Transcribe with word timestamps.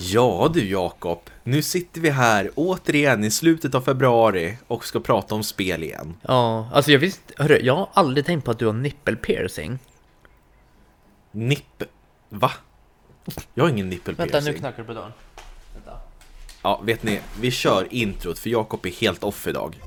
Ja 0.00 0.50
du 0.54 0.68
Jakob, 0.68 1.20
nu 1.44 1.62
sitter 1.62 2.00
vi 2.00 2.10
här 2.10 2.50
återigen 2.54 3.24
i 3.24 3.30
slutet 3.30 3.74
av 3.74 3.80
februari 3.80 4.58
och 4.66 4.84
ska 4.84 5.00
prata 5.00 5.34
om 5.34 5.42
spel 5.42 5.82
igen. 5.82 6.14
Ja, 6.22 6.68
alltså 6.72 6.92
jag 6.92 6.98
visste, 6.98 7.34
hörru, 7.36 7.60
jag 7.62 7.76
har 7.76 7.88
aldrig 7.92 8.26
tänkt 8.26 8.44
på 8.44 8.50
att 8.50 8.58
du 8.58 8.66
har 8.66 8.72
nippelpiercing. 8.72 9.78
Nipp... 11.30 11.82
Va? 12.28 12.52
Jag 13.54 13.64
har 13.64 13.70
ingen 13.70 13.88
nippelpiercing. 13.88 14.32
Vänta, 14.32 14.50
nu 14.50 14.58
knackar 14.58 14.82
det 14.82 14.86
på 14.86 14.94
dörren. 14.94 15.12
Vänta. 15.74 16.00
Ja, 16.62 16.80
vet 16.84 17.02
ni, 17.02 17.20
vi 17.40 17.50
kör 17.50 17.86
introt 17.90 18.38
för 18.38 18.50
Jakob 18.50 18.86
är 18.86 18.90
helt 18.90 19.24
off 19.24 19.46
idag. 19.46 19.78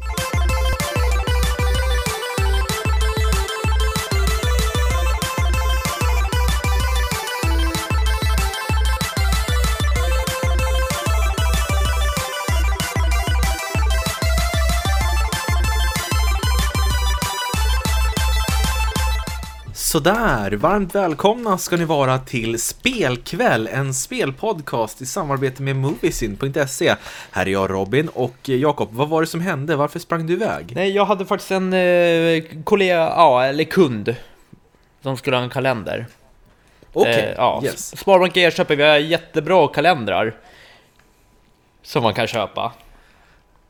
Sådär, 19.92 20.52
varmt 20.52 20.96
välkomna 20.96 21.58
ska 21.58 21.78
ni 21.78 21.86
vara 21.86 22.18
till 22.20 22.62
Spelkväll, 22.62 23.68
en 23.68 23.94
spelpodcast 23.94 25.02
i 25.02 25.06
samarbete 25.06 25.62
med 25.62 25.76
Moviesin.se. 25.76 26.96
Här 27.32 27.46
är 27.46 27.52
jag 27.52 27.70
Robin 27.70 28.10
och 28.14 28.50
Jakob, 28.50 28.90
vad 28.92 29.10
var 29.10 29.22
det 29.22 29.28
som 29.28 29.42
hände? 29.42 29.76
Varför 29.76 30.00
sprang 30.00 30.28
du 30.28 30.34
iväg? 30.34 30.72
Nej, 30.76 30.92
jag 30.92 31.06
hade 31.06 31.26
faktiskt 31.26 31.52
en 31.52 31.74
eh, 31.74 32.44
kollega, 32.64 32.96
ja, 32.96 33.46
eller 33.46 33.64
kund, 33.64 34.16
som 35.02 35.18
skulle 35.18 35.36
ha 35.36 35.44
en 35.44 35.50
kalender. 35.50 36.06
Okej, 36.94 37.14
Eh, 37.14 37.34
ja, 37.38 37.62
yes. 37.64 37.98
Sparbank 37.98 38.38
E 38.38 38.52
köper 38.52 38.76
vi 38.76 38.84
har 38.84 38.98
jättebra 38.98 39.68
kalendrar. 39.68 40.36
Som 41.84 42.04
man 42.04 42.14
kan 42.14 42.28
köpa. 42.28 42.72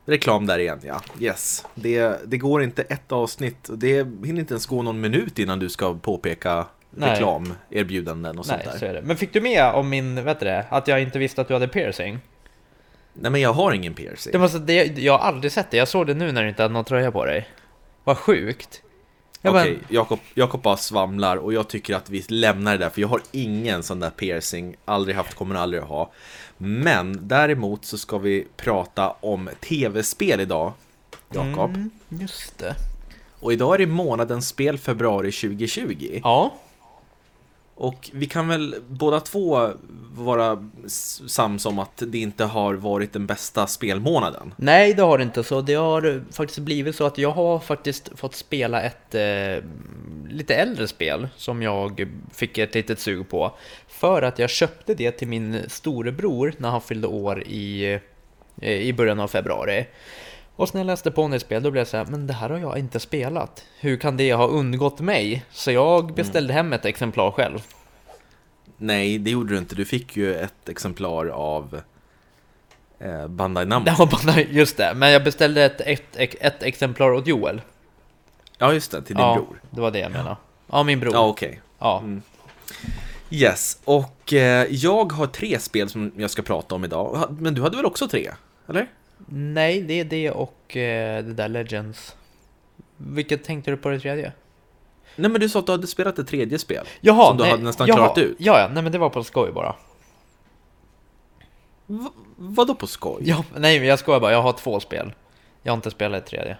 Reklam 0.04 0.46
där 0.46 0.58
igen, 0.58 0.80
ja. 0.82 1.00
Yes. 1.20 1.66
Det, 1.74 2.18
det 2.26 2.38
går 2.38 2.62
inte 2.62 2.82
ett 2.82 3.12
avsnitt, 3.12 3.68
det 3.72 3.96
hinner 4.24 4.40
inte 4.40 4.54
ens 4.54 4.66
gå 4.66 4.82
någon 4.82 5.00
minut 5.00 5.38
innan 5.38 5.58
du 5.58 5.68
ska 5.68 5.94
påpeka 5.94 6.66
reklamerbjudanden 6.96 8.38
och 8.38 8.46
sånt 8.46 8.60
Nej, 8.64 8.72
där. 8.72 8.78
så 8.78 8.86
är 8.86 8.94
det. 8.94 9.02
Men 9.02 9.16
fick 9.16 9.32
du 9.32 9.40
med 9.40 9.64
om 9.64 9.88
min, 9.88 10.24
vet 10.24 10.40
du 10.40 10.46
det, 10.46 10.66
att 10.70 10.88
jag 10.88 11.02
inte 11.02 11.18
visste 11.18 11.40
att 11.40 11.48
du 11.48 11.54
hade 11.54 11.68
piercing? 11.68 12.18
Nej 13.14 13.30
men 13.30 13.40
jag 13.40 13.52
har 13.52 13.72
ingen 13.72 13.94
piercing. 13.94 14.32
Det 14.32 14.38
måste, 14.38 14.58
det, 14.58 14.98
jag 14.98 15.18
har 15.18 15.26
aldrig 15.28 15.52
sett 15.52 15.70
det, 15.70 15.76
jag 15.76 15.88
såg 15.88 16.06
det 16.06 16.14
nu 16.14 16.32
när 16.32 16.42
du 16.42 16.48
inte 16.48 16.62
hade 16.62 16.72
någon 16.72 16.84
tröja 16.84 17.12
på 17.12 17.24
dig. 17.24 17.48
Vad 18.04 18.18
sjukt. 18.18 18.82
Okej, 19.44 19.78
Jakob, 19.88 20.18
Jakob 20.34 20.62
bara 20.62 20.76
svamlar 20.76 21.36
och 21.36 21.52
jag 21.52 21.68
tycker 21.68 21.94
att 21.94 22.10
vi 22.10 22.24
lämnar 22.28 22.72
det 22.72 22.78
där 22.78 22.90
för 22.90 23.00
jag 23.00 23.08
har 23.08 23.20
ingen 23.32 23.82
sån 23.82 24.00
där 24.00 24.10
piercing, 24.10 24.76
aldrig 24.84 25.16
haft, 25.16 25.34
kommer 25.34 25.54
aldrig 25.54 25.82
att 25.82 25.88
ha. 25.88 26.12
Men 26.56 27.28
däremot 27.28 27.84
så 27.84 27.98
ska 27.98 28.18
vi 28.18 28.46
prata 28.56 29.10
om 29.10 29.50
tv-spel 29.60 30.40
idag, 30.40 30.72
Jakob. 31.30 31.70
Mm, 31.70 31.90
just 32.08 32.58
det. 32.58 32.74
Och 33.40 33.52
idag 33.52 33.74
är 33.74 33.78
det 33.78 33.86
månadens 33.86 34.48
spel 34.48 34.78
februari 34.78 35.32
2020. 35.32 36.20
Ja, 36.22 36.54
och 37.74 38.10
vi 38.12 38.26
kan 38.26 38.48
väl 38.48 38.76
båda 38.88 39.20
två 39.20 39.70
vara 40.14 40.68
sams 41.26 41.66
om 41.66 41.78
att 41.78 42.02
det 42.06 42.18
inte 42.18 42.44
har 42.44 42.74
varit 42.74 43.12
den 43.12 43.26
bästa 43.26 43.66
spelmånaden. 43.66 44.54
Nej, 44.56 44.94
det 44.94 45.02
har 45.02 45.18
det 45.18 45.24
inte. 45.24 45.44
Så 45.44 45.60
det 45.60 45.74
har 45.74 46.24
faktiskt 46.32 46.58
blivit 46.58 46.96
så 46.96 47.06
att 47.06 47.18
jag 47.18 47.30
har 47.30 47.58
faktiskt 47.58 48.10
fått 48.14 48.34
spela 48.34 48.82
ett 48.82 49.14
eh, 49.14 49.64
lite 50.28 50.54
äldre 50.54 50.88
spel 50.88 51.28
som 51.36 51.62
jag 51.62 52.08
fick 52.32 52.58
ett 52.58 52.74
litet 52.74 53.00
sug 53.00 53.28
på. 53.28 53.52
För 53.88 54.22
att 54.22 54.38
jag 54.38 54.50
köpte 54.50 54.94
det 54.94 55.10
till 55.10 55.28
min 55.28 55.60
storebror 55.68 56.54
när 56.58 56.70
han 56.70 56.80
fyllde 56.80 57.06
år 57.06 57.42
i, 57.42 57.98
eh, 58.60 58.72
i 58.72 58.92
början 58.92 59.20
av 59.20 59.28
februari. 59.28 59.86
Och 60.62 60.68
så 60.68 60.74
när 60.74 60.80
jag 60.80 60.86
läste 60.86 61.10
på 61.10 61.28
det 61.28 61.40
spel 61.40 61.62
då 61.62 61.70
blev 61.70 61.80
jag 61.80 61.88
så 61.88 61.96
här, 61.96 62.04
men 62.04 62.26
det 62.26 62.32
här 62.32 62.50
har 62.50 62.58
jag 62.58 62.78
inte 62.78 63.00
spelat. 63.00 63.64
Hur 63.80 63.96
kan 63.96 64.16
det 64.16 64.32
ha 64.32 64.46
undgått 64.46 65.00
mig? 65.00 65.44
Så 65.50 65.70
jag 65.70 66.14
beställde 66.14 66.52
hem 66.52 66.72
ett 66.72 66.84
exemplar 66.84 67.30
själv. 67.30 67.58
Nej, 68.76 69.18
det 69.18 69.30
gjorde 69.30 69.54
du 69.54 69.58
inte. 69.58 69.74
Du 69.74 69.84
fick 69.84 70.16
ju 70.16 70.34
ett 70.34 70.68
exemplar 70.68 71.26
av 71.26 71.80
eh, 72.98 73.28
Bandai 73.28 73.64
Namco. 73.64 74.06
Bara, 74.26 74.40
just 74.40 74.76
det, 74.76 74.92
men 74.96 75.10
jag 75.10 75.24
beställde 75.24 75.64
ett, 75.64 75.80
ett, 75.80 76.16
ett, 76.16 76.34
ett 76.40 76.62
exemplar 76.62 77.12
åt 77.12 77.26
Joel. 77.26 77.60
Ja, 78.58 78.72
just 78.72 78.90
det, 78.90 79.02
till 79.02 79.16
din 79.16 79.24
ja, 79.24 79.34
bror. 79.34 79.60
det 79.70 79.80
var 79.80 79.90
det 79.90 79.98
jag 79.98 80.12
menade. 80.12 80.36
Ja, 80.66 80.82
min 80.82 81.00
bror. 81.00 81.14
Ja, 81.14 81.26
okej. 81.26 81.60
Ja. 81.78 82.02
Yes, 83.30 83.78
och 83.84 84.32
eh, 84.32 84.66
jag 84.70 85.12
har 85.12 85.26
tre 85.26 85.58
spel 85.58 85.88
som 85.88 86.12
jag 86.16 86.30
ska 86.30 86.42
prata 86.42 86.74
om 86.74 86.84
idag. 86.84 87.36
Men 87.38 87.54
du 87.54 87.62
hade 87.62 87.76
väl 87.76 87.86
också 87.86 88.08
tre? 88.08 88.30
Eller? 88.68 88.88
Nej, 89.28 89.82
det 89.82 90.00
är 90.00 90.04
det 90.04 90.30
och 90.30 90.76
eh, 90.76 91.24
det 91.24 91.34
där 91.34 91.48
Legends. 91.48 92.16
Vilket 92.96 93.44
tänkte 93.44 93.70
du 93.70 93.76
på 93.76 93.88
det 93.88 94.00
tredje? 94.00 94.32
Nej, 95.16 95.30
men 95.30 95.40
du 95.40 95.48
sa 95.48 95.58
att 95.58 95.66
du 95.66 95.72
hade 95.72 95.86
spelat 95.86 96.18
ett 96.18 96.26
tredje 96.28 96.58
spel. 96.58 96.86
Jaha, 97.00 97.26
som 97.28 97.36
du 97.36 97.42
nej, 97.42 97.50
hade 97.50 97.62
nästan 97.62 97.86
jaha, 97.86 97.96
klarat 97.96 98.18
ut. 98.18 98.36
Ja, 98.38 98.58
ja, 98.60 98.70
nej 98.74 98.82
men 98.82 98.92
det 98.92 98.98
var 98.98 99.10
på 99.10 99.24
skoj 99.24 99.52
bara. 99.52 99.74
V- 101.86 102.08
vadå 102.36 102.74
på 102.74 102.86
skoj? 102.86 103.22
Ja, 103.26 103.44
nej, 103.56 103.78
men 103.78 103.88
jag 103.88 103.98
skojar 103.98 104.20
bara, 104.20 104.32
jag 104.32 104.42
har 104.42 104.52
två 104.52 104.80
spel. 104.80 105.12
Jag 105.62 105.72
har 105.72 105.76
inte 105.76 105.90
spelat 105.90 106.22
ett 106.22 106.30
tredje. 106.30 106.56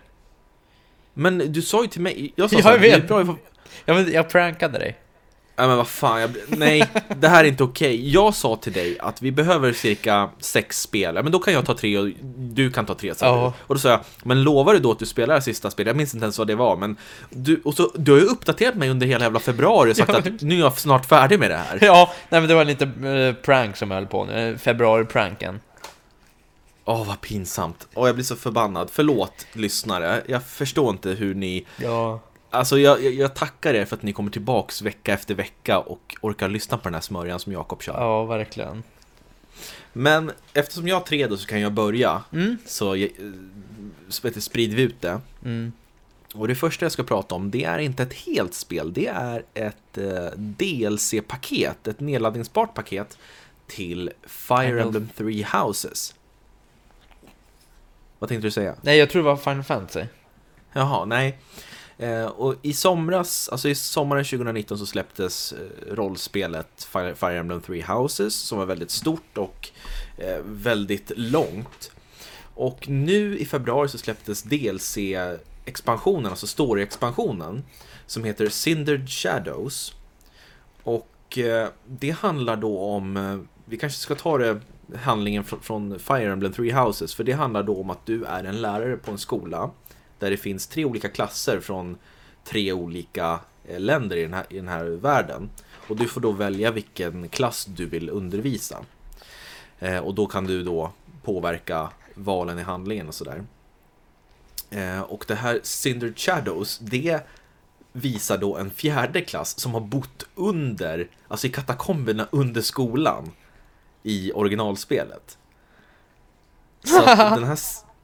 Men 1.14 1.52
du 1.52 1.62
sa 1.62 1.82
ju 1.82 1.88
till 1.88 2.00
mig, 2.00 2.32
jag 2.36 2.50
sa 2.50 2.56
Jag 2.56 2.62
så 2.64 2.68
här, 2.70 2.78
vet. 2.78 3.08
bra 3.08 3.22
ifall- 3.22 3.36
Ja, 3.84 3.94
men 3.94 4.12
jag 4.12 4.28
prankade 4.28 4.78
dig. 4.78 4.96
Nej 5.56 5.68
men 5.68 5.76
vad 5.76 5.88
fan, 5.88 6.20
jag, 6.20 6.30
nej, 6.46 6.88
det 7.20 7.28
här 7.28 7.44
är 7.44 7.48
inte 7.48 7.64
okej. 7.64 8.10
Jag 8.10 8.34
sa 8.34 8.56
till 8.56 8.72
dig 8.72 8.98
att 9.00 9.22
vi 9.22 9.32
behöver 9.32 9.72
cirka 9.72 10.30
sex 10.38 10.80
spel, 10.80 11.14
men 11.14 11.32
då 11.32 11.38
kan 11.38 11.52
jag 11.54 11.66
ta 11.66 11.74
tre 11.74 11.98
och 11.98 12.08
du 12.36 12.70
kan 12.70 12.86
ta 12.86 12.94
tre. 12.94 13.12
Ja. 13.20 13.54
du. 13.58 13.64
Och 13.66 13.74
då 13.74 13.78
sa 13.78 13.88
jag, 13.88 14.00
men 14.22 14.42
lovar 14.42 14.72
du 14.72 14.78
då 14.78 14.92
att 14.92 14.98
du 14.98 15.06
spelar 15.06 15.34
det 15.34 15.42
sista 15.42 15.70
spelet? 15.70 15.90
Jag 15.90 15.96
minns 15.96 16.14
inte 16.14 16.24
ens 16.24 16.38
vad 16.38 16.46
det 16.46 16.54
var, 16.54 16.76
men 16.76 16.96
du, 17.30 17.60
och 17.64 17.74
så, 17.74 17.90
du 17.94 18.12
har 18.12 18.18
ju 18.18 18.24
uppdaterat 18.24 18.74
mig 18.74 18.90
under 18.90 19.06
hela 19.06 19.24
jävla 19.24 19.40
februari 19.40 19.92
och 19.92 19.96
sagt 19.96 20.12
Ja, 20.12 20.18
att 20.18 20.40
nu 20.40 20.54
är 20.54 20.60
jag 20.60 20.78
snart 20.78 21.06
färdig 21.06 21.38
med 21.38 21.50
det 21.50 21.56
här. 21.56 21.78
Ja, 21.82 22.12
nej 22.28 22.40
men 22.40 22.48
det 22.48 22.54
var 22.54 22.64
lite 22.64 22.84
eh, 22.84 23.44
prank 23.44 23.76
som 23.76 23.90
jag 23.90 23.98
höll 23.98 24.06
på 24.06 24.24
nu. 24.24 24.58
Februari-pranken. 24.58 25.60
Åh, 26.84 27.06
vad 27.06 27.20
pinsamt. 27.20 27.86
Åh, 27.94 28.08
jag 28.08 28.14
blir 28.14 28.24
så 28.24 28.36
förbannad. 28.36 28.88
Förlåt, 28.92 29.46
lyssnare. 29.52 30.22
Jag 30.26 30.44
förstår 30.44 30.90
inte 30.90 31.10
hur 31.10 31.34
ni... 31.34 31.66
Ja. 31.76 32.20
Alltså, 32.52 32.78
jag, 32.78 33.04
jag, 33.04 33.12
jag 33.12 33.34
tackar 33.34 33.74
er 33.74 33.84
för 33.84 33.96
att 33.96 34.02
ni 34.02 34.12
kommer 34.12 34.30
tillbaks 34.30 34.82
vecka 34.82 35.12
efter 35.12 35.34
vecka 35.34 35.78
och 35.78 36.16
orkar 36.20 36.48
lyssna 36.48 36.78
på 36.78 36.84
den 36.84 36.94
här 36.94 37.00
smörjan 37.00 37.40
som 37.40 37.52
Jakob 37.52 37.82
kör. 37.82 38.00
Ja, 38.00 38.24
verkligen. 38.24 38.82
Men 39.92 40.32
eftersom 40.54 40.88
jag 40.88 40.96
har 40.96 41.00
tre 41.02 41.26
då 41.26 41.36
så 41.36 41.46
kan 41.46 41.60
jag 41.60 41.72
börja. 41.72 42.22
Mm. 42.32 42.58
Så, 42.66 42.94
eh, 42.94 43.08
så 44.08 44.22
vet 44.22 44.34
du, 44.34 44.40
sprider 44.40 44.76
vi 44.76 44.82
ut 44.82 45.00
det. 45.00 45.20
Mm. 45.44 45.72
Och 46.34 46.48
det 46.48 46.54
första 46.54 46.84
jag 46.84 46.92
ska 46.92 47.02
prata 47.02 47.34
om, 47.34 47.50
det 47.50 47.64
är 47.64 47.78
inte 47.78 48.02
ett 48.02 48.14
helt 48.14 48.54
spel. 48.54 48.92
Det 48.92 49.06
är 49.06 49.44
ett 49.54 49.98
eh, 49.98 50.30
DLC-paket, 50.36 51.88
ett 51.88 52.00
nedladdningsbart 52.00 52.74
paket 52.74 53.18
till 53.66 54.10
Fire 54.26 54.82
Emblem 54.82 55.08
Three 55.16 55.46
Houses. 55.52 56.14
Vad 58.18 58.28
tänkte 58.28 58.46
du 58.46 58.50
säga? 58.50 58.74
Nej, 58.82 58.98
jag 58.98 59.10
tror 59.10 59.22
det 59.22 59.28
var 59.28 59.36
Final 59.36 59.64
Fantasy. 59.64 60.06
Jaha, 60.72 61.04
nej. 61.04 61.38
Eh, 61.98 62.24
och 62.24 62.54
i 62.62 62.72
somras, 62.72 63.48
alltså 63.48 63.68
i 63.68 63.74
sommaren 63.74 64.24
2019 64.24 64.78
så 64.78 64.86
släpptes 64.86 65.52
eh, 65.52 65.94
rollspelet 65.94 66.88
Fire, 66.92 67.14
Fire 67.14 67.38
Emblem 67.38 67.60
Three 67.60 67.82
Houses 67.82 68.34
som 68.34 68.58
var 68.58 68.66
väldigt 68.66 68.90
stort 68.90 69.38
och 69.38 69.70
eh, 70.18 70.38
väldigt 70.44 71.12
långt. 71.16 71.92
Och 72.54 72.88
nu 72.88 73.38
i 73.38 73.44
februari 73.44 73.88
så 73.88 73.98
släpptes 73.98 74.42
DLC-expansionen, 74.42 76.30
alltså 76.30 76.46
story-expansionen, 76.46 77.62
som 78.06 78.24
heter 78.24 78.48
Cindered 78.48 79.10
Shadows. 79.10 79.94
Och 80.82 81.38
eh, 81.38 81.68
det 81.86 82.10
handlar 82.10 82.56
då 82.56 82.78
om, 82.78 83.16
eh, 83.16 83.38
vi 83.64 83.76
kanske 83.76 83.98
ska 83.98 84.14
ta 84.14 84.38
det 84.38 84.60
handlingen 84.96 85.44
från, 85.44 85.60
från 85.60 85.98
Fire 85.98 86.32
Emblem 86.32 86.52
Three 86.52 86.72
Houses, 86.72 87.14
för 87.14 87.24
det 87.24 87.32
handlar 87.32 87.62
då 87.62 87.80
om 87.80 87.90
att 87.90 88.06
du 88.06 88.24
är 88.24 88.44
en 88.44 88.62
lärare 88.62 88.96
på 88.96 89.10
en 89.10 89.18
skola 89.18 89.70
där 90.22 90.30
det 90.30 90.36
finns 90.36 90.66
tre 90.66 90.84
olika 90.84 91.08
klasser 91.08 91.60
från 91.60 91.98
tre 92.44 92.72
olika 92.72 93.40
eh, 93.68 93.80
länder 93.80 94.16
i 94.16 94.22
den 94.22 94.34
här, 94.34 94.46
i 94.48 94.56
den 94.56 94.68
här 94.68 94.84
världen. 94.84 95.50
Och 95.88 95.96
du 95.96 96.08
får 96.08 96.20
då 96.20 96.32
välja 96.32 96.70
vilken 96.70 97.28
klass 97.28 97.64
du 97.64 97.86
vill 97.86 98.10
undervisa. 98.10 98.84
Eh, 99.78 99.98
och 99.98 100.14
då 100.14 100.26
kan 100.26 100.44
du 100.44 100.62
då 100.62 100.92
påverka 101.22 101.90
valen 102.14 102.58
i 102.58 102.62
handlingen 102.62 103.08
och 103.08 103.14
sådär. 103.14 103.44
Eh, 104.70 105.00
och 105.00 105.24
det 105.28 105.34
här 105.34 105.60
Cindered 105.62 106.18
Shadows, 106.18 106.78
det 106.78 107.20
visar 107.92 108.38
då 108.38 108.56
en 108.56 108.70
fjärde 108.70 109.20
klass 109.20 109.58
som 109.58 109.74
har 109.74 109.80
bott 109.80 110.26
under, 110.34 111.08
alltså 111.28 111.46
i 111.46 111.50
katakomberna 111.50 112.28
under 112.30 112.60
skolan 112.60 113.30
i 114.02 114.32
originalspelet. 114.32 115.38
Så 116.84 117.02
att 117.02 117.18
den 117.36 117.44
här, 117.44 117.58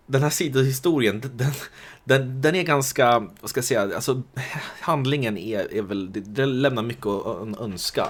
den 0.08 0.22
här 0.22 0.30
sidohistorien, 0.30 1.20
den, 1.20 1.52
den, 2.04 2.40
den 2.40 2.54
är 2.54 2.62
ganska, 2.62 3.18
vad 3.40 3.50
ska 3.50 3.58
jag 3.58 3.64
säga, 3.64 3.82
alltså 3.82 4.22
handlingen 4.80 5.38
är, 5.38 5.74
är 5.74 5.82
väl, 5.82 6.12
det, 6.12 6.20
det 6.20 6.46
lämnar 6.46 6.82
mycket 6.82 7.06
att 7.06 7.60
önska. 7.60 8.08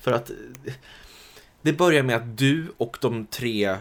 För 0.00 0.12
att 0.12 0.30
det 1.62 1.72
börjar 1.72 2.02
med 2.02 2.16
att 2.16 2.38
du 2.38 2.66
och 2.76 2.98
de 3.00 3.26
tre 3.26 3.64
eh, 3.64 3.76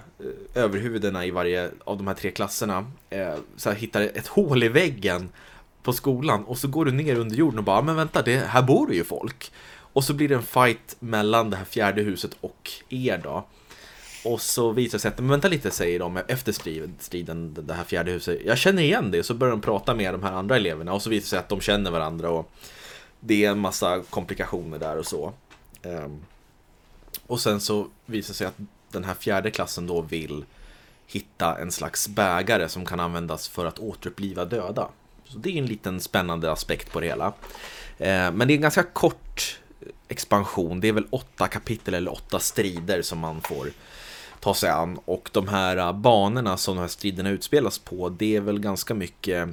överhuvudena 0.56 1.26
i 1.26 1.32
varje 1.32 1.72
av 1.84 1.98
de 1.98 2.08
här 2.08 2.14
tre 2.14 2.32
klasserna 2.32 2.92
eh, 3.10 3.36
så 3.56 3.70
här, 3.70 3.78
hittar 3.78 4.02
ett 4.02 4.28
hål 4.28 4.64
i 4.64 4.68
väggen 4.68 5.30
på 5.84 5.94
skolan 5.94 6.44
och 6.44 6.58
så 6.58 6.68
går 6.68 6.86
du 6.86 6.92
ner 6.92 7.16
under 7.16 7.36
jorden 7.36 7.58
och 7.58 7.66
bara, 7.66 7.82
men 7.82 7.96
vänta, 7.96 8.22
det, 8.22 8.38
här 8.38 8.62
bor 8.62 8.88
det 8.88 8.96
ju 8.96 9.04
folk. 9.04 9.52
Och 9.78 10.04
så 10.04 10.14
blir 10.14 10.30
det 10.30 10.36
en 10.36 10.44
fight 10.44 10.96
mellan 11.00 11.50
det 11.50 11.58
här 11.58 11.66
fjärde 11.66 12.02
huset 12.02 12.38
och 12.42 12.72
er 12.90 13.22
då. 13.24 13.46
Och 14.26 14.42
så 14.42 14.72
visar 14.72 14.98
det 14.98 15.02
sig 15.02 15.10
att, 15.10 15.20
men 15.20 15.28
vänta 15.28 15.48
lite 15.48 15.72
säger 15.72 16.00
de 16.00 16.18
efter 16.28 16.52
striden, 17.00 17.56
det 17.62 17.74
här 17.74 17.84
fjärde 17.84 18.12
huset. 18.12 18.40
Jag 18.46 18.58
känner 18.58 18.84
igen 18.84 19.12
det, 19.12 19.24
så 19.24 19.34
börjar 19.34 19.52
de 19.52 19.62
prata 19.62 19.94
med 19.94 20.14
de 20.14 20.24
här 20.24 20.32
andra 20.32 20.56
eleverna 20.56 20.94
och 20.94 21.02
så 21.02 21.10
visar 21.10 21.26
det 21.26 21.30
sig 21.30 21.40
att 21.40 21.50
de 21.50 21.62
känner 21.62 21.92
varandra 21.92 22.30
och 22.30 22.52
det 23.20 23.46
är 23.46 23.52
en 23.52 23.60
massa 23.60 24.04
komplikationer 24.10 24.80
där 24.80 24.98
och 24.98 25.06
så. 25.06 25.34
Ehm, 25.82 26.20
och 27.28 27.40
sen 27.40 27.62
så 27.62 27.88
visar 28.06 28.34
det 28.34 28.38
sig 28.38 28.48
att 28.48 28.60
den 28.92 29.04
här 29.04 29.14
fjärde 29.14 29.52
klassen 29.52 29.88
då 29.88 30.02
vill 30.02 30.46
hitta 31.08 31.58
en 31.62 31.72
slags 31.72 32.08
bägare 32.08 32.70
som 32.70 32.86
kan 32.86 33.00
användas 33.00 33.48
för 33.48 33.66
att 33.66 33.80
återuppliva 33.80 34.46
döda. 34.46 34.90
Så 35.26 35.38
det 35.38 35.50
är 35.50 35.58
en 35.58 35.66
liten 35.66 36.02
spännande 36.02 36.52
aspekt 36.52 36.92
på 36.92 37.00
det 37.00 37.08
hela. 37.08 37.34
Ehm, 37.98 38.36
men 38.36 38.48
det 38.48 38.54
är 38.54 38.56
en 38.56 38.62
ganska 38.62 38.84
kort 38.84 39.60
expansion. 40.08 40.80
Det 40.80 40.88
är 40.88 40.94
väl 40.94 41.08
åtta 41.10 41.48
kapitel 41.48 41.94
eller 41.94 42.14
åtta 42.14 42.40
strider 42.40 43.02
som 43.02 43.20
man 43.20 43.42
får 43.42 43.68
ta 44.46 44.54
sig 44.54 44.70
an. 44.70 45.00
Och 45.06 45.30
de 45.34 45.48
här 45.48 45.78
äh, 45.78 45.94
banorna 45.94 46.58
som 46.58 46.76
de 46.76 46.82
här 46.82 46.88
striderna 46.88 47.30
utspelas 47.30 47.80
på, 47.80 48.10
det 48.10 48.36
är 48.36 48.42
väl 48.42 48.60
ganska 48.60 48.94
mycket 48.94 49.50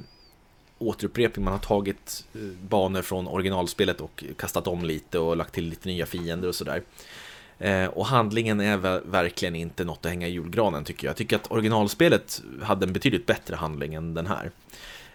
återupprepning. 0.79 1.45
Man 1.45 1.53
har 1.53 1.59
tagit 1.59 2.25
eh, 2.33 2.41
banor 2.41 3.01
från 3.01 3.27
originalspelet 3.27 4.01
och 4.01 4.23
kastat 4.37 4.67
om 4.67 4.85
lite 4.85 5.19
och 5.19 5.37
lagt 5.37 5.53
till 5.53 5.65
lite 5.65 5.89
nya 5.89 6.05
fiender 6.05 6.47
och 6.47 6.55
sådär. 6.55 6.81
Eh, 7.59 7.85
och 7.85 8.05
handlingen 8.05 8.59
är 8.59 8.77
verkligen 9.11 9.55
inte 9.55 9.83
något 9.83 10.05
att 10.05 10.11
hänga 10.11 10.27
i 10.27 10.31
julgranen 10.31 10.83
tycker 10.83 11.07
jag. 11.07 11.09
Jag 11.09 11.17
tycker 11.17 11.35
att 11.35 11.51
originalspelet 11.51 12.41
hade 12.61 12.85
en 12.85 12.93
betydligt 12.93 13.25
bättre 13.25 13.55
handling 13.55 13.93
än 13.93 14.13
den 14.13 14.27
här. 14.27 14.51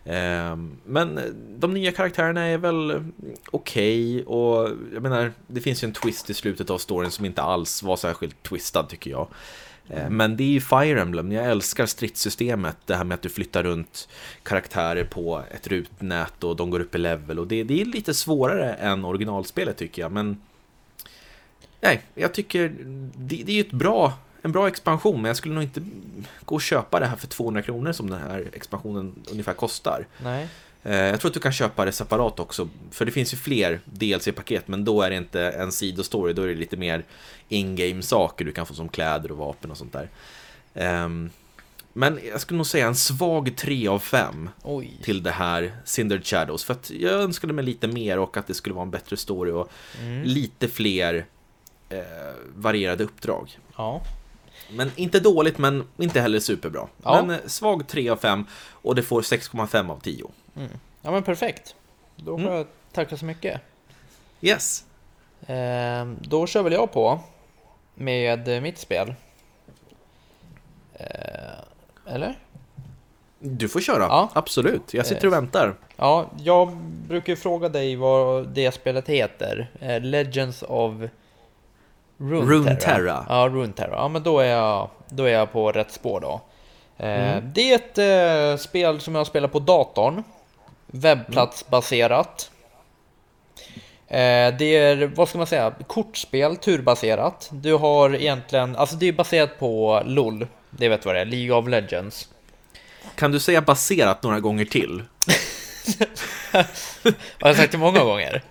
Eh, 0.05 0.57
men 0.85 1.21
de 1.59 1.75
nya 1.75 1.93
karaktärerna 1.93 2.45
är 2.45 2.59
väl 2.59 3.05
okej 3.51 4.23
okay, 4.23 4.25
och 4.25 4.71
jag 4.95 5.03
menar, 5.03 5.33
det 5.47 5.61
finns 5.61 5.83
ju 5.83 5.87
en 5.87 5.93
twist 5.93 6.31
i 6.31 6.35
slutet 6.35 6.71
av 6.71 6.79
storyn 6.79 7.11
som 7.11 7.25
inte 7.25 7.43
alls 7.43 7.83
var 7.83 7.97
särskilt 7.97 8.43
twistad 8.43 8.83
tycker 8.83 9.11
jag. 9.11 9.29
Ehm, 9.89 10.17
men 10.17 10.37
det 10.37 10.45
är 10.45 10.49
ju 10.49 10.61
Fire 10.61 11.01
Emblem, 11.01 11.33
jag 11.33 11.47
älskar 11.47 11.87
stridssystemet, 11.87 12.77
det 12.87 12.95
här 12.95 13.05
med 13.05 13.15
att 13.15 13.23
du 13.23 13.29
flyttar 13.29 13.63
runt 13.63 14.09
karaktärer 14.43 15.05
på 15.05 15.43
ett 15.51 15.67
rutnät 15.67 16.45
och 16.45 16.57
de 16.57 16.71
går 16.71 16.81
upp 16.81 16.95
i 16.95 16.99
level 16.99 17.39
och 17.39 17.47
det, 17.47 17.63
det 17.63 17.81
är 17.81 17.85
lite 17.85 18.15
svårare 18.15 18.73
än 18.75 19.05
originalspelet 19.05 19.77
tycker 19.77 20.03
jag, 20.03 20.13
men 20.13 20.41
Nej, 21.81 22.03
jag 22.15 22.35
tycker 22.35 22.69
det, 23.17 23.43
det 23.45 23.53
är 23.53 23.55
ju 23.55 23.61
ett 23.61 23.71
bra 23.71 24.13
en 24.43 24.53
bra 24.53 24.69
expansion, 24.69 25.23
men 25.23 25.29
jag 25.29 25.37
skulle 25.37 25.55
nog 25.55 25.63
inte 25.63 25.83
gå 26.45 26.55
och 26.55 26.63
köpa 26.63 27.01
det 27.01 27.07
här 27.07 27.17
för 27.17 27.27
200 27.27 27.63
kronor 27.63 27.93
som 27.93 28.11
den 28.11 28.21
här 28.21 28.51
expansionen 28.53 29.15
ungefär 29.31 29.55
kostar. 29.55 30.07
Nej. 30.23 30.49
Eh, 30.83 30.97
jag 30.97 31.21
tror 31.21 31.29
att 31.29 31.35
du 31.35 31.41
kan 31.41 31.53
köpa 31.53 31.85
det 31.85 31.93
separat 31.93 32.41
också, 32.41 32.69
för 32.91 33.05
det 33.05 33.13
finns 33.13 33.33
ju 33.33 33.37
fler 33.37 33.81
DLC-paket, 33.85 34.69
men 34.69 34.85
då 34.85 35.03
är 35.03 35.11
det 35.11 35.17
inte 35.17 35.41
en 35.41 35.73
sidostory, 35.73 36.33
då 36.33 36.43
är 36.43 36.49
det 36.49 36.55
lite 36.55 36.77
mer 36.77 37.05
in-game 37.49 38.03
saker 38.03 38.45
du 38.45 38.53
kan 38.53 38.67
få 38.67 38.75
som 38.75 38.89
kläder 38.89 39.33
och 39.33 39.39
vapen 39.39 39.71
och 39.71 39.77
sånt 39.77 39.93
där. 39.93 40.09
Ehm, 40.75 41.31
men 41.93 42.21
jag 42.31 42.41
skulle 42.41 42.57
nog 42.57 42.67
säga 42.67 42.87
en 42.87 42.97
svag 42.97 43.57
3 43.57 43.89
av 43.89 43.99
5 43.99 44.51
Oj. 44.63 45.01
till 45.03 45.23
det 45.23 45.31
här 45.31 45.73
Cindered 45.85 46.27
Shadows, 46.27 46.65
för 46.65 46.75
att 46.75 46.91
jag 46.91 47.13
önskade 47.13 47.53
mig 47.53 47.65
lite 47.65 47.89
mer 47.89 48.19
och 48.19 48.37
att 48.37 48.47
det 48.47 48.55
skulle 48.55 48.75
vara 48.75 48.85
en 48.85 48.91
bättre 48.91 49.17
story 49.17 49.51
och 49.51 49.71
mm. 50.01 50.23
lite 50.23 50.69
fler 50.69 51.27
eh, 51.89 51.99
varierade 52.55 53.05
uppdrag. 53.05 53.59
Ja. 53.77 54.03
Men 54.71 54.91
inte 54.97 55.21
dåligt, 55.21 55.59
men 55.59 55.85
inte 55.97 56.21
heller 56.21 56.41
superbra. 56.41 56.89
Ja. 57.03 57.23
Men 57.27 57.41
eh, 57.41 57.47
svag 57.47 57.89
3 57.89 58.09
av 58.09 58.17
5 58.17 58.45
och 58.71 58.95
det 58.95 59.03
får 59.03 59.23
6,5 59.23 59.91
av 59.91 60.01
10. 60.01 60.31
Mm. 60.59 60.71
Ja 61.03 61.11
men 61.11 61.23
perfekt. 61.23 61.75
Då 62.17 62.39
får 62.39 62.41
mm. 62.41 62.55
jag 62.55 62.67
tacka 62.93 63.17
så 63.17 63.25
mycket. 63.25 63.61
Yes. 64.41 64.85
Eh, 65.47 66.07
då 66.21 66.47
kör 66.47 66.63
väl 66.63 66.73
jag 66.73 66.93
på 66.93 67.21
med 67.95 68.63
mitt 68.63 68.79
spel. 68.79 69.15
Eh, 70.95 72.15
eller? 72.15 72.39
Du 73.39 73.69
får 73.69 73.81
köra, 73.81 74.03
ja. 74.03 74.29
absolut. 74.33 74.95
Jag 74.95 75.07
sitter 75.07 75.27
och 75.27 75.33
eh, 75.35 75.41
väntar. 75.41 75.75
Ja, 75.97 76.27
jag 76.39 76.77
brukar 77.09 77.37
fråga 77.37 77.69
dig 77.69 77.97
vad 77.97 78.49
det 78.49 78.73
spelet 78.73 79.09
heter. 79.09 79.71
Eh, 79.81 80.01
Legends 80.01 80.63
of 80.63 80.93
Runeterra. 82.19 82.55
Runeterra. 82.55 83.27
Ja, 83.29 83.49
Runeterra. 83.49 83.95
Ja, 83.97 84.09
men 84.09 84.23
då 84.23 84.39
är 84.39 84.47
jag, 84.47 84.89
då 85.09 85.25
är 85.25 85.33
jag 85.33 85.53
på 85.53 85.73
rätt 85.73 85.93
spår 85.93 86.21
då. 86.21 86.41
Eh, 86.97 87.31
mm. 87.31 87.51
Det 87.55 87.73
är 87.73 88.55
ett 88.55 88.61
spel 88.61 89.01
som 89.01 89.15
jag 89.15 89.27
spelar 89.27 89.49
på 89.49 89.59
datorn. 89.59 90.23
Webbplatsbaserat. 90.93 92.51
Eh, 94.09 94.55
det 94.59 94.77
är, 94.77 95.07
vad 95.15 95.29
ska 95.29 95.39
man 95.39 95.47
säga, 95.47 95.75
kortspel, 95.87 96.57
turbaserat. 96.57 97.49
Du 97.53 97.75
har 97.75 98.15
egentligen, 98.15 98.77
alltså 98.77 98.97
det 98.97 99.09
är 99.09 99.13
baserat 99.13 99.59
på 99.59 100.03
LOL. 100.05 100.47
Det 100.71 100.89
vet 100.89 101.05
vad 101.05 101.15
det 101.15 101.21
är, 101.21 101.25
League 101.25 101.57
of 101.57 101.69
Legends. 101.69 102.29
Kan 103.15 103.33
du 103.33 103.41
säga 103.41 103.61
baserat 103.61 104.23
några 104.23 104.41
gånger 104.41 104.65
till? 104.65 105.03
har 107.41 107.49
jag 107.49 107.57
sagt 107.57 107.73
det 107.73 107.79
många 107.79 108.05
gånger? 108.05 108.43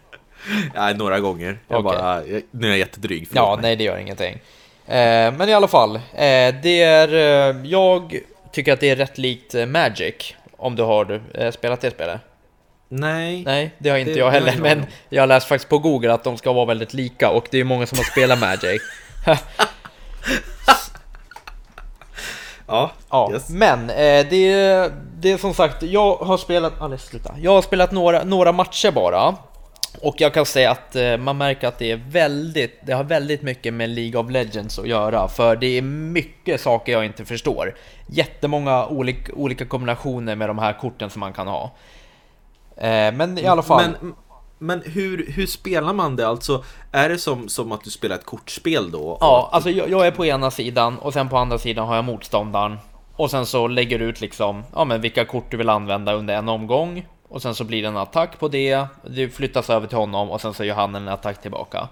Ja, 0.76 0.94
några 0.94 1.20
gånger. 1.20 1.60
Jag 1.68 1.86
okay. 1.86 1.98
bara, 1.98 2.22
nu 2.52 2.68
är 2.68 2.72
jag 2.72 2.78
jättedryg. 2.78 3.28
Ja, 3.34 3.56
mig. 3.56 3.62
nej 3.62 3.76
det 3.76 3.84
gör 3.84 3.98
ingenting. 3.98 4.34
Eh, 4.86 5.34
men 5.34 5.50
i 5.50 5.54
alla 5.54 5.68
fall, 5.68 5.96
eh, 5.96 6.56
det 6.64 6.82
är, 6.82 7.08
jag 7.66 8.20
tycker 8.52 8.74
att 8.74 8.80
det 8.80 8.90
är 8.90 8.96
rätt 8.96 9.18
likt 9.18 9.56
Magic. 9.68 10.36
Om 10.58 10.76
du 10.76 10.84
har 10.84 11.22
eh, 11.34 11.52
spelat 11.52 11.82
det 11.82 11.92
spelet. 11.92 12.22
Nej. 12.90 13.44
Nej, 13.44 13.76
det 13.78 13.90
har 13.90 13.98
inte 13.98 14.12
det, 14.12 14.20
jag 14.20 14.32
heller. 14.32 14.52
Jag 14.52 14.62
men 14.62 14.86
jag 15.10 15.22
har 15.22 15.28
läst 15.28 15.48
faktiskt 15.48 15.70
på 15.70 15.80
Google 15.80 16.14
att 16.14 16.24
de 16.24 16.38
ska 16.38 16.54
vara 16.54 16.66
väldigt 16.66 16.94
lika 16.94 17.30
och 17.30 17.48
det 17.52 17.60
är 17.60 17.64
många 17.64 17.86
som 17.86 17.98
har 17.98 18.06
spelat 18.06 18.40
Magic. 18.40 18.82
ja, 22.68 22.92
ja. 23.10 23.32
Yes. 23.34 23.50
men 23.50 23.90
eh, 23.90 24.26
det, 24.30 24.92
det 25.20 25.32
är 25.32 25.38
som 25.38 25.54
sagt, 25.54 25.84
jag 25.84 26.16
har 26.16 26.38
spelat, 26.38 26.82
alldeles 26.82 27.06
sluta. 27.06 27.36
Jag 27.38 27.52
har 27.52 27.62
spelat 27.62 27.92
några, 27.92 28.24
några 28.24 28.52
matcher 28.52 28.92
bara. 28.92 29.36
Och 30.02 30.16
jag 30.22 30.34
kan 30.34 30.46
säga 30.46 30.72
att 30.72 30.96
eh, 30.96 31.18
man 31.18 31.38
märker 31.38 31.68
att 31.68 31.80
det 31.80 31.92
är 31.92 32.02
väldigt, 32.10 32.80
det 32.86 32.94
har 32.94 33.04
väldigt 33.04 33.42
mycket 33.42 33.74
med 33.74 33.90
League 33.90 34.22
of 34.22 34.32
Legends 34.32 34.80
att 34.80 34.88
göra, 34.88 35.28
för 35.28 35.56
det 35.56 35.68
är 35.68 35.82
mycket 35.82 36.62
saker 36.62 36.92
jag 36.92 37.06
inte 37.06 37.26
förstår. 37.26 37.76
Jättemånga 38.08 38.88
olika, 38.88 39.34
olika 39.34 39.66
kombinationer 39.66 40.36
med 40.36 40.50
de 40.50 40.60
här 40.60 40.74
korten 40.74 41.10
som 41.10 41.20
man 41.20 41.34
kan 41.34 41.48
ha. 41.48 41.72
Eh, 42.78 43.14
men 43.14 43.38
i 43.38 43.46
alla 43.46 43.64
fall. 43.64 43.84
Men, 44.02 44.16
men 44.60 44.82
hur, 44.86 45.32
hur 45.32 45.46
spelar 45.46 45.94
man 45.94 46.16
det? 46.16 46.28
Alltså, 46.28 46.64
är 46.92 47.10
det 47.10 47.18
som, 47.18 47.50
som 47.50 47.72
att 47.72 47.84
du 47.84 47.90
spelar 47.90 48.16
ett 48.16 48.26
kortspel 48.26 48.92
då? 48.92 49.18
Ja, 49.22 49.50
alltså 49.52 49.70
jag, 49.70 49.90
jag 49.90 50.08
är 50.08 50.12
på 50.12 50.26
ena 50.26 50.52
sidan 50.52 51.00
och 51.00 51.14
sen 51.14 51.30
på 51.30 51.38
andra 51.38 51.58
sidan 51.58 51.88
har 51.88 51.96
jag 51.96 52.06
motståndaren. 52.06 52.78
Och 53.16 53.32
sen 53.32 53.46
så 53.46 53.68
lägger 53.68 54.00
du 54.00 54.06
ut 54.06 54.22
liksom, 54.22 54.64
ja 54.76 54.86
men 54.86 55.02
vilka 55.02 55.26
kort 55.26 55.52
du 55.52 55.58
vill 55.58 55.70
använda 55.70 56.14
under 56.14 56.36
en 56.36 56.50
omgång 56.50 57.06
och 57.30 57.42
sen 57.42 57.56
så 57.56 57.64
blir 57.64 57.82
det 57.82 57.88
en 57.88 57.98
attack 57.98 58.40
på 58.40 58.48
det, 58.48 58.86
det 59.10 59.30
flyttas 59.30 59.70
över 59.70 59.88
till 59.88 59.98
honom 59.98 60.30
och 60.30 60.42
sen 60.42 60.54
så 60.54 60.66
gör 60.66 60.76
han 60.76 60.96
en 60.96 61.08
attack 61.08 61.42
tillbaka. 61.42 61.90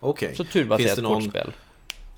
Okej. 0.00 0.26
Okay. 0.26 0.36
Så 0.36 0.44
turbaserat 0.44 0.98
någon... 0.98 1.22
kortspel. 1.22 1.52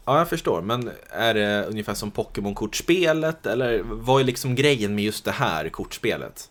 Ja, 0.04 0.18
jag 0.18 0.28
förstår. 0.28 0.62
Men 0.62 0.90
är 1.10 1.34
det 1.34 1.64
ungefär 1.64 1.94
som 1.94 2.10
Pokémon-kortspelet? 2.10 3.46
Eller 3.46 3.82
vad 3.84 4.20
är 4.20 4.24
liksom 4.24 4.54
grejen 4.54 4.94
med 4.94 5.04
just 5.04 5.24
det 5.24 5.30
här 5.32 5.68
kortspelet? 5.68 6.50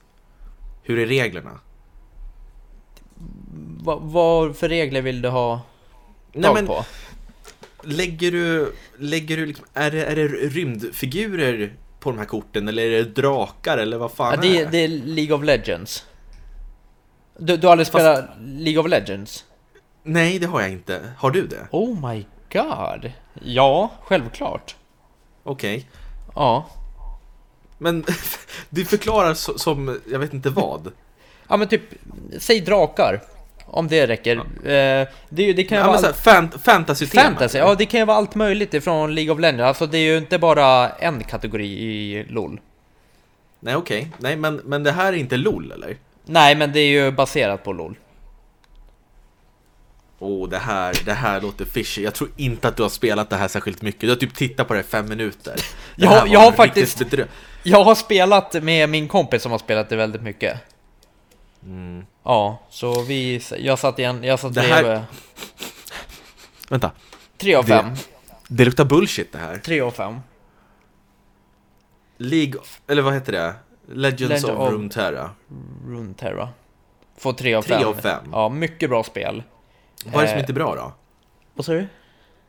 Hur 0.84 1.00
är 1.00 1.06
reglerna? 1.06 1.60
Va, 3.77 4.00
vad 4.01 4.58
för 4.58 4.70
regler 4.70 5.01
vill 5.01 5.22
du 5.22 5.30
ha 5.30 5.62
tag 6.34 6.42
Nej, 6.42 6.54
men, 6.54 6.68
på? 6.68 6.86
Lägger 7.84 8.32
du, 8.32 8.75
lägger 8.98 9.38
du 9.38 9.46
liksom, 9.46 9.65
är 9.74 9.92
det, 9.92 10.06
är 10.06 10.15
det 10.15 10.27
rymdfigurer 10.27 11.75
på 12.06 12.12
de 12.12 12.18
här 12.18 12.26
korten? 12.26 12.68
Eller 12.68 12.84
är 12.84 12.92
det 12.92 13.04
drakar 13.04 13.78
eller 13.78 13.98
vad 13.98 14.12
fan 14.12 14.34
ja, 14.34 14.42
det, 14.42 14.60
är 14.60 14.72
det? 14.72 14.78
är 14.78 14.88
League 14.88 15.36
of 15.36 15.44
Legends. 15.44 16.06
Du, 17.38 17.58
du 17.58 17.68
har 17.68 17.72
aldrig 17.72 17.88
Fast... 17.88 18.06
spelat 18.06 18.30
League 18.40 18.80
of 18.80 18.88
Legends? 18.88 19.46
Nej, 20.04 20.40
det 20.40 20.48
har 20.48 20.62
jag 20.62 20.72
inte. 20.72 21.14
Har 21.18 21.32
du 21.32 21.48
det? 21.48 21.68
Oh 21.72 22.10
my 22.10 22.26
god. 22.54 23.12
Ja, 23.34 23.92
självklart. 24.04 24.76
Okej. 25.44 25.76
Okay. 25.76 25.88
Ja. 26.36 26.66
Men 27.78 28.06
du 28.70 28.86
förklarar 28.86 29.34
som, 29.58 30.00
jag 30.12 30.20
vet 30.20 30.34
inte 30.34 30.50
vad. 30.50 30.92
ja 31.48 31.58
men 31.58 31.68
typ, 31.68 31.84
säg 32.40 32.62
drakar. 32.62 33.22
Om 33.75 33.88
det 33.88 34.08
räcker. 34.08 34.36
Ja. 34.36 34.70
Eh, 34.70 35.08
det, 35.29 35.53
det 35.53 35.63
kan 35.63 35.77
ju 35.77 35.84
ja, 35.84 35.88
vara... 35.88 36.08
Allt... 36.08 36.15
Fan, 36.17 36.51
fantasy 36.63 37.05
Fantasy, 37.05 37.58
ja 37.58 37.75
det 37.75 37.86
kan 37.86 38.00
ju 38.00 38.05
vara 38.05 38.17
allt 38.17 38.36
möjligt 38.36 38.74
ifrån 38.74 39.15
League 39.15 39.34
of 39.34 39.39
Legends. 39.39 39.62
Alltså 39.63 39.88
det 39.88 39.98
är 39.98 40.12
ju 40.12 40.17
inte 40.17 40.39
bara 40.39 40.89
en 40.89 41.24
kategori 41.24 41.67
i 41.67 42.25
LOL. 42.29 42.60
Nej 43.60 43.75
okej, 43.75 43.98
okay. 43.98 44.12
nej 44.20 44.36
men, 44.36 44.55
men 44.55 44.84
det 44.84 44.91
här 44.91 45.13
är 45.13 45.17
inte 45.17 45.38
LOL 45.38 45.72
eller? 45.72 45.98
Nej 46.25 46.55
men 46.55 46.72
det 46.74 46.79
är 46.79 46.88
ju 46.88 47.12
baserat 47.12 47.63
på 47.63 47.74
LOL. 47.74 47.96
Oh, 50.20 50.50
det 50.50 50.58
här, 50.58 50.96
det 51.05 51.13
här 51.13 51.41
låter 51.41 51.65
fishy. 51.65 52.03
Jag 52.03 52.13
tror 52.13 52.29
inte 52.38 52.67
att 52.67 52.77
du 52.77 52.84
har 52.84 52.89
spelat 52.89 53.29
det 53.29 53.36
här 53.36 53.48
särskilt 53.48 53.82
mycket. 53.82 54.01
Du 54.01 54.10
har 54.10 54.15
typ 54.15 54.36
tittat 54.36 54.67
på 54.67 54.74
det 54.74 54.79
i 54.79 54.84
fem 54.84 55.10
minuter. 55.10 55.55
Det 55.96 56.05
Jag- 56.05 56.27
jag 56.27 56.39
har 56.39 56.51
faktiskt- 56.51 57.01
Jag 57.63 57.84
har 57.84 57.96
spelat 57.96 58.63
med 58.63 58.89
min 58.89 59.08
kompis 59.08 59.41
som 59.41 59.51
har 59.51 59.60
spelat 59.60 59.89
det 59.89 59.96
väldigt 59.96 60.22
mycket. 60.22 60.75
Mm. 61.65 62.05
Ja, 62.24 62.60
så 62.69 63.01
vi, 63.01 63.41
jag 63.57 63.79
satt 63.79 64.00
igen, 64.00 64.24
jag 64.24 64.39
satt 64.39 64.53
Det 64.53 64.62
här- 64.62 64.84
bredvid. 64.84 65.03
Vänta, 66.69 66.91
3 67.38 67.55
av 67.55 67.65
det- 67.65 67.72
5. 67.81 67.89
det 68.48 68.65
luktar 68.65 68.86
bullshit 68.86 69.31
det 69.31 69.38
här. 69.38 69.57
3 69.57 69.81
av 69.81 69.91
5. 69.91 70.19
League, 72.17 72.53
eller 72.88 73.01
vad 73.01 73.13
heter 73.13 73.31
det? 73.31 73.53
Legends 73.88 74.22
Legend 74.43 74.45
of 74.60 74.67
of- 74.67 74.74
Runeterra. 74.74 75.29
Runeterra. 75.88 76.50
Får 77.17 77.34
3 77.34 77.53
av 77.55 77.62
5. 77.62 77.77
Tre 77.77 77.86
av 77.86 77.93
fem. 77.93 78.24
Ja, 78.31 78.50
mycket 78.50 78.89
bra 78.89 79.03
spel. 79.03 79.43
Vad 80.05 80.15
är 80.15 80.22
det 80.22 80.27
som 80.27 80.36
Eh. 80.36 80.39
inte 80.39 80.51
är 80.51 80.53
bra 80.53 80.75
då? 80.75 80.93
Vad 81.53 81.65
sa 81.65 81.72
du? 81.72 81.88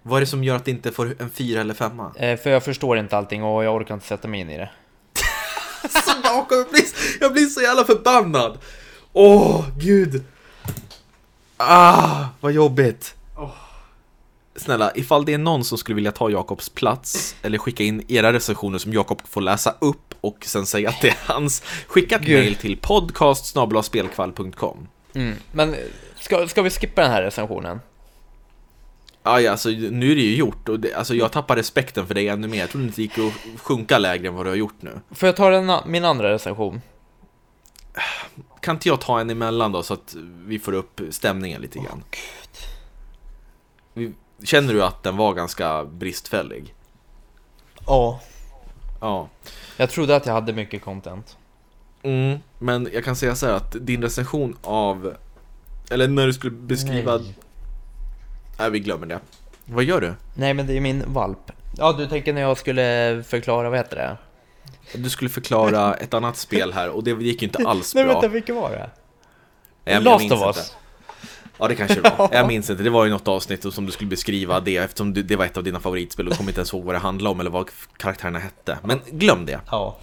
Vad 0.03 0.17
är 0.17 0.21
det 0.21 0.27
som 0.27 0.45
gör 0.45 0.57
att 0.57 0.65
det 0.65 0.71
inte 0.71 0.93
får 0.93 1.17
en 1.23 1.31
fyra 1.31 1.61
eller 1.61 1.75
femma? 1.75 2.13
Eh, 2.17 2.39
för 2.39 2.51
jag 2.51 2.65
förstår 2.65 2.99
inte 2.99 3.17
allting 3.17 3.43
och 3.45 3.65
jag 3.65 3.75
orkar 3.75 3.95
inte 3.95 4.07
sätta 4.07 4.29
mig 4.29 4.41
in 4.41 4.51
i 4.51 4.59
det. 4.59 4.71
Jakob, 6.25 6.59
jag 6.59 6.71
blir, 6.71 6.83
jag 7.21 7.33
blir 7.33 7.47
så 7.47 7.61
jävla 7.61 7.85
förbannad! 7.85 8.59
Åh, 9.19 9.65
gud! 9.79 10.25
Ah, 11.57 12.25
vad 12.41 12.53
jobbigt! 12.53 13.15
Snälla, 14.57 14.93
ifall 14.95 15.25
det 15.25 15.35
är 15.35 15.39
någon 15.39 15.65
som 15.65 15.79
skulle 15.79 15.97
vilja 15.97 16.13
ta 16.13 16.31
Jakobs 16.31 16.69
plats 16.69 17.37
eller 17.43 17.59
skicka 17.59 17.85
in 17.85 18.05
era 18.09 18.33
recensioner 18.33 18.79
som 18.79 18.93
Jakob 18.93 19.23
får 19.29 19.41
läsa 19.41 19.75
upp 19.79 20.15
och 20.21 20.45
sen 20.45 20.67
säga 20.67 20.89
att 20.89 21.01
det 21.01 21.09
är 21.09 21.17
hans, 21.21 21.63
skicka 21.87 22.17
ett 22.17 22.29
mail 22.29 22.55
till 22.55 22.77
podcast.spelkvall.com 22.77 24.89
Mm. 25.15 25.35
Men 25.53 25.75
ska, 26.17 26.49
ska 26.49 26.63
vi 26.63 26.71
skippa 26.71 27.03
den 27.03 27.11
här 27.11 27.23
recensionen? 27.23 27.81
Aj, 29.23 29.47
alltså 29.47 29.69
nu 29.69 30.13
är 30.13 30.17
det 30.17 30.23
ju 30.23 30.37
gjort 30.37 30.69
och 30.69 30.81
det, 30.81 30.95
alltså, 30.95 31.15
jag 31.15 31.33
tappar 31.33 31.57
respekten 31.57 32.07
för 32.07 32.15
dig 32.15 32.29
ännu 32.29 32.49
mer. 32.49 32.59
Jag 32.59 32.71
trodde 32.71 32.87
inte 32.87 32.97
det 32.97 33.03
gick 33.03 33.19
att 33.19 33.33
sjunka 33.61 33.99
lägre 33.99 34.29
än 34.29 34.35
vad 34.35 34.47
du 34.47 34.51
har 34.51 34.57
gjort 34.57 34.83
nu. 34.83 35.01
Får 35.11 35.27
jag 35.27 35.37
ta 35.37 35.51
den, 35.51 35.73
min 35.87 36.05
andra 36.05 36.33
recension? 36.33 36.81
Kan 38.61 38.77
inte 38.77 38.89
jag 38.89 39.01
ta 39.01 39.21
en 39.21 39.31
emellan 39.31 39.73
då 39.73 39.83
så 39.83 39.95
att 39.95 40.17
vi 40.47 40.59
får 40.59 40.73
upp 40.73 41.01
stämningen 41.11 41.63
lite 41.63 41.79
grann? 41.79 42.05
Vi- 43.95 44.13
Känner 44.45 44.75
du 44.75 44.85
att 44.85 45.03
den 45.03 45.17
var 45.17 45.35
ganska 45.35 45.85
bristfällig? 45.85 46.75
Ja. 47.87 48.21
Ja. 49.01 49.29
Jag 49.77 49.91
trodde 49.91 50.17
att 50.17 50.27
jag 50.27 50.33
hade 50.33 50.53
mycket 50.53 50.83
content. 50.85 51.37
Mm, 52.03 52.39
men 52.59 52.89
jag 52.93 53.05
kan 53.05 53.17
säga 53.17 53.35
så 53.35 53.47
här 53.47 53.53
att 53.53 53.77
din 53.87 54.03
recension 54.03 54.57
av... 54.63 55.15
Eller 55.91 56.09
när 56.09 56.27
du 56.27 56.33
skulle 56.33 56.57
beskriva... 56.57 57.17
Nej, 57.17 57.35
Nej. 58.59 58.71
vi 58.71 58.81
glömmer 58.81 59.07
det. 59.07 59.21
Vad 59.65 59.85
gör 59.85 60.01
du? 60.01 60.15
Nej, 60.35 60.55
men 60.55 60.67
det 60.67 60.77
är 60.77 60.81
min 60.81 61.13
valp. 61.13 61.53
Ja, 61.77 61.93
du 61.93 62.07
tänker 62.07 62.33
när 62.33 62.41
jag 62.41 62.59
skulle 62.59 63.23
förklara, 63.27 63.71
vad 63.71 63.79
heter 63.79 63.97
det? 63.97 64.17
Du 64.95 65.11
skulle 65.11 65.31
förklara 65.31 65.95
ett 65.95 66.15
annat 66.15 66.37
spel 66.37 66.73
här 66.73 66.89
och 66.91 67.05
det 67.05 67.11
gick 67.11 67.43
ju 67.43 67.47
inte 67.49 67.69
alls 67.69 67.95
Nej, 67.95 68.05
bra. 68.05 68.13
vänta, 68.13 68.29
vilket 68.29 68.55
var 68.55 68.71
det? 68.71 68.91
Jag- 69.85 69.95
jag 69.95 70.03
Last 70.03 70.21
minns 70.21 70.33
of 70.33 70.47
inte. 70.47 70.61
Us. 70.61 70.73
Ja, 71.59 71.69
det 71.69 71.75
kanske 71.75 72.01
det 72.01 72.13
var. 72.19 72.29
Jag 72.33 72.47
minns 72.47 72.71
inte. 72.71 72.83
Det 72.83 72.91
var 72.91 73.05
ju 73.05 73.11
något 73.11 73.29
avsnitt 73.29 73.75
som 73.75 73.87
du 73.87 73.93
skulle 73.93 74.11
beskriva 74.11 74.61
det 74.61 74.77
eftersom 74.77 75.13
du- 75.15 75.23
det 75.23 75.37
var 75.37 75.45
ett 75.45 75.57
av 75.57 75.65
dina 75.65 75.81
favoritspel 75.81 76.29
och 76.29 76.37
kommer 76.37 76.51
inte 76.51 76.59
ens 76.61 76.73
ihåg 76.73 76.85
vad 76.85 76.95
det 76.95 76.99
handlade 76.99 77.31
om 77.33 77.41
eller 77.41 77.51
vad 77.51 77.71
karaktärerna 77.97 78.39
hette. 78.39 78.79
Men 78.85 79.01
glöm 79.11 79.47
det. 79.47 79.61
Ja. 79.71 79.99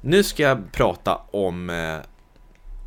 Nu 0.00 0.22
ska 0.22 0.42
jag 0.42 0.72
prata 0.72 1.16
om 1.30 1.70
eh, 1.70 1.96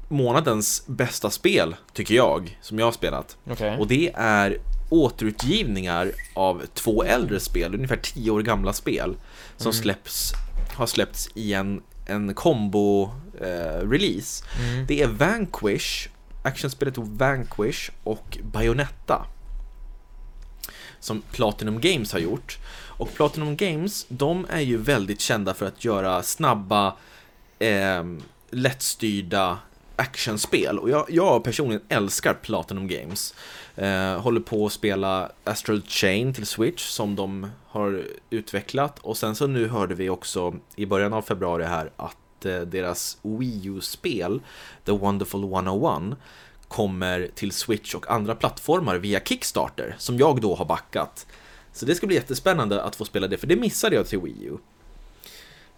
månadens 0.07 0.83
bästa 0.87 1.29
spel, 1.29 1.75
tycker 1.93 2.15
jag, 2.15 2.57
som 2.61 2.79
jag 2.79 2.85
har 2.87 2.91
spelat. 2.91 3.37
Okej. 3.51 3.77
Och 3.79 3.87
det 3.87 4.11
är 4.15 4.57
återutgivningar 4.89 6.11
av 6.33 6.61
två 6.73 7.03
äldre 7.03 7.39
spel, 7.39 7.75
ungefär 7.75 7.95
tio 7.97 8.31
år 8.31 8.41
gamla 8.41 8.73
spel, 8.73 9.15
som 9.57 9.73
släpps, 9.73 10.31
har 10.73 10.85
släppts 10.85 11.29
i 11.33 11.53
en, 11.53 11.81
en 12.05 12.35
combo-release. 12.35 14.45
Mm. 14.59 14.85
Det 14.87 15.01
är 15.01 15.07
Vanquish, 15.07 16.09
actionspelet 16.43 16.97
Vanquish 16.97 17.89
och 18.03 18.37
Bayonetta. 18.43 19.25
Som 20.99 21.21
Platinum 21.31 21.81
Games 21.81 22.13
har 22.13 22.19
gjort. 22.19 22.59
Och 22.73 23.13
Platinum 23.13 23.55
Games, 23.55 24.05
de 24.07 24.45
är 24.49 24.61
ju 24.61 24.77
väldigt 24.77 25.21
kända 25.21 25.53
för 25.53 25.65
att 25.65 25.85
göra 25.85 26.23
snabba, 26.23 26.95
eh, 27.59 28.03
lättstyrda 28.49 29.57
actionspel. 30.01 30.79
Och 30.79 30.89
jag, 30.89 31.05
jag 31.09 31.43
personligen 31.43 31.81
älskar 31.89 32.33
Platinum 32.33 32.87
Games. 32.87 33.35
Eh, 33.75 34.19
håller 34.21 34.41
på 34.41 34.65
att 34.65 34.71
spela 34.71 35.31
Astral 35.43 35.81
Chain 35.81 36.33
till 36.33 36.45
Switch 36.45 36.87
som 36.87 37.15
de 37.15 37.47
har 37.67 38.03
utvecklat. 38.29 38.99
Och 38.99 39.17
sen 39.17 39.35
så 39.35 39.47
nu 39.47 39.67
hörde 39.67 39.95
vi 39.95 40.09
också 40.09 40.53
i 40.75 40.85
början 40.85 41.13
av 41.13 41.21
februari 41.21 41.63
här 41.63 41.91
att 41.95 42.45
eh, 42.45 42.61
deras 42.61 43.17
Wii 43.21 43.67
U-spel 43.67 44.41
The 44.85 44.91
Wonderful 44.91 45.43
101 45.43 46.17
kommer 46.67 47.29
till 47.35 47.51
Switch 47.51 47.95
och 47.95 48.11
andra 48.11 48.35
plattformar 48.35 48.95
via 48.95 49.19
Kickstarter 49.19 49.95
som 49.97 50.17
jag 50.17 50.41
då 50.41 50.55
har 50.55 50.65
backat. 50.65 51.25
Så 51.73 51.85
det 51.85 51.95
ska 51.95 52.07
bli 52.07 52.15
jättespännande 52.15 52.83
att 52.83 52.95
få 52.95 53.05
spela 53.05 53.27
det, 53.27 53.37
för 53.37 53.47
det 53.47 53.55
missade 53.55 53.95
jag 53.95 54.07
till 54.07 54.19
Wii 54.19 54.45
U. 54.45 54.57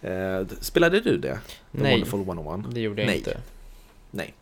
Eh, 0.03 0.47
spelade 0.59 0.99
du 0.99 1.17
det? 1.17 1.39
The 1.71 1.77
Nej. 1.81 1.91
Wonderful 1.91 2.21
101? 2.21 2.65
Det 2.73 2.81
gjorde 2.81 3.01
jag 3.01 3.07
Nej. 3.07 3.17
inte. 3.17 3.37
Nej. 4.15 4.33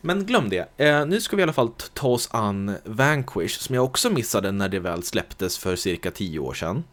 Men 0.00 0.26
glöm 0.26 0.48
det. 0.48 0.68
Eh, 0.76 1.06
nu 1.06 1.20
ska 1.20 1.36
vi 1.36 1.40
i 1.40 1.42
alla 1.42 1.52
fall 1.52 1.70
ta 1.92 2.08
oss 2.08 2.28
an 2.32 2.76
Vanquish, 2.84 3.58
som 3.58 3.74
jag 3.74 3.84
också 3.84 4.10
missade 4.10 4.52
när 4.52 4.68
det 4.68 4.78
väl 4.78 5.02
släpptes 5.02 5.58
för 5.58 5.76
cirka 5.76 6.10
tio 6.10 6.38
år 6.38 6.54
sedan. 6.54 6.84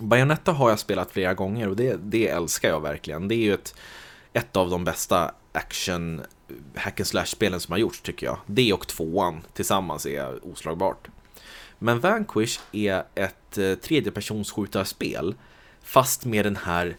Bayonetta 0.00 0.52
har 0.52 0.70
jag 0.70 0.78
spelat 0.78 1.10
flera 1.10 1.34
gånger 1.34 1.68
och 1.68 1.76
det, 1.76 1.96
det 2.02 2.28
älskar 2.28 2.68
jag 2.68 2.80
verkligen. 2.80 3.28
Det 3.28 3.34
är 3.34 3.44
ju 3.44 3.54
ett, 3.54 3.74
ett 4.32 4.56
av 4.56 4.70
de 4.70 4.84
bästa 4.84 5.34
action 5.52 6.20
eh, 6.20 6.24
hack 6.74 7.00
and 7.00 7.06
slash-spelen 7.06 7.60
som 7.60 7.72
har 7.72 7.78
gjorts 7.78 8.00
tycker 8.00 8.26
jag. 8.26 8.38
Det 8.46 8.72
och 8.72 8.86
tvåan 8.86 9.40
tillsammans 9.52 10.06
är 10.06 10.46
oslagbart. 10.52 11.08
Men 11.78 12.00
Vanquish 12.00 12.60
är 12.72 13.04
ett 13.14 13.58
eh, 13.58 13.74
tredjepersonsskjutarspel 13.74 15.34
fast 15.82 16.24
med 16.24 16.46
den 16.46 16.56
här 16.56 16.96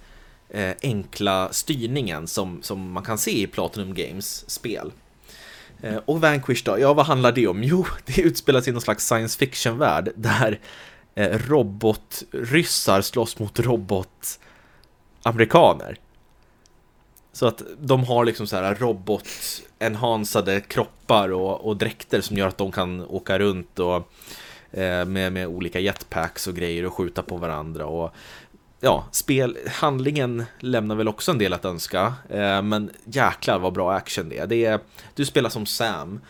eh, 0.52 0.76
enkla 0.82 1.50
styrningen 1.52 2.28
som, 2.28 2.60
som 2.62 2.92
man 2.92 3.04
kan 3.04 3.18
se 3.18 3.42
i 3.42 3.48
Platinum 3.48 3.94
Games 3.94 4.50
spel. 4.50 4.92
Eh, 5.82 5.98
och 6.06 6.22
Vanquish 6.22 6.64
då, 6.66 6.80
ja 6.80 6.94
vad 6.94 7.06
handlar 7.06 7.32
det 7.32 7.48
om? 7.48 7.64
Jo, 7.64 7.86
det 8.06 8.22
utspelas 8.22 8.68
i 8.68 8.72
någon 8.72 8.82
slags 8.82 9.08
science 9.08 9.38
fiction-värld 9.38 10.12
där 10.16 10.60
eh, 11.16 11.40
robotryssar 11.48 13.02
slåss 13.02 13.40
mot 13.40 13.60
robotamerikaner. 13.60 15.98
Så 17.34 17.48
att 17.48 17.62
de 17.80 18.04
har 18.04 18.26
liksom 18.26 18.48
så 18.48 18.56
här 18.56 18.76
robot-enhansade 18.76 20.60
kroppar 20.60 21.32
och, 21.32 21.68
och 21.68 21.78
dräkter 21.78 22.22
som 22.22 22.38
gör 22.38 22.48
att 22.48 22.58
de 22.58 22.72
kan 22.72 23.06
åka 23.06 23.40
runt 23.40 23.80
och 23.80 23.96
eh, 24.72 25.06
med, 25.06 25.34
med 25.34 25.48
olika 25.48 25.80
jetpacks 25.80 26.48
och 26.48 26.56
grejer 26.56 26.86
och 26.86 26.94
skjuta 26.94 27.22
på 27.22 27.38
varandra 27.38 27.86
och 27.86 28.14
ja, 28.82 29.08
spel, 29.12 29.58
handlingen 29.68 30.46
lämnar 30.60 30.96
väl 30.96 31.08
också 31.08 31.32
en 31.32 31.38
del 31.38 31.54
att 31.54 31.66
önska, 31.66 32.14
eh, 32.30 32.62
men 32.62 32.92
jäklar 33.06 33.60
vad 33.60 33.74
bra 33.74 33.94
action 33.94 34.30
det 34.30 34.38
är. 34.38 34.48
det 34.48 34.66
är. 34.66 34.80
Du 35.16 35.26
spelar 35.26 35.50
som 35.50 35.66
Sam, 35.66 36.22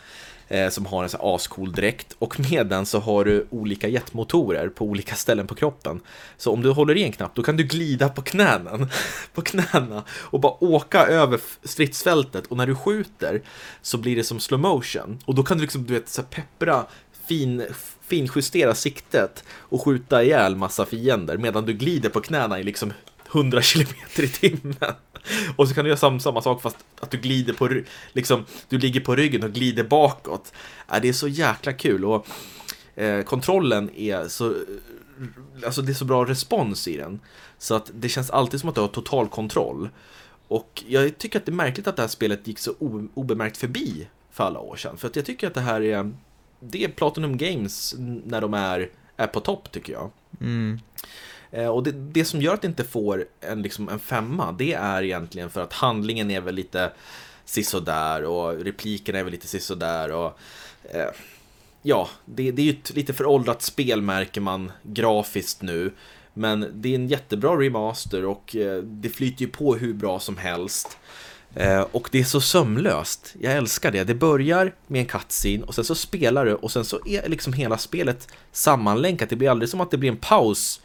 eh, 0.48 0.70
som 0.70 0.86
har 0.86 1.04
en 1.04 1.10
sån 1.10 1.20
här 1.22 1.36
ascool 1.36 1.72
dräkt, 1.72 2.16
och 2.20 2.40
med 2.40 2.68
den 2.68 2.86
så 2.86 3.00
har 3.00 3.26
du 3.26 3.48
olika 3.50 3.88
jetmotorer 3.88 4.70
på 4.70 4.86
olika 4.86 5.16
ställen 5.16 5.48
på 5.48 5.56
kroppen. 5.56 6.02
Så 6.38 6.52
om 6.54 6.62
du 6.62 6.70
håller 6.70 6.98
i 6.98 7.04
en 7.04 7.12
knapp, 7.12 7.36
då 7.36 7.44
kan 7.44 7.58
du 7.58 7.64
glida 7.64 8.10
på 8.10 8.22
knänen, 8.22 8.90
på 9.34 9.42
knäna 9.42 10.04
och 10.10 10.40
bara 10.40 10.64
åka 10.64 11.06
över 11.06 11.40
stridsfältet, 11.64 12.48
och 12.48 12.58
när 12.58 12.68
du 12.68 12.76
skjuter 12.76 13.42
så 13.82 13.98
blir 13.98 14.16
det 14.16 14.24
som 14.24 14.40
slow 14.40 14.60
motion, 14.60 15.20
och 15.26 15.36
då 15.36 15.44
kan 15.44 15.58
du 15.58 15.62
liksom, 15.62 15.86
du 15.86 15.94
vet, 15.94 16.10
så 16.10 16.24
peppra 16.24 16.86
fin, 17.28 17.64
finjustera 18.12 18.76
siktet 18.76 19.44
och 19.50 19.82
skjuta 19.82 20.24
ihjäl 20.24 20.56
massa 20.56 20.86
fiender 20.86 21.38
medan 21.38 21.66
du 21.66 21.74
glider 21.74 22.10
på 22.10 22.22
knäna 22.22 22.60
i 22.60 22.64
liksom 22.64 22.94
100 23.32 23.62
km 23.62 23.88
i 24.16 24.28
timmen. 24.28 24.76
Och 25.56 25.68
så 25.68 25.76
kan 25.76 25.84
du 25.84 25.90
göra 25.90 25.98
sam, 25.98 26.20
samma 26.20 26.42
sak 26.42 26.62
fast 26.62 26.78
att 27.00 27.12
du 27.12 27.18
glider 27.18 27.54
på 27.54 27.70
liksom, 28.14 28.46
du 28.70 28.78
ligger 28.78 29.00
på 29.00 29.16
ryggen 29.16 29.44
och 29.44 29.52
glider 29.52 29.84
bakåt. 29.84 30.54
Äh, 30.94 31.02
det 31.02 31.10
är 31.10 31.14
så 31.14 31.28
jäkla 31.28 31.74
kul 31.74 32.06
och 32.06 32.28
eh, 32.96 33.24
kontrollen 33.24 33.90
är 33.96 34.28
så 34.28 34.54
Alltså 35.66 35.82
det 35.82 35.92
är 35.92 35.94
så 35.94 36.06
bra 36.06 36.26
respons 36.26 36.88
i 36.88 36.98
den. 36.98 37.20
Så 37.58 37.76
att 37.76 37.92
det 37.94 38.10
känns 38.10 38.30
alltid 38.30 38.60
som 38.60 38.70
att 38.70 38.76
du 38.76 38.82
har 38.82 38.88
total 38.88 39.28
kontroll. 39.28 39.90
Och 40.48 40.84
jag 40.88 41.18
tycker 41.18 41.40
att 41.40 41.46
det 41.46 41.52
är 41.52 41.64
märkligt 41.66 41.88
att 41.88 41.96
det 41.96 42.02
här 42.02 42.10
spelet 42.10 42.48
gick 42.48 42.60
så 42.60 42.74
obemärkt 43.14 43.58
förbi 43.58 44.08
för 44.32 44.44
alla 44.44 44.60
år 44.60 44.76
sedan. 44.76 44.98
För 44.98 45.08
att 45.08 45.16
jag 45.16 45.26
tycker 45.26 45.48
att 45.48 45.54
det 45.54 45.62
här 45.62 45.82
är 45.82 46.12
det 46.62 46.84
är 46.84 46.88
Platinum 46.88 47.38
Games 47.38 47.96
när 47.98 48.42
de 48.42 48.54
är, 48.54 48.90
är 49.18 49.28
på 49.28 49.40
topp 49.40 49.72
tycker 49.72 49.94
jag. 49.94 50.10
Mm. 50.42 50.80
Eh, 51.52 51.68
och 51.68 51.84
det, 51.84 51.92
det 51.92 52.26
som 52.26 52.42
gör 52.42 52.54
att 52.54 52.62
det 52.62 52.68
inte 52.68 52.84
får 52.84 53.26
en, 53.42 53.62
liksom 53.62 53.90
en 53.90 54.00
femma, 54.00 54.52
det 54.52 54.74
är 54.74 55.04
egentligen 55.04 55.50
för 55.50 55.62
att 55.62 55.74
handlingen 55.74 56.32
är 56.32 56.42
väl 56.42 56.56
lite 56.56 56.92
sisådär 57.46 58.24
och 58.24 58.54
replikerna 58.60 59.20
är 59.20 59.24
väl 59.24 59.32
lite 59.32 59.48
sisådär 59.48 60.12
och 60.12 60.40
eh, 60.84 61.10
ja, 61.82 62.10
det, 62.26 62.52
det 62.52 62.62
är 62.62 62.64
ju 62.64 62.72
ett 62.72 62.96
lite 62.96 63.14
föråldrat 63.14 63.62
spel 63.62 64.02
märker 64.02 64.42
man 64.42 64.72
grafiskt 64.84 65.62
nu. 65.62 65.92
Men 66.34 66.72
det 66.74 66.90
är 66.90 66.96
en 66.96 67.08
jättebra 67.08 67.56
remaster 67.56 68.26
och 68.26 68.56
eh, 68.56 68.84
det 68.84 69.10
flyter 69.10 69.42
ju 69.42 69.48
på 69.48 69.76
hur 69.76 69.94
bra 69.94 70.20
som 70.20 70.38
helst. 70.38 70.98
Eh, 71.56 71.82
och 71.82 72.10
det 72.12 72.20
är 72.20 72.24
så 72.24 72.42
sömlöst. 72.42 73.36
Jag 73.42 73.54
älskar 73.54 73.92
det. 73.92 74.04
Det 74.04 74.16
börjar 74.16 74.74
med 74.88 75.00
en 75.00 75.06
cutscene 75.06 75.64
och 75.64 75.76
sen 75.76 75.84
så 75.84 75.96
spelar 75.96 76.46
du 76.46 76.54
och 76.54 76.72
sen 76.72 76.86
så 76.86 77.00
är 77.06 77.30
liksom 77.30 77.54
hela 77.54 77.78
spelet 77.78 78.28
sammanlänkat. 78.52 79.30
Det 79.30 79.36
blir 79.36 79.50
aldrig 79.50 79.70
som 79.70 79.82
att 79.82 79.92
det 79.92 79.98
blir 79.98 80.10
en 80.10 80.18
paus. 80.18 80.82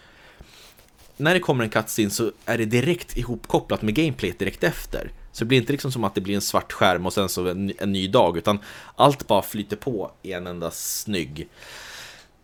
När 1.17 1.35
det 1.35 1.41
kommer 1.41 1.65
en 1.65 1.71
cutscene 1.71 2.11
så 2.11 2.33
är 2.45 2.59
det 2.59 2.65
direkt 2.65 3.17
ihopkopplat 3.17 3.83
med 3.83 3.95
gameplayet 3.95 4.39
direkt 4.39 4.65
efter. 4.65 5.11
Så 5.33 5.45
det 5.45 5.49
blir 5.49 5.59
inte 5.59 5.73
liksom 5.73 5.93
som 5.93 6.05
att 6.05 6.15
det 6.15 6.21
blir 6.21 6.35
en 6.35 6.41
svart 6.41 6.73
skärm 6.73 7.07
och 7.07 7.13
sen 7.13 7.29
så 7.29 7.49
en, 7.49 7.73
en 7.79 7.93
ny 7.93 8.09
dag, 8.09 8.37
utan 8.37 8.59
allt 8.97 9.27
bara 9.27 9.43
flyter 9.43 9.77
på 9.77 10.11
i 10.23 10.33
en 10.33 10.47
enda 10.47 10.71
snygg 10.71 11.49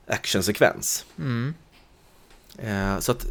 actionsekvens. 0.06 1.04
Mm. 1.18 1.54
Eh, 2.58 2.98
så 2.98 3.12
att 3.12 3.26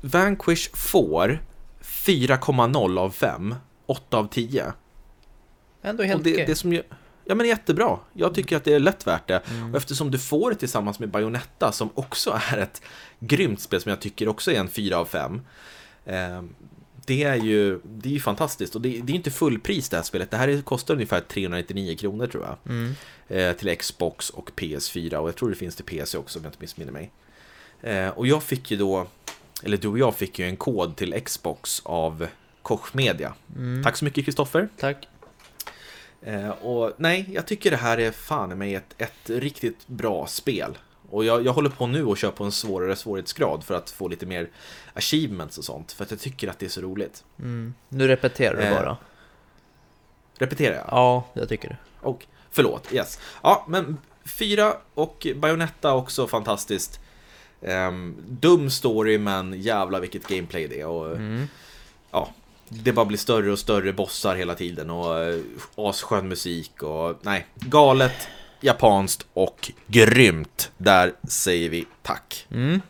Vanquish 0.00 0.70
får 0.74 1.42
4,0 1.82 2.98
av 2.98 3.10
5, 3.10 3.54
8 3.86 4.16
av 4.18 4.28
10. 4.28 4.72
Ändå 5.82 6.02
helt 6.02 6.24
det, 6.24 6.32
okej. 6.32 6.46
det 6.46 6.54
som 6.54 6.72
ju, 6.72 6.82
Ja 7.28 7.34
men 7.34 7.46
jättebra. 7.46 7.98
Jag 8.12 8.34
tycker 8.34 8.56
att 8.56 8.64
det 8.64 8.72
är 8.74 8.78
lätt 8.78 9.06
värt 9.06 9.28
det. 9.28 9.42
Och 9.70 9.76
eftersom 9.76 10.10
du 10.10 10.18
får 10.18 10.50
det 10.50 10.56
tillsammans 10.56 10.98
med 10.98 11.08
Bayonetta 11.10 11.72
som 11.72 11.90
också 11.94 12.40
är 12.52 12.58
ett 12.58 12.82
grymt 13.20 13.60
spel 13.60 13.80
som 13.80 13.90
jag 13.90 14.00
tycker 14.00 14.28
också 14.28 14.52
är 14.52 14.60
en 14.60 14.68
4 14.68 14.98
av 14.98 15.04
5. 15.04 15.40
Eh, 16.04 16.42
det 17.06 17.22
är 17.22 17.36
ju 17.36 17.80
det 17.84 18.08
är 18.08 18.12
ju 18.12 18.20
fantastiskt 18.20 18.74
och 18.74 18.80
det, 18.80 19.00
det 19.00 19.12
är 19.12 19.16
inte 19.16 19.30
fullpris 19.30 19.88
det 19.88 19.96
här 19.96 20.04
spelet. 20.04 20.30
Det 20.30 20.36
här 20.36 20.48
är- 20.48 20.62
kostar 20.62 20.94
ungefär 20.94 21.20
399 21.20 21.96
kronor 21.96 22.26
tror 22.26 22.44
jag. 22.44 22.72
Mm. 22.72 22.94
Eh, 23.28 23.56
till 23.56 23.76
Xbox 23.76 24.30
och 24.30 24.50
PS4 24.56 25.14
och 25.14 25.28
jag 25.28 25.36
tror 25.36 25.50
det 25.50 25.56
finns 25.56 25.76
till 25.76 25.84
PC 25.84 26.18
också 26.18 26.38
om 26.38 26.44
jag 26.44 26.50
inte 26.50 26.60
missminner 26.60 26.92
mig. 26.92 27.10
Eh, 27.82 28.08
och 28.08 28.26
jag 28.26 28.42
fick 28.42 28.70
ju 28.70 28.76
då, 28.76 29.06
eller 29.62 29.76
du 29.76 29.88
och 29.88 29.98
jag 29.98 30.14
fick 30.14 30.38
ju 30.38 30.44
en 30.48 30.56
kod 30.56 30.96
till 30.96 31.20
Xbox 31.24 31.82
av 31.84 32.26
Koch 32.66 32.94
Media. 32.94 33.34
Mm. 33.56 33.82
Tack 33.84 33.96
så 33.96 34.04
mycket 34.04 34.24
Kristoffer. 34.24 34.68
Tack. 34.78 35.08
Eh, 36.22 36.48
och 36.50 36.92
nej, 36.96 37.30
jag 37.32 37.46
tycker 37.46 37.70
det 37.70 37.76
här 37.76 37.98
är 37.98 38.10
fan 38.10 38.58
mig 38.58 38.74
ett, 38.74 38.94
ett 38.98 39.30
riktigt 39.30 39.86
bra 39.88 40.26
spel. 40.26 40.78
Och 41.10 41.24
jag, 41.24 41.46
jag 41.46 41.52
håller 41.52 41.70
på 41.70 41.86
nu 41.86 42.04
och 42.04 42.16
kör 42.18 42.30
på 42.30 42.44
en 42.44 42.52
svårare 42.52 42.96
svårighetsgrad 42.96 43.64
för 43.64 43.74
att 43.74 43.90
få 43.90 44.08
lite 44.08 44.26
mer 44.26 44.48
achievements 44.94 45.58
och 45.58 45.64
sånt. 45.64 45.92
För 45.92 46.04
att 46.04 46.10
jag 46.10 46.20
tycker 46.20 46.48
att 46.48 46.58
det 46.58 46.66
är 46.66 46.70
så 46.70 46.80
roligt. 46.80 47.24
Mm. 47.38 47.74
Nu 47.88 48.08
repeterar 48.08 48.56
du 48.56 48.62
Eh, 48.62 48.74
bara. 48.74 48.96
Repeterar 50.38 50.74
jag? 50.76 50.86
Ja, 50.90 51.26
jag 51.32 51.48
tycker 51.48 51.68
det. 51.68 51.76
Och, 52.00 52.26
förlåt, 52.50 52.92
yes. 52.92 53.20
Ja, 53.42 53.64
men 53.68 53.96
fyra 54.24 54.76
och 54.94 55.26
Bayonetta 55.36 55.94
också 55.94 56.26
fantastiskt. 56.26 57.00
Ehm, 57.62 58.16
dum 58.28 58.70
story, 58.70 59.18
men 59.18 59.60
jävla 59.62 60.00
vilket 60.00 60.28
gameplay 60.28 60.68
det 60.68 60.80
är. 60.80 60.86
Och, 60.86 61.06
Mm. 61.16 61.48
ja, 62.10 62.28
det 62.68 62.92
bara 62.92 63.06
blir 63.06 63.18
större 63.18 63.52
och 63.52 63.58
större 63.58 63.92
bossar 63.92 64.36
hela 64.36 64.54
tiden 64.54 64.90
och 64.90 65.18
eh, 65.22 65.38
asskön 65.76 66.28
musik 66.28 66.82
och 66.82 67.18
nej, 67.22 67.46
galet, 67.54 68.28
japanskt 68.60 69.26
och 69.32 69.70
grymt. 69.86 70.70
Där 70.78 71.12
säger 71.28 71.68
vi 71.70 71.86
tack. 72.02 72.46
Mm. 72.50 72.80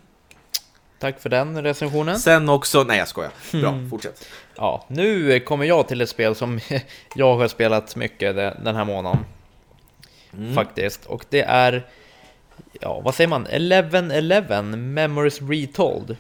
Tack 0.99 1.21
för 1.21 1.29
den 1.29 1.63
recensionen. 1.63 2.19
Sen 2.19 2.49
också, 2.49 2.83
nej 2.85 2.99
jag 2.99 3.09
skojar. 3.09 3.31
Bra, 3.53 3.79
fortsätt. 3.91 4.29
Ja, 4.57 4.85
nu 4.89 5.41
kommer 5.41 5.65
jag 5.65 5.89
till 5.89 6.01
ett 6.01 6.09
spel 6.09 6.35
som 6.35 6.61
jag 7.15 7.37
har 7.37 7.49
spelat 7.49 7.97
mycket 7.97 8.37
de- 8.37 8.53
den 8.65 8.77
här 8.77 8.85
månaden. 8.85 9.25
Mm. 10.39 10.55
Faktiskt. 10.55 11.07
Och 11.07 11.25
det 11.31 11.41
är, 11.43 11.87
ja 12.81 13.01
vad 13.01 13.15
säger 13.15 13.29
man? 13.29 13.47
11-11 13.47 14.77
Memories 14.77 15.43
Retold. 15.43 16.17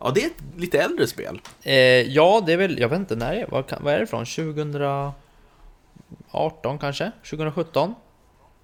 Ja, 0.00 0.10
det 0.14 0.22
är 0.22 0.26
ett 0.26 0.42
lite 0.56 0.82
äldre 0.82 1.06
spel. 1.06 1.40
Eh, 1.62 1.74
ja, 2.12 2.42
det 2.46 2.52
är 2.52 2.56
väl, 2.56 2.78
jag 2.78 2.88
vet 2.88 2.98
inte 2.98 3.16
när 3.16 3.34
det 3.34 3.40
är, 3.40 3.46
vad, 3.48 3.64
vad 3.80 3.94
är 3.94 3.98
det 3.98 4.06
från? 4.06 4.24
2018 4.24 5.12
kanske? 6.80 7.12
2017? 7.30 7.94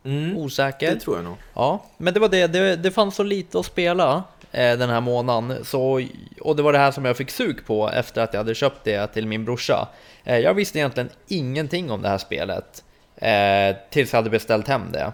Mm, 0.05 0.37
Osäker. 0.37 0.95
det 0.95 1.01
tror 1.01 1.17
jag 1.17 1.25
nog. 1.25 1.37
Ja, 1.55 1.85
men 1.97 2.15
det 2.15 2.21
var 2.21 2.29
det, 2.29 2.47
det, 2.47 2.77
det 2.77 2.91
fanns 2.91 3.15
så 3.15 3.23
lite 3.23 3.59
att 3.59 3.67
spela 3.67 4.25
eh, 4.53 4.79
den 4.79 4.91
här 4.91 5.01
månaden. 5.01 5.65
Så, 5.65 6.03
och 6.41 6.57
det 6.57 6.63
var 6.63 6.73
det 6.73 6.79
här 6.79 6.91
som 6.91 7.05
jag 7.05 7.17
fick 7.17 7.31
sug 7.31 7.67
på 7.67 7.91
efter 7.91 8.23
att 8.23 8.33
jag 8.33 8.41
hade 8.41 8.55
köpt 8.55 8.85
det 8.85 9.07
till 9.07 9.27
min 9.27 9.45
brorsa. 9.45 9.89
Eh, 10.25 10.39
jag 10.39 10.55
visste 10.55 10.79
egentligen 10.79 11.11
ingenting 11.29 11.91
om 11.91 12.03
det 12.03 12.09
här 12.09 12.19
spelet. 12.19 12.85
Eh, 13.17 13.77
tills 13.91 14.13
jag 14.13 14.19
hade 14.19 14.31
beställt 14.31 14.69
hem 14.69 14.93
det. 14.93 15.13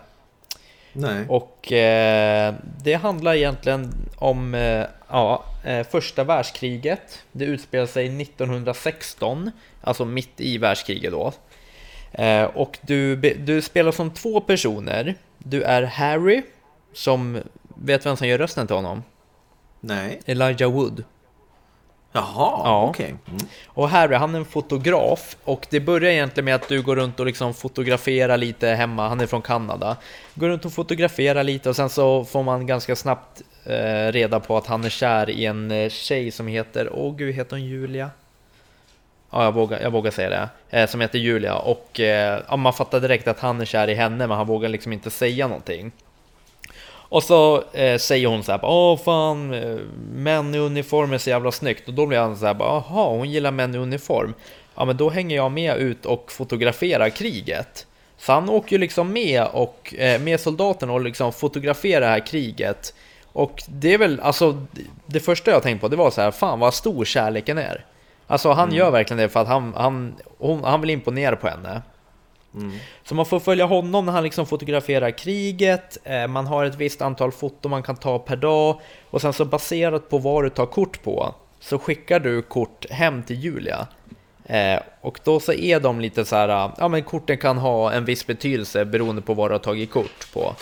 Nej. 0.92 1.24
Och 1.28 1.72
eh, 1.72 2.54
det 2.82 2.94
handlar 2.94 3.34
egentligen 3.34 3.94
om 4.16 4.54
eh, 4.54 4.86
ja, 5.08 5.44
eh, 5.64 5.86
första 5.86 6.24
världskriget. 6.24 7.22
Det 7.32 7.44
utspelar 7.44 7.86
sig 7.86 8.22
1916, 8.22 9.50
alltså 9.80 10.04
mitt 10.04 10.40
i 10.40 10.58
världskriget 10.58 11.12
då. 11.12 11.32
Eh, 12.12 12.44
och 12.44 12.78
du, 12.82 13.16
du 13.16 13.62
spelar 13.62 13.92
som 13.92 14.10
två 14.10 14.40
personer. 14.40 15.14
Du 15.38 15.62
är 15.62 15.82
Harry, 15.82 16.42
som 16.92 17.38
vet 17.76 18.06
vem 18.06 18.16
som 18.16 18.28
gör 18.28 18.38
rösten 18.38 18.66
till 18.66 18.76
honom? 18.76 19.02
Nej. 19.80 20.20
Elijah 20.26 20.72
Wood. 20.72 21.04
Jaha, 22.12 22.60
Ja. 22.64 22.86
okej. 22.90 23.06
Mm. 23.28 23.46
Och 23.66 23.88
han 23.88 24.34
är 24.34 24.38
en 24.38 24.44
fotograf 24.44 25.36
och 25.44 25.66
det 25.70 25.80
börjar 25.80 26.10
egentligen 26.10 26.44
med 26.44 26.54
att 26.54 26.68
du 26.68 26.82
går 26.82 26.96
runt 26.96 27.20
och 27.20 27.26
liksom 27.26 27.54
fotograferar 27.54 28.36
lite 28.36 28.68
hemma, 28.68 29.08
han 29.08 29.20
är 29.20 29.26
från 29.26 29.42
Kanada. 29.42 29.96
Går 30.34 30.48
runt 30.48 30.64
och 30.64 30.72
fotograferar 30.72 31.44
lite 31.44 31.68
och 31.68 31.76
sen 31.76 31.88
så 31.88 32.24
får 32.24 32.42
man 32.42 32.66
ganska 32.66 32.96
snabbt 32.96 33.42
eh, 33.64 34.12
reda 34.12 34.40
på 34.40 34.56
att 34.56 34.66
han 34.66 34.84
är 34.84 34.88
kär 34.88 35.30
i 35.30 35.44
en 35.46 35.70
eh, 35.70 35.88
tjej 35.90 36.30
som 36.30 36.46
heter, 36.46 36.88
åh 36.92 37.16
gud, 37.16 37.34
heter 37.34 37.56
hon 37.56 37.64
Julia? 37.64 38.10
Ja, 39.30 39.44
jag 39.44 39.52
vågar, 39.52 39.80
jag 39.80 39.90
vågar 39.90 40.10
säga 40.10 40.30
det. 40.30 40.80
Eh, 40.80 40.88
som 40.88 41.00
heter 41.00 41.18
Julia 41.18 41.54
och 41.54 42.00
eh, 42.00 42.40
ja, 42.48 42.56
man 42.56 42.72
fattar 42.72 43.00
direkt 43.00 43.28
att 43.28 43.40
han 43.40 43.60
är 43.60 43.64
kär 43.64 43.88
i 43.88 43.94
henne 43.94 44.26
men 44.26 44.36
han 44.36 44.46
vågar 44.46 44.68
liksom 44.68 44.92
inte 44.92 45.10
säga 45.10 45.48
någonting. 45.48 45.92
Och 47.12 47.22
så 47.22 47.62
eh, 47.72 47.98
säger 47.98 48.26
hon 48.26 48.42
så 48.42 48.52
här, 48.52 48.60
åh 48.62 48.98
fan, 48.98 49.54
eh, 49.54 49.78
män 50.12 50.54
i 50.54 50.58
uniform 50.58 51.12
är 51.12 51.18
så 51.18 51.30
jävla 51.30 51.52
snyggt. 51.52 51.88
Och 51.88 51.94
då 51.94 52.06
blir 52.06 52.18
han 52.18 52.36
så 52.36 52.46
här, 52.46 52.56
jaha, 52.58 53.08
hon 53.08 53.30
gillar 53.30 53.50
män 53.50 53.74
i 53.74 53.78
uniform. 53.78 54.34
Ja, 54.74 54.84
men 54.84 54.96
då 54.96 55.10
hänger 55.10 55.36
jag 55.36 55.52
med 55.52 55.76
ut 55.76 56.06
och 56.06 56.32
fotograferar 56.32 57.08
kriget. 57.08 57.86
Så 58.18 58.32
han 58.32 58.48
åker 58.48 58.72
ju 58.72 58.78
liksom 58.78 59.12
med 59.12 59.46
och 59.52 59.94
eh, 59.98 60.20
med 60.20 60.40
soldaterna 60.40 60.92
och 60.92 61.00
liksom 61.00 61.32
fotograferar 61.32 62.00
det 62.00 62.06
här 62.06 62.26
kriget. 62.26 62.94
Och 63.32 63.62
det 63.68 63.94
är 63.94 63.98
väl, 63.98 64.20
alltså, 64.20 64.66
det 65.06 65.20
första 65.20 65.50
jag 65.50 65.62
tänkte 65.62 65.80
på 65.80 65.88
det 65.88 65.96
var 65.96 66.10
så 66.10 66.20
här, 66.20 66.30
fan 66.30 66.60
vad 66.60 66.74
stor 66.74 67.04
kärleken 67.04 67.58
är. 67.58 67.84
Alltså 68.26 68.52
han 68.52 68.72
gör 68.72 68.90
verkligen 68.90 69.18
det 69.18 69.28
för 69.28 69.40
att 69.40 69.48
han, 69.48 69.74
han, 69.76 70.14
hon, 70.38 70.64
han 70.64 70.80
vill 70.80 70.90
imponera 70.90 71.36
på 71.36 71.48
henne. 71.48 71.82
Mm. 72.54 72.78
Så 73.04 73.14
man 73.14 73.26
får 73.26 73.40
följa 73.40 73.64
honom 73.64 74.06
när 74.06 74.12
han 74.12 74.24
liksom 74.24 74.46
fotograferar 74.46 75.10
kriget, 75.10 75.98
eh, 76.04 76.26
man 76.26 76.46
har 76.46 76.64
ett 76.64 76.74
visst 76.74 77.02
antal 77.02 77.32
foton 77.32 77.70
man 77.70 77.82
kan 77.82 77.96
ta 77.96 78.18
per 78.18 78.36
dag 78.36 78.80
och 79.10 79.20
sen 79.20 79.32
så 79.32 79.44
baserat 79.44 80.08
på 80.08 80.18
vad 80.18 80.44
du 80.44 80.50
tar 80.50 80.66
kort 80.66 81.02
på 81.02 81.34
så 81.60 81.78
skickar 81.78 82.20
du 82.20 82.42
kort 82.42 82.90
hem 82.90 83.22
till 83.22 83.40
Julia. 83.40 83.86
Eh, 84.46 84.80
och 85.00 85.20
då 85.24 85.40
så 85.40 85.52
är 85.52 85.80
de 85.80 86.00
lite 86.00 86.24
så 86.24 86.36
här, 86.36 86.70
ja 86.78 86.88
men 86.88 87.02
korten 87.02 87.38
kan 87.38 87.58
ha 87.58 87.92
en 87.92 88.04
viss 88.04 88.26
betydelse 88.26 88.84
beroende 88.84 89.22
på 89.22 89.34
vad 89.34 89.50
du 89.50 89.54
har 89.54 89.58
tagit 89.58 89.90
kort 89.90 90.32
på. 90.32 90.54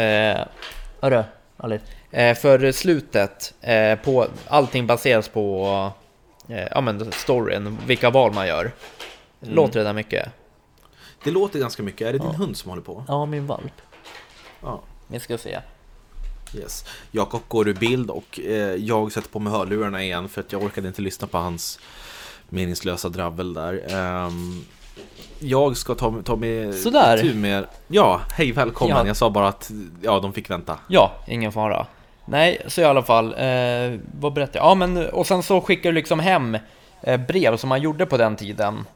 Eh, 0.00 0.38
hörru, 1.00 1.22
Alice. 1.56 1.84
Eh, 2.10 2.34
för 2.34 2.72
slutet, 2.72 3.54
eh, 3.60 3.98
på, 3.98 4.26
allting 4.48 4.86
baseras 4.86 5.28
på 5.28 5.66
eh, 6.48 6.66
ja, 6.70 6.80
men 6.80 7.12
storyn, 7.12 7.78
vilka 7.86 8.10
val 8.10 8.32
man 8.32 8.46
gör. 8.46 8.72
Låter 9.40 9.78
det 9.78 9.84
där 9.84 9.92
mycket? 9.92 10.28
Det 11.24 11.30
låter 11.30 11.58
ganska 11.58 11.82
mycket. 11.82 12.08
Är 12.08 12.12
det 12.12 12.18
din 12.18 12.34
hund 12.34 12.56
som 12.56 12.70
håller 12.70 12.82
på? 12.82 13.04
Ja, 13.08 13.26
min 13.26 13.46
valp. 13.46 13.72
Ja. 14.62 14.80
Vi 15.08 15.20
ska 15.20 15.38
se. 15.38 15.60
Yes. 16.54 16.84
Jakob 17.10 17.40
går 17.48 17.68
ur 17.68 17.74
bild 17.74 18.10
och 18.10 18.40
eh, 18.40 18.74
jag 18.74 19.12
sätter 19.12 19.28
på 19.28 19.38
mig 19.38 19.52
hörlurarna 19.52 20.02
igen 20.02 20.28
för 20.28 20.40
att 20.40 20.52
jag 20.52 20.62
orkade 20.62 20.88
inte 20.88 21.02
lyssna 21.02 21.26
på 21.26 21.38
hans 21.38 21.78
meningslösa 22.48 23.08
dravel 23.08 23.54
där. 23.54 23.94
Ehm, 23.94 24.64
jag 25.38 25.76
ska 25.76 25.94
ta, 25.94 26.22
ta 26.24 26.36
med 26.36 26.74
Sådär. 26.74 27.18
tur 27.18 27.34
med... 27.34 27.66
Ja, 27.88 28.20
hej 28.36 28.52
välkommen. 28.52 28.96
Ja. 28.96 29.06
Jag 29.06 29.16
sa 29.16 29.30
bara 29.30 29.48
att 29.48 29.70
ja, 30.02 30.20
de 30.20 30.32
fick 30.32 30.50
vänta. 30.50 30.78
Ja, 30.88 31.12
ingen 31.28 31.52
fara. 31.52 31.86
Nej, 32.24 32.62
så 32.66 32.80
i 32.80 32.84
alla 32.84 33.02
fall, 33.02 33.26
eh, 33.26 33.98
vad 34.20 34.32
berättade 34.32 34.58
jag? 34.58 34.66
Ja, 34.66 34.74
men 34.74 35.10
och 35.10 35.26
sen 35.26 35.42
så 35.42 35.60
skickar 35.60 35.90
du 35.90 35.94
liksom 35.94 36.20
hem 36.20 36.58
eh, 37.02 37.20
brev 37.20 37.56
som 37.56 37.68
man 37.68 37.80
gjorde 37.82 38.06
på 38.06 38.16
den 38.16 38.36
tiden. 38.36 38.86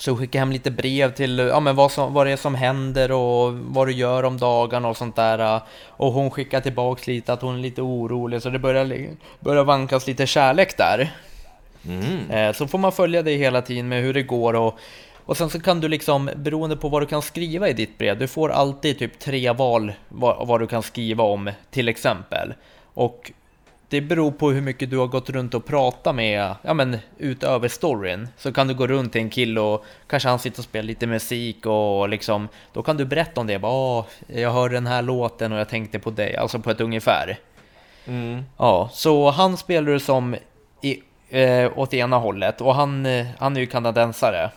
Så 0.00 0.16
skicka 0.16 0.38
hem 0.38 0.52
lite 0.52 0.70
brev 0.70 1.14
till 1.14 1.38
ja, 1.38 1.60
men 1.60 1.76
vad, 1.76 1.92
som, 1.92 2.14
vad 2.14 2.26
det 2.26 2.32
är 2.32 2.36
som 2.36 2.54
händer 2.54 3.12
och 3.12 3.52
vad 3.54 3.86
du 3.86 3.92
gör 3.92 4.22
om 4.22 4.38
dagarna 4.38 4.88
och 4.88 4.96
sånt 4.96 5.16
där. 5.16 5.60
Och 5.86 6.12
hon 6.12 6.30
skickar 6.30 6.60
tillbaks 6.60 7.06
lite 7.06 7.32
att 7.32 7.42
hon 7.42 7.54
är 7.54 7.58
lite 7.58 7.82
orolig, 7.82 8.42
så 8.42 8.50
det 8.50 8.58
börjar, 8.58 9.06
börjar 9.40 9.64
vankas 9.64 10.06
lite 10.06 10.26
kärlek 10.26 10.76
där. 10.76 11.12
Mm. 11.88 12.30
Eh, 12.30 12.52
Så 12.52 12.66
får 12.66 12.78
man 12.78 12.92
följa 12.92 13.22
det 13.22 13.36
hela 13.36 13.62
tiden 13.62 13.88
med 13.88 14.02
hur 14.02 14.14
det 14.14 14.22
går 14.22 14.54
och 14.54 14.78
Och 15.26 15.36
sen 15.36 15.50
så 15.50 15.60
kan 15.60 15.80
du 15.80 15.88
liksom, 15.88 16.30
beroende 16.36 16.76
på 16.76 16.88
vad 16.88 17.02
du 17.02 17.06
kan 17.06 17.22
skriva 17.22 17.68
i 17.68 17.72
ditt 17.72 17.98
brev, 17.98 18.18
du 18.18 18.28
får 18.28 18.48
alltid 18.48 18.98
typ 18.98 19.18
tre 19.18 19.52
val 19.52 19.92
vad, 20.08 20.46
vad 20.46 20.60
du 20.60 20.66
kan 20.66 20.82
skriva 20.82 21.24
om, 21.24 21.50
till 21.70 21.88
exempel. 21.88 22.54
Och 22.94 23.32
det 23.90 24.00
beror 24.00 24.30
på 24.30 24.50
hur 24.50 24.60
mycket 24.60 24.90
du 24.90 24.98
har 24.98 25.06
gått 25.06 25.30
runt 25.30 25.54
och 25.54 25.64
pratat 25.64 26.14
med, 26.14 26.54
ja 26.62 26.74
men 26.74 26.98
utöver 27.18 27.68
storyn. 27.68 28.28
Så 28.36 28.52
kan 28.52 28.68
du 28.68 28.74
gå 28.74 28.86
runt 28.86 29.12
till 29.12 29.20
en 29.20 29.30
kille 29.30 29.60
och 29.60 29.84
kanske 30.06 30.28
han 30.28 30.38
sitter 30.38 30.58
och 30.58 30.64
spelar 30.64 30.82
lite 30.86 31.06
musik 31.06 31.66
och 31.66 32.08
liksom, 32.08 32.48
då 32.72 32.82
kan 32.82 32.96
du 32.96 33.04
berätta 33.04 33.40
om 33.40 33.46
det. 33.46 33.58
Bara, 33.58 34.04
jag 34.26 34.50
hörde 34.50 34.74
den 34.74 34.86
här 34.86 35.02
låten 35.02 35.52
och 35.52 35.58
jag 35.58 35.68
tänkte 35.68 35.98
på 35.98 36.10
dig, 36.10 36.36
alltså 36.36 36.58
på 36.58 36.70
ett 36.70 36.80
ungefär. 36.80 37.38
Mm. 38.06 38.42
Ja, 38.56 38.90
så 38.92 39.30
han 39.30 39.56
spelar 39.56 39.92
du 39.92 40.00
som 40.00 40.36
i, 40.82 41.02
eh, 41.28 41.78
åt 41.78 41.94
ena 41.94 42.16
hållet 42.16 42.60
och 42.60 42.74
han, 42.74 43.06
eh, 43.06 43.26
han 43.38 43.56
är 43.56 43.60
ju 43.60 43.66
kanadensare. 43.66 44.50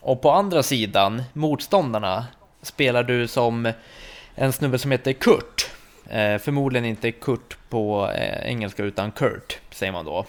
Och 0.00 0.22
på 0.22 0.30
andra 0.30 0.62
sidan, 0.62 1.22
motståndarna, 1.32 2.26
spelar 2.62 3.02
du 3.02 3.28
som 3.28 3.72
en 4.34 4.52
snubbe 4.52 4.78
som 4.78 4.90
heter 4.90 5.12
Kurt. 5.12 5.70
Eh, 6.10 6.38
förmodligen 6.38 6.84
inte 6.84 7.12
Kurt 7.12 7.56
på 7.68 8.10
eh, 8.10 8.48
engelska 8.50 8.82
utan 8.82 9.12
Kurt, 9.12 9.58
säger 9.70 9.92
man 9.92 10.04
då. 10.04 10.26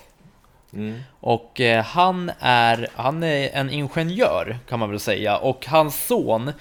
Mm. 0.74 1.00
Och 1.20 1.62
eh, 1.62 1.84
han, 1.84 2.32
är, 2.40 2.88
han 2.96 3.24
är 3.24 3.50
en 3.54 3.70
ingenjör 3.70 4.58
kan 4.70 4.80
man 4.80 4.90
väl 4.90 5.00
säga 5.00 5.38
och 5.38 5.66
hans 5.68 6.06
son 6.06 6.52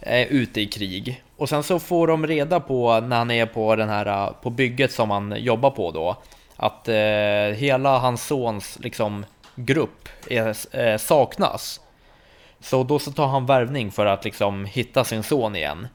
är 0.00 0.26
ute 0.26 0.60
i 0.60 0.66
krig. 0.66 1.22
Och 1.36 1.48
sen 1.48 1.62
så 1.62 1.78
får 1.78 2.06
de 2.06 2.26
reda 2.26 2.60
på 2.60 3.00
när 3.00 3.16
han 3.16 3.30
är 3.30 3.46
på 3.46 3.76
den 3.76 3.88
här 3.88 4.06
eh, 4.06 4.32
på 4.42 4.50
bygget 4.50 4.92
som 4.92 5.10
han 5.10 5.34
jobbar 5.38 5.70
på 5.70 5.90
då 5.90 6.16
att 6.56 6.88
eh, 6.88 7.56
hela 7.56 7.98
hans 7.98 8.26
sons 8.26 8.78
liksom 8.80 9.24
grupp 9.54 10.08
är, 10.30 10.76
eh, 10.76 10.96
saknas. 10.98 11.80
Så 12.60 12.84
då 12.84 12.98
så 12.98 13.12
tar 13.12 13.26
han 13.26 13.46
värvning 13.46 13.90
för 13.90 14.06
att 14.06 14.24
liksom 14.24 14.64
hitta 14.64 15.04
sin 15.04 15.22
son 15.22 15.56
igen. 15.56 15.88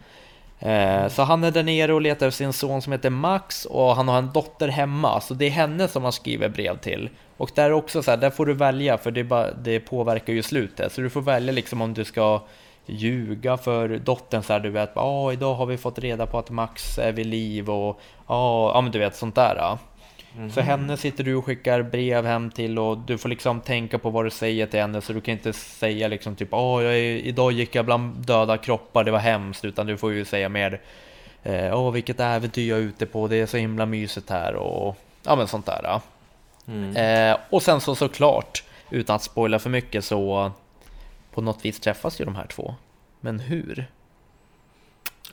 Eh, 0.60 1.08
så 1.08 1.24
han 1.24 1.44
är 1.44 1.52
där 1.52 1.64
nere 1.64 1.94
och 1.94 2.02
letar 2.02 2.28
efter 2.28 2.44
sin 2.44 2.54
son 2.54 2.82
som 2.82 2.92
heter 2.92 3.10
Max 3.10 3.66
och 3.66 3.96
han 3.96 4.08
har 4.08 4.18
en 4.18 4.32
dotter 4.34 4.68
hemma. 4.68 5.22
Så 5.22 5.34
det 5.34 5.46
är 5.46 5.50
henne 5.50 5.88
som 5.88 6.04
han 6.04 6.12
skriver 6.12 6.50
brev 6.50 6.78
till. 6.78 7.10
Och 7.38 7.52
där 7.56 7.72
också 7.72 8.04
så 8.04 8.12
här, 8.12 8.18
där 8.18 8.30
får 8.30 8.46
du 8.46 8.54
välja 8.54 8.98
för 8.98 9.12
det, 9.12 9.24
bara, 9.24 9.52
det 9.52 9.80
påverkar 9.80 10.34
ju 10.34 10.44
slutet. 10.44 10.92
Så 10.92 11.02
du 11.02 11.10
får 11.10 11.22
välja 11.22 11.54
liksom 11.54 11.82
om 11.82 11.94
du 11.94 12.04
ska 12.04 12.42
ljuga 12.86 13.58
för 13.58 13.98
dottern 13.98 14.44
så 14.44 14.54
här, 14.54 14.60
du 14.60 14.70
vet, 14.70 14.92
ja 14.96 15.02
ah, 15.02 15.34
idag 15.34 15.56
har 15.56 15.66
vi 15.66 15.78
fått 15.78 16.00
reda 16.00 16.26
på 16.26 16.40
att 16.40 16.50
Max 16.50 16.98
är 16.98 17.12
vid 17.12 17.26
liv 17.26 17.70
och 17.70 18.00
ah, 18.26 18.72
ja, 18.74 18.82
men 18.82 18.92
du 18.92 19.00
vet 19.00 19.16
sånt 19.16 19.36
där. 19.36 19.78
Mm. 20.38 20.52
Så 20.52 20.62
henne 20.62 20.98
sitter 20.98 21.24
du 21.24 21.36
och 21.36 21.46
skickar 21.46 21.82
brev 21.82 22.26
hem 22.26 22.52
till 22.52 22.80
och 22.80 22.98
du 22.98 23.18
får 23.18 23.30
liksom 23.30 23.62
tänka 23.62 24.00
på 24.00 24.10
vad 24.10 24.26
du 24.26 24.30
säger 24.30 24.68
till 24.68 24.80
henne 24.80 25.02
så 25.02 25.14
du 25.14 25.22
kan 25.22 25.32
inte 25.32 25.54
säga 25.54 26.08
liksom 26.08 26.36
typ 26.36 26.54
åh, 26.54 26.84
jag 26.84 26.94
är, 26.94 27.18
idag 27.18 27.52
gick 27.52 27.76
jag 27.76 27.86
bland 27.86 28.26
döda 28.26 28.58
kroppar, 28.58 29.04
det 29.04 29.12
var 29.12 29.20
hemskt, 29.20 29.66
utan 29.66 29.88
du 29.88 29.98
får 29.98 30.14
ju 30.14 30.26
säga 30.26 30.50
mer 30.50 30.82
eh, 31.44 31.80
åh, 31.80 31.92
vilket 31.92 32.20
äventyr 32.20 32.70
jag 32.70 32.80
är 32.80 32.84
ute 32.84 33.06
på, 33.06 33.28
det 33.28 33.36
är 33.36 33.46
så 33.46 33.58
himla 33.58 33.86
mysigt 33.86 34.30
här 34.30 34.56
och 34.56 34.98
ja, 35.24 35.36
men 35.36 35.48
sånt 35.48 35.66
där. 35.66 36.02
Mm. 36.68 36.96
Eh, 36.96 37.38
och 37.50 37.64
sen 37.64 37.82
så 37.82 37.96
såklart, 37.96 38.64
utan 38.90 39.16
att 39.16 39.24
spoila 39.24 39.60
för 39.60 39.70
mycket 39.70 40.06
så 40.06 40.52
på 41.34 41.42
något 41.42 41.66
vis 41.66 41.80
träffas 41.80 42.22
ju 42.22 42.26
de 42.26 42.36
här 42.36 42.48
två. 42.48 42.76
Men 43.20 43.40
hur? 43.40 43.88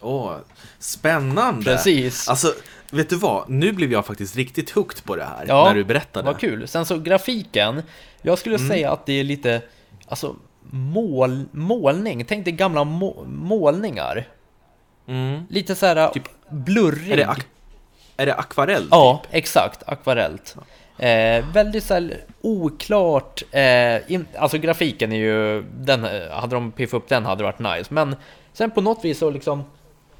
Åh, 0.00 0.36
spännande! 0.78 1.64
Precis! 1.64 2.28
Alltså, 2.28 2.54
vet 2.94 3.10
du 3.10 3.16
vad? 3.16 3.48
Nu 3.48 3.72
blev 3.72 3.92
jag 3.92 4.06
faktiskt 4.06 4.36
riktigt 4.36 4.70
hooked 4.70 5.04
på 5.04 5.16
det 5.16 5.24
här 5.24 5.44
ja, 5.48 5.64
när 5.64 5.74
du 5.74 5.84
berättade. 5.84 6.26
Vad 6.26 6.38
kul! 6.38 6.68
Sen 6.68 6.86
så 6.86 6.98
grafiken, 6.98 7.82
jag 8.22 8.38
skulle 8.38 8.56
mm. 8.56 8.68
säga 8.68 8.92
att 8.92 9.06
det 9.06 9.12
är 9.12 9.24
lite, 9.24 9.62
alltså 10.06 10.36
mål, 10.70 11.44
målning, 11.52 12.24
tänk 12.24 12.44
dig 12.44 12.52
gamla 12.52 12.84
må, 12.84 13.24
målningar. 13.28 14.28
Mm. 15.06 15.42
Lite 15.50 15.74
så 15.74 15.86
här 15.86 16.08
typ, 16.08 16.28
blurrig. 16.48 17.12
Är 17.12 17.16
det, 17.16 17.36
är 18.16 18.26
det 18.26 18.34
akvarell? 18.34 18.88
Ja, 18.90 19.22
typ? 19.24 19.34
exakt, 19.34 19.82
akvarellt. 19.86 20.56
Eh, 20.98 21.44
väldigt 21.52 21.84
så 21.84 21.94
här, 21.94 22.24
oklart, 22.40 23.42
eh, 23.50 24.12
in, 24.12 24.26
alltså 24.38 24.58
grafiken 24.58 25.12
är 25.12 25.16
ju, 25.16 25.62
den, 25.62 26.06
hade 26.30 26.56
de 26.56 26.72
piffat 26.72 27.02
upp 27.02 27.08
den 27.08 27.24
hade 27.24 27.40
det 27.40 27.44
varit 27.44 27.78
nice, 27.78 27.94
men 27.94 28.16
sen 28.52 28.70
på 28.70 28.80
något 28.80 29.04
vis 29.04 29.18
så 29.18 29.30
liksom 29.30 29.64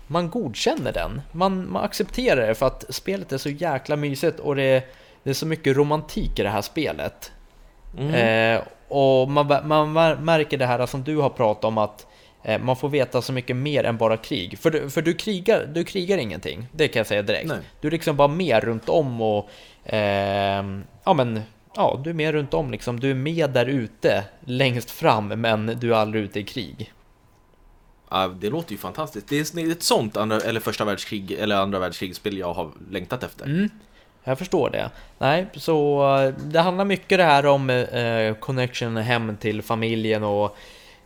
man 0.07 0.31
godkänner 0.31 0.93
den. 0.93 1.23
Man, 1.33 1.71
man 1.73 1.85
accepterar 1.85 2.47
det 2.47 2.55
för 2.55 2.67
att 2.67 2.85
spelet 2.89 3.33
är 3.33 3.39
så 3.39 3.51
jäkla 3.51 3.97
mysigt 3.97 4.41
och 4.41 4.57
det, 4.57 4.85
det 5.23 5.31
är 5.31 5.35
så 5.35 5.47
mycket 5.47 5.77
romantik 5.77 6.39
i 6.39 6.43
det 6.43 6.51
här 6.51 6.63
spelet. 6.63 7.33
Mm. 7.99 8.15
Eh, 8.15 8.63
och 8.89 9.31
man, 9.31 9.69
man 9.69 10.25
märker 10.25 10.59
det 10.59 10.67
här 10.67 10.87
som 10.87 11.03
du 11.03 11.17
har 11.17 11.31
pratat 11.31 11.65
om 11.65 11.79
att 11.79 12.07
eh, 12.43 12.61
man 12.63 12.77
får 12.77 12.89
veta 12.89 13.23
så 13.23 13.33
mycket 13.33 13.57
mer 13.57 13.85
än 13.85 13.97
bara 13.97 14.17
krig. 14.17 14.59
För, 14.59 14.71
du, 14.71 14.91
för 14.91 15.03
du, 15.03 15.15
krigar, 15.15 15.67
du 15.67 15.85
krigar 15.85 16.19
ingenting, 16.19 16.67
det 16.73 16.89
kan 16.89 17.01
jag 17.01 17.07
säga 17.07 17.23
direkt. 17.23 17.49
Nej. 17.49 17.59
Du 17.81 17.89
är 17.89 17.93
liksom 17.93 18.17
bara 18.17 18.29
med 18.29 18.65
runt 18.65 18.89
om 18.89 19.21
och 19.21 19.51
eh, 19.85 20.65
ja 21.05 21.15
men 21.15 21.41
ja, 21.77 22.01
du 22.05 22.11
är 22.11 22.15
med 22.15 22.33
runt 22.33 22.55
om 22.55 22.71
liksom. 22.71 23.01
Du 23.01 23.11
är 23.11 23.15
med 23.15 23.51
där 23.51 23.67
ute 23.67 24.25
längst 24.45 24.91
fram 24.91 25.29
men 25.29 25.67
du 25.81 25.95
är 25.95 25.99
aldrig 25.99 26.25
ute 26.25 26.41
i 26.41 26.45
krig. 26.45 26.93
Ja, 28.15 28.29
det 28.29 28.51
låter 28.51 28.73
ju 28.73 28.79
fantastiskt. 28.79 29.29
Det 29.29 29.63
är 29.63 29.73
ett 29.73 29.83
sånt 29.83 30.17
andra, 30.17 30.41
eller 30.41 30.61
första 30.61 30.85
världskrig 30.85 31.33
eller 31.33 31.57
andra 31.57 31.79
världskrigsspel 31.79 32.39
jag 32.39 32.55
har 32.55 32.71
längtat 32.91 33.23
efter. 33.23 33.45
Mm, 33.45 33.71
jag 34.25 34.39
förstår 34.39 34.71
det. 34.71 34.91
Nej, 35.19 35.47
så 35.55 36.09
eh, 36.19 36.35
det 36.45 36.61
handlar 36.61 36.85
mycket 36.85 37.19
det 37.19 37.25
här 37.25 37.47
om 37.47 37.71
eh, 37.71 38.35
connection 38.35 38.97
hem 38.97 39.37
till 39.37 39.63
familjen 39.63 40.25
och 40.25 40.57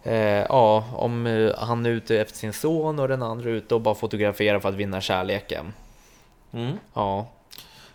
eh, 0.02 0.44
ja, 0.48 0.84
om 0.92 1.26
eh, 1.26 1.50
han 1.58 1.86
är 1.86 1.90
ute 1.90 2.20
efter 2.20 2.38
sin 2.38 2.52
son 2.52 2.98
och 2.98 3.08
den 3.08 3.22
andra 3.22 3.50
är 3.50 3.54
ute 3.54 3.74
och 3.74 3.80
bara 3.80 3.94
fotograferar 3.94 4.60
för 4.60 4.68
att 4.68 4.74
vinna 4.74 5.00
kärleken. 5.00 5.72
Mm. 6.52 6.78
Ja. 6.94 7.28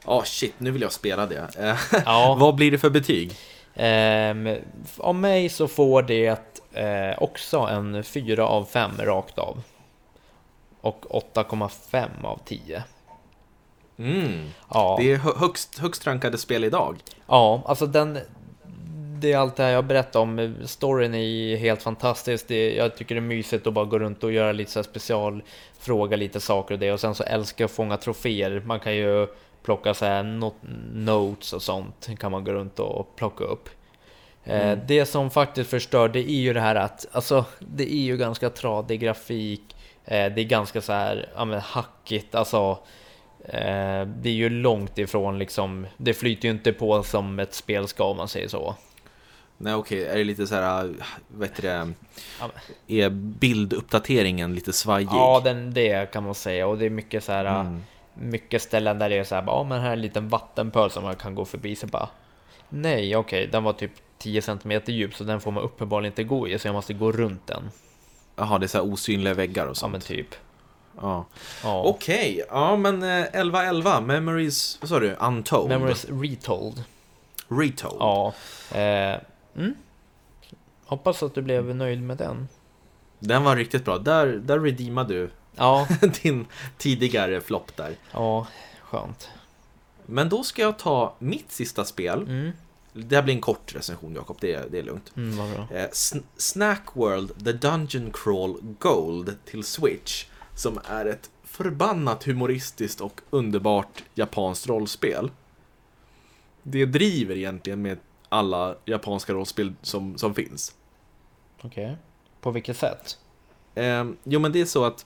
Ja, 0.05 0.17
oh, 0.17 0.23
shit, 0.23 0.53
nu 0.57 0.71
vill 0.71 0.81
jag 0.81 0.91
spela 0.91 1.25
det. 1.25 1.47
ja. 2.05 2.37
Vad 2.39 2.55
blir 2.55 2.71
det 2.71 2.77
för 2.77 2.89
betyg? 2.89 3.35
Um, 3.75 4.57
av 4.97 5.15
mig 5.15 5.49
så 5.49 5.67
får 5.67 6.01
det 6.01 6.52
eh, 6.73 7.23
också 7.23 7.57
en 7.57 8.03
4 8.03 8.47
av 8.47 8.65
5 8.65 8.91
rakt 8.99 9.39
av. 9.39 9.63
Och 10.81 11.05
8,5 11.33 12.07
av 12.23 12.39
10. 12.45 12.83
Mm. 13.97 14.49
Ja. 14.69 14.97
Det 14.99 15.11
är 15.11 15.17
högst, 15.17 15.79
högst 15.79 16.07
rankade 16.07 16.37
spel 16.37 16.63
idag. 16.63 16.97
Ja, 17.27 17.61
alltså 17.65 17.85
den... 17.85 18.19
Det 19.19 19.33
är 19.33 19.37
allt 19.37 19.55
det 19.55 19.63
här 19.63 19.71
jag 19.71 19.85
berättar 19.85 20.19
om. 20.19 20.55
Storyn 20.65 21.15
är 21.15 21.55
helt 21.55 21.81
fantastisk. 21.81 22.47
Det, 22.47 22.75
jag 22.75 22.97
tycker 22.97 23.15
det 23.15 23.19
är 23.19 23.21
mysigt 23.21 23.67
att 23.67 23.73
bara 23.73 23.85
gå 23.85 23.99
runt 23.99 24.23
och 24.23 24.31
göra 24.31 24.51
lite 24.51 24.71
så 24.71 24.83
special, 24.83 25.43
fråga 25.79 26.17
lite 26.17 26.39
saker 26.39 26.73
och 26.73 26.79
det. 26.79 26.91
Och 26.91 26.99
sen 26.99 27.15
så 27.15 27.23
älskar 27.23 27.63
jag 27.63 27.67
att 27.67 27.75
fånga 27.75 27.97
troféer. 27.97 28.63
Man 28.65 28.79
kan 28.79 28.95
ju 28.95 29.27
plocka 29.63 29.93
så 29.93 30.05
här 30.05 30.23
not 30.23 30.55
notes 30.93 31.53
och 31.53 31.61
sånt. 31.61 32.09
Kan 32.19 32.31
man 32.31 32.43
gå 32.43 32.51
runt 32.51 32.79
och 32.79 33.15
plocka 33.15 33.43
upp. 33.43 33.69
Eh, 34.45 34.71
mm. 34.71 34.79
Det 34.87 35.05
som 35.05 35.31
faktiskt 35.31 35.69
förstör 35.69 36.09
det 36.09 36.19
är 36.19 36.41
ju 36.41 36.53
det 36.53 36.61
här 36.61 36.75
att 36.75 37.05
alltså, 37.11 37.45
det 37.59 37.93
är 37.93 38.03
ju 38.03 38.17
ganska 38.17 38.49
tradig 38.49 38.99
grafik. 38.99 39.75
Eh, 40.05 40.33
det 40.33 40.41
är 40.41 40.45
ganska 40.45 40.81
så 40.81 40.93
här 40.93 41.29
ja, 41.35 41.45
men 41.45 41.59
hackigt. 41.59 42.35
Alltså, 42.35 42.79
eh, 43.45 44.05
det 44.05 44.29
är 44.29 44.33
ju 44.33 44.49
långt 44.49 44.97
ifrån 44.97 45.39
liksom. 45.39 45.87
Det 45.97 46.13
flyter 46.13 46.47
ju 46.47 46.51
inte 46.51 46.73
på 46.73 47.03
som 47.03 47.39
ett 47.39 47.53
spel 47.53 47.87
ska 47.87 48.03
om 48.03 48.17
man 48.17 48.27
säger 48.27 48.47
så. 48.47 48.75
Nej 49.57 49.73
okej, 49.73 50.01
okay. 50.01 50.13
är 50.13 50.17
det 50.17 50.23
lite 50.23 50.47
så 50.47 50.55
här, 50.55 50.93
vad 51.27 51.47
heter 51.47 51.63
det, 51.63 53.03
är 53.03 53.09
bilduppdateringen 53.09 54.55
lite 54.55 54.73
svajig? 54.73 55.09
Ja, 55.11 55.41
den, 55.43 55.73
det 55.73 56.11
kan 56.11 56.23
man 56.23 56.35
säga 56.35 56.67
och 56.67 56.77
det 56.77 56.85
är 56.85 56.89
mycket 56.89 57.23
så 57.23 57.31
här, 57.31 57.45
mm. 57.45 57.83
mycket 58.13 58.61
ställen 58.61 58.99
där 58.99 59.09
det 59.09 59.17
är 59.17 59.23
så 59.23 59.35
här, 59.35 59.43
ja 59.47 59.63
men 59.63 59.81
här 59.81 59.89
är 59.89 59.93
en 59.93 60.01
liten 60.01 60.29
vattenpöl 60.29 60.91
som 60.91 61.03
man 61.03 61.15
kan 61.15 61.35
gå 61.35 61.45
förbi 61.45 61.75
så 61.75 61.87
bara, 61.87 62.09
nej 62.69 63.15
okej, 63.15 63.39
okay, 63.39 63.51
den 63.51 63.63
var 63.63 63.73
typ 63.73 63.91
10 64.23 64.41
cm 64.41 64.81
djup 64.85 65.15
så 65.15 65.23
den 65.23 65.41
får 65.41 65.51
man 65.51 65.63
uppenbarligen 65.63 66.11
inte 66.11 66.23
gå 66.23 66.47
i 66.47 66.59
så 66.59 66.67
jag 66.67 66.73
måste 66.73 66.93
gå 66.93 67.11
runt 67.11 67.47
den. 67.47 67.63
Jaha, 68.35 68.59
det 68.59 68.65
är 68.65 68.67
så 68.67 68.77
här 68.77 68.93
osynliga 68.93 69.33
väggar 69.33 69.65
och 69.65 69.77
sånt? 69.77 69.89
Ja, 69.89 69.91
men 69.91 70.01
typ. 70.01 70.35
Ja. 71.01 71.25
ja. 71.63 71.83
Okej, 71.83 72.33
okay. 72.33 72.45
ja 72.49 72.75
men 72.75 73.03
1111, 73.03 73.95
eh, 73.95 74.01
Memories, 74.01 74.77
vad 74.81 74.89
sa 74.89 74.99
du? 74.99 75.15
Untold? 75.15 75.69
Memories 75.69 76.05
Retold. 76.09 76.83
Retold? 77.47 77.97
Ja. 77.99 78.33
Eh, 78.71 79.19
mm. 79.55 79.75
Hoppas 80.85 81.23
att 81.23 81.35
du 81.35 81.41
blev 81.41 81.75
nöjd 81.75 82.01
med 82.01 82.17
den. 82.17 82.47
Den 83.19 83.43
var 83.43 83.55
riktigt 83.55 83.85
bra. 83.85 83.97
Där, 83.97 84.27
där 84.27 84.59
redeemade 84.59 85.13
du 85.13 85.29
ja. 85.55 85.87
din 86.21 86.45
tidigare 86.77 87.41
flopp 87.41 87.75
där. 87.75 87.95
Ja, 88.11 88.47
skönt. 88.81 89.29
Men 90.05 90.29
då 90.29 90.43
ska 90.43 90.61
jag 90.61 90.79
ta 90.79 91.15
mitt 91.19 91.51
sista 91.51 91.85
spel. 91.85 92.21
Mm. 92.21 92.51
Det 92.93 93.15
här 93.15 93.23
blir 93.23 93.35
en 93.35 93.41
kort 93.41 93.75
recension 93.75 94.15
Jakob, 94.15 94.37
det, 94.39 94.53
är, 94.53 94.65
det 94.69 94.79
är 94.79 94.83
lugnt. 94.83 95.11
Mm, 95.15 95.39
eh, 95.71 95.89
Snack 96.37 96.95
World 96.95 97.45
The 97.45 97.51
Dungeon 97.51 98.11
Crawl 98.13 98.57
Gold 98.79 99.35
till 99.45 99.63
Switch. 99.63 100.25
Som 100.55 100.79
är 100.85 101.05
ett 101.05 101.29
förbannat 101.43 102.23
humoristiskt 102.23 103.01
och 103.01 103.21
underbart 103.29 104.03
japanskt 104.15 104.67
rollspel. 104.67 105.31
Det 106.63 106.85
driver 106.85 107.35
egentligen 107.35 107.81
med 107.81 107.97
alla 108.29 108.75
japanska 108.85 109.33
rollspel 109.33 109.73
som, 109.81 110.17
som 110.17 110.35
finns. 110.35 110.75
Okej. 111.61 111.97
På 112.41 112.51
vilket 112.51 112.77
sätt? 112.77 113.17
Eh, 113.75 114.05
jo 114.23 114.39
men 114.39 114.51
det 114.51 114.61
är 114.61 114.65
så 114.65 114.85
att 114.85 115.05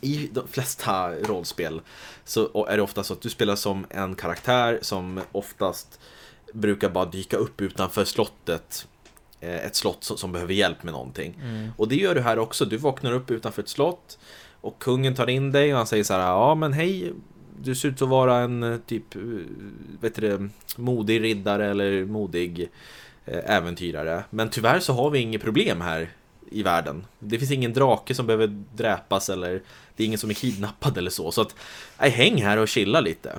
i 0.00 0.30
de 0.32 0.48
flesta 0.48 1.14
rollspel 1.14 1.80
så 2.24 2.66
är 2.66 2.76
det 2.76 2.82
ofta 2.82 3.04
så 3.04 3.12
att 3.12 3.20
du 3.20 3.30
spelar 3.30 3.56
som 3.56 3.86
en 3.90 4.14
karaktär 4.14 4.78
som 4.82 5.20
oftast 5.32 6.00
brukar 6.52 6.88
bara 6.88 7.04
dyka 7.04 7.36
upp 7.36 7.60
utanför 7.60 8.04
slottet 8.04 8.88
eh, 9.40 9.66
ett 9.66 9.76
slott 9.76 10.04
som 10.04 10.32
behöver 10.32 10.54
hjälp 10.54 10.82
med 10.82 10.92
någonting. 10.92 11.40
Mm. 11.42 11.70
Och 11.76 11.88
det 11.88 11.96
gör 11.96 12.14
du 12.14 12.20
här 12.20 12.38
också. 12.38 12.64
Du 12.64 12.76
vaknar 12.76 13.12
upp 13.12 13.30
utanför 13.30 13.62
ett 13.62 13.68
slott 13.68 14.18
och 14.60 14.78
kungen 14.78 15.14
tar 15.14 15.30
in 15.30 15.52
dig 15.52 15.72
och 15.72 15.76
han 15.76 15.86
säger 15.86 16.04
så 16.04 16.14
här, 16.14 16.20
ja 16.20 16.54
men 16.54 16.72
hej, 16.72 17.12
du 17.60 17.74
ser 17.74 17.88
ut 17.88 18.02
att 18.02 18.08
vara 18.08 18.36
en 18.38 18.62
eh, 18.62 18.78
typ, 18.86 19.16
eh, 19.16 19.20
vet 20.00 20.14
du 20.14 20.48
modig 20.76 21.22
riddare 21.22 21.70
eller 21.70 22.04
modig 22.04 22.70
äventyrare. 23.26 24.24
Men 24.30 24.48
tyvärr 24.48 24.80
så 24.80 24.92
har 24.92 25.10
vi 25.10 25.18
inget 25.18 25.42
problem 25.42 25.80
här 25.80 26.10
i 26.50 26.62
världen. 26.62 27.06
Det 27.18 27.38
finns 27.38 27.50
ingen 27.50 27.72
drake 27.72 28.14
som 28.14 28.26
behöver 28.26 28.46
dräpas 28.74 29.30
eller 29.30 29.62
det 29.96 30.02
är 30.02 30.06
ingen 30.06 30.18
som 30.18 30.30
är 30.30 30.34
kidnappad 30.34 30.98
eller 30.98 31.10
så. 31.10 31.32
Så 31.32 31.40
att, 31.40 31.54
nej, 32.00 32.10
häng 32.10 32.42
här 32.42 32.56
och 32.56 32.68
chilla 32.68 33.00
lite. 33.00 33.38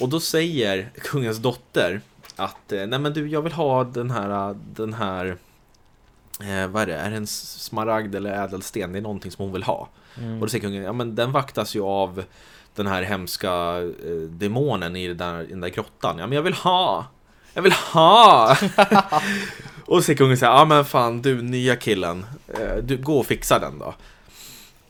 Och 0.00 0.08
då 0.08 0.20
säger 0.20 0.90
kungens 0.94 1.38
dotter 1.38 2.00
att, 2.38 2.72
eh, 2.72 2.86
nej 2.86 2.98
men 2.98 3.12
du, 3.12 3.28
jag 3.28 3.42
vill 3.42 3.52
ha 3.52 3.84
den 3.84 4.10
här, 4.10 4.56
den 4.74 4.94
här, 4.94 5.36
eh, 6.40 6.66
vad 6.68 6.82
är 6.82 6.86
det, 6.86 6.94
är 6.94 7.10
det 7.10 7.16
en 7.16 7.26
smaragd 7.26 8.14
eller 8.14 8.44
ädelsten? 8.44 8.92
Det 8.92 8.98
är 8.98 9.02
någonting 9.02 9.30
som 9.30 9.44
hon 9.44 9.52
vill 9.52 9.62
ha. 9.62 9.88
Mm. 10.18 10.34
Och 10.34 10.40
då 10.40 10.48
säger 10.48 10.62
kungen, 10.62 10.82
ja 10.82 10.92
men 10.92 11.14
den 11.14 11.32
vaktas 11.32 11.76
ju 11.76 11.82
av 11.82 12.24
den 12.74 12.86
här 12.86 13.02
hemska 13.02 13.50
eh, 14.04 14.28
demonen 14.28 14.96
i, 14.96 15.08
den 15.08 15.16
där, 15.16 15.42
i 15.42 15.46
den 15.46 15.60
där 15.60 15.68
grottan. 15.68 16.18
Ja 16.18 16.26
men 16.26 16.36
jag 16.36 16.42
vill 16.42 16.54
ha! 16.54 17.06
Jag 17.54 17.62
vill 17.62 17.72
ha! 17.72 18.50
och 19.84 19.96
så 19.96 20.02
säger 20.02 20.16
kungen 20.16 20.38
så 20.38 20.46
här, 20.46 20.52
ja 20.52 20.64
men 20.64 20.84
fan 20.84 21.22
du 21.22 21.42
nya 21.42 21.76
killen, 21.76 22.26
eh, 22.48 22.76
du, 22.82 22.96
gå 22.96 23.18
och 23.18 23.26
fixa 23.26 23.58
den 23.58 23.78
då. 23.78 23.94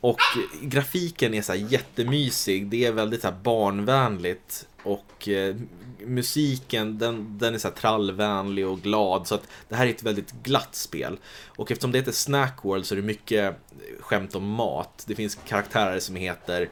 Och 0.00 0.20
grafiken 0.62 1.34
är 1.34 1.42
så 1.42 1.52
här 1.52 1.60
jättemysig, 1.60 2.66
det 2.66 2.86
är 2.86 2.92
väldigt 2.92 3.22
så 3.22 3.32
barnvänligt 3.42 4.66
och 4.82 5.28
eh, 5.28 5.56
musiken 6.06 6.98
den, 6.98 7.38
den 7.38 7.54
är 7.54 7.58
så 7.58 7.68
här 7.68 7.74
trallvänlig 7.74 8.66
och 8.66 8.80
glad 8.80 9.26
så 9.26 9.34
att 9.34 9.48
det 9.68 9.76
här 9.76 9.86
är 9.86 9.90
ett 9.90 10.02
väldigt 10.02 10.32
glatt 10.42 10.74
spel. 10.74 11.18
Och 11.46 11.70
eftersom 11.70 11.92
det 11.92 11.98
heter 11.98 12.12
Snack 12.12 12.58
World 12.62 12.86
så 12.86 12.94
är 12.94 12.96
det 12.96 13.06
mycket 13.06 13.56
skämt 14.00 14.34
om 14.34 14.48
mat. 14.50 15.04
Det 15.06 15.14
finns 15.14 15.38
karaktärer 15.46 16.00
som 16.00 16.16
heter 16.16 16.68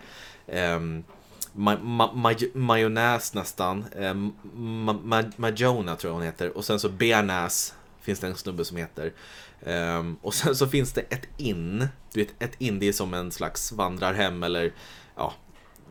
ehm, 0.46 1.04
ma 1.52 1.76
ma 1.76 2.12
ma 2.12 2.34
majonnäs 2.54 3.34
nästan, 3.34 3.84
ehm, 3.96 4.32
ma 4.54 4.92
ma 4.92 5.24
Majona 5.36 5.96
tror 5.96 6.10
jag 6.10 6.14
hon 6.14 6.26
heter 6.26 6.56
och 6.56 6.64
sen 6.64 6.80
så 6.80 6.88
Bearnaise 6.88 7.74
finns 8.00 8.18
det 8.18 8.26
en 8.26 8.36
snubbe 8.36 8.64
som 8.64 8.76
heter. 8.76 9.12
Um, 9.60 10.16
och 10.22 10.34
sen 10.34 10.56
så 10.56 10.66
finns 10.66 10.92
det 10.92 11.00
ett 11.00 11.28
in. 11.36 11.88
Du 12.12 12.20
vet, 12.20 12.42
ett 12.42 12.54
in, 12.58 12.78
det 12.78 12.88
är 12.88 12.92
som 12.92 13.14
en 13.14 13.32
slags 13.32 13.72
vandrarhem 13.72 14.42
eller 14.42 14.72
ja, 15.16 15.32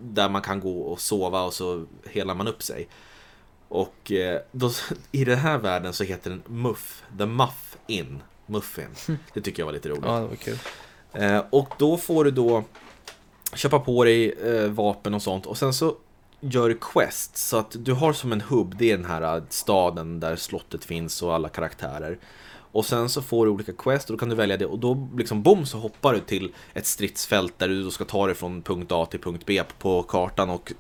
där 0.02 0.30
man 0.30 0.41
kan 0.41 0.60
gå 0.60 0.82
och 0.82 1.02
sova 1.02 1.41
och 1.43 1.54
så 1.54 1.86
helar 2.06 2.36
man 2.36 2.48
upp 2.48 2.63
sig. 2.63 2.88
Och 3.67 4.12
eh, 4.12 4.41
då, 4.51 4.71
i 5.12 5.25
den 5.25 5.38
här 5.38 5.58
världen 5.58 5.93
så 5.93 6.04
heter 6.04 6.30
den 6.30 6.43
Muff, 6.47 7.04
The 7.17 7.25
Muff 7.25 7.78
Inn. 7.88 8.23
Muffin. 8.45 8.89
Det 9.34 9.41
tycker 9.41 9.62
jag 9.62 9.65
var 9.65 9.73
lite 9.73 9.89
roligt. 9.89 10.04
Ja, 10.06 10.19
det 10.19 10.28
var 10.28 10.36
kul. 10.36 10.58
Eh, 11.13 11.43
och 11.49 11.73
då 11.78 11.97
får 11.97 12.23
du 12.23 12.32
då 12.32 12.63
köpa 13.54 13.80
på 13.80 14.04
dig 14.04 14.32
eh, 14.32 14.69
vapen 14.69 15.13
och 15.13 15.21
sånt 15.21 15.45
och 15.45 15.58
sen 15.58 15.73
så 15.73 15.95
gör 16.39 16.69
du 16.69 16.78
quest 16.82 17.38
så 17.38 17.58
att 17.58 17.75
du 17.80 17.93
har 17.93 18.13
som 18.13 18.32
en 18.32 18.41
hubb, 18.41 18.75
det 18.78 18.91
är 18.91 18.97
den 18.97 19.06
här 19.06 19.43
staden 19.49 20.19
där 20.19 20.36
slottet 20.36 20.86
finns 20.86 21.21
och 21.21 21.34
alla 21.34 21.49
karaktärer. 21.49 22.17
Och 22.76 22.86
sen 22.86 23.10
så 23.10 23.22
får 23.22 23.46
du 23.46 23.52
olika 23.52 23.74
quest 23.74 24.10
och 24.10 24.16
då 24.16 24.20
kan 24.20 24.30
du 24.30 24.36
välja 24.36 24.58
det 24.58 24.66
och 24.66 24.80
då 24.80 25.08
liksom 25.18 25.44
bom 25.44 25.66
så 25.66 25.78
hoppar 25.78 26.14
du 26.14 26.20
till 26.20 26.54
ett 26.74 26.86
stridsfält 26.86 27.60
där 27.60 27.68
du 27.68 27.84
då 27.84 27.92
ska 27.92 28.06
ta 28.06 28.26
dig 28.26 28.36
från 28.36 28.62
punkt 28.62 28.92
A 28.92 29.06
till 29.06 29.20
punkt 29.20 29.44
B 29.46 29.64
på 29.80 30.04
kartan 30.04 30.50
och 30.50 30.74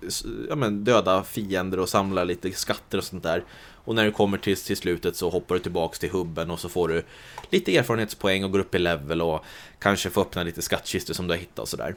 ja, 0.49 0.55
men, 0.55 0.83
döda 0.83 1.23
fiender 1.23 1.79
och 1.79 1.89
samla 1.89 2.23
lite 2.23 2.51
skatter 2.51 2.97
och 2.97 3.03
sånt 3.03 3.23
där. 3.23 3.43
Och 3.73 3.95
när 3.95 4.05
du 4.05 4.11
kommer 4.11 4.37
till, 4.37 4.57
till 4.57 4.77
slutet 4.77 5.15
så 5.15 5.29
hoppar 5.29 5.55
du 5.55 5.61
tillbaks 5.61 5.99
till 5.99 6.09
hubben 6.09 6.51
och 6.51 6.59
så 6.59 6.69
får 6.69 6.87
du 6.87 7.03
lite 7.49 7.77
erfarenhetspoäng 7.77 8.43
och 8.43 8.51
går 8.51 8.59
upp 8.59 8.75
i 8.75 8.79
level 8.79 9.21
och 9.21 9.45
kanske 9.79 10.09
får 10.09 10.21
öppna 10.21 10.43
lite 10.43 10.61
skattkistor 10.61 11.13
som 11.13 11.27
du 11.27 11.33
har 11.33 11.39
hittat 11.39 11.59
och 11.59 11.69
sådär. 11.69 11.95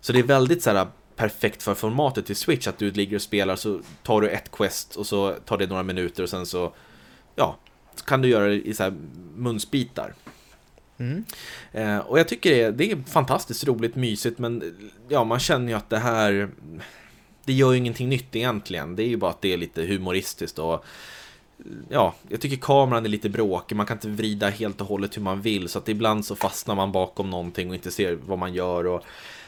Så 0.00 0.12
det 0.12 0.18
är 0.18 0.22
väldigt 0.22 0.62
så 0.62 0.70
här 0.70 0.86
perfekt 1.16 1.62
för 1.62 1.74
formatet 1.74 2.26
till 2.26 2.36
Switch 2.36 2.66
att 2.66 2.78
du 2.78 2.90
ligger 2.90 3.16
och 3.16 3.22
spelar 3.22 3.56
så 3.56 3.80
tar 4.02 4.20
du 4.20 4.28
ett 4.28 4.50
quest 4.50 4.96
och 4.96 5.06
så 5.06 5.32
tar 5.32 5.58
det 5.58 5.66
några 5.66 5.82
minuter 5.82 6.22
och 6.22 6.28
sen 6.28 6.46
så 6.46 6.72
ja, 7.34 7.56
kan 8.04 8.22
du 8.22 8.28
göra 8.28 8.48
det 8.48 8.68
i 8.68 8.74
så 8.74 8.82
här 8.82 8.94
munsbitar. 9.36 10.14
Mm. 10.98 11.24
Eh, 11.72 11.98
och 11.98 12.18
jag 12.18 12.28
tycker 12.28 12.50
det 12.50 12.62
är, 12.62 12.72
det 12.72 12.90
är 12.90 13.02
fantastiskt 13.06 13.66
roligt, 13.66 13.96
mysigt, 13.96 14.38
men 14.38 14.74
ja, 15.08 15.24
man 15.24 15.38
känner 15.38 15.68
ju 15.68 15.74
att 15.74 15.90
det 15.90 15.98
här 15.98 16.50
det 17.44 17.52
gör 17.52 17.72
ju 17.72 17.78
ingenting 17.78 18.08
nytt 18.08 18.36
egentligen. 18.36 18.96
Det 18.96 19.02
är 19.02 19.08
ju 19.08 19.16
bara 19.16 19.30
att 19.30 19.42
det 19.42 19.52
är 19.52 19.56
lite 19.56 19.82
humoristiskt 19.82 20.58
och 20.58 20.84
ja, 21.88 22.14
jag 22.28 22.40
tycker 22.40 22.56
kameran 22.56 23.04
är 23.04 23.08
lite 23.08 23.28
bråkig. 23.28 23.76
Man 23.76 23.86
kan 23.86 23.96
inte 23.96 24.08
vrida 24.08 24.48
helt 24.48 24.80
och 24.80 24.86
hållet 24.86 25.16
hur 25.16 25.22
man 25.22 25.42
vill 25.42 25.68
så 25.68 25.78
att 25.78 25.88
ibland 25.88 26.24
så 26.24 26.36
fastnar 26.36 26.74
man 26.74 26.92
bakom 26.92 27.30
någonting 27.30 27.68
och 27.68 27.74
inte 27.74 27.90
ser 27.90 28.14
vad 28.14 28.38
man 28.38 28.54
gör 28.54 28.86
och 28.86 29.04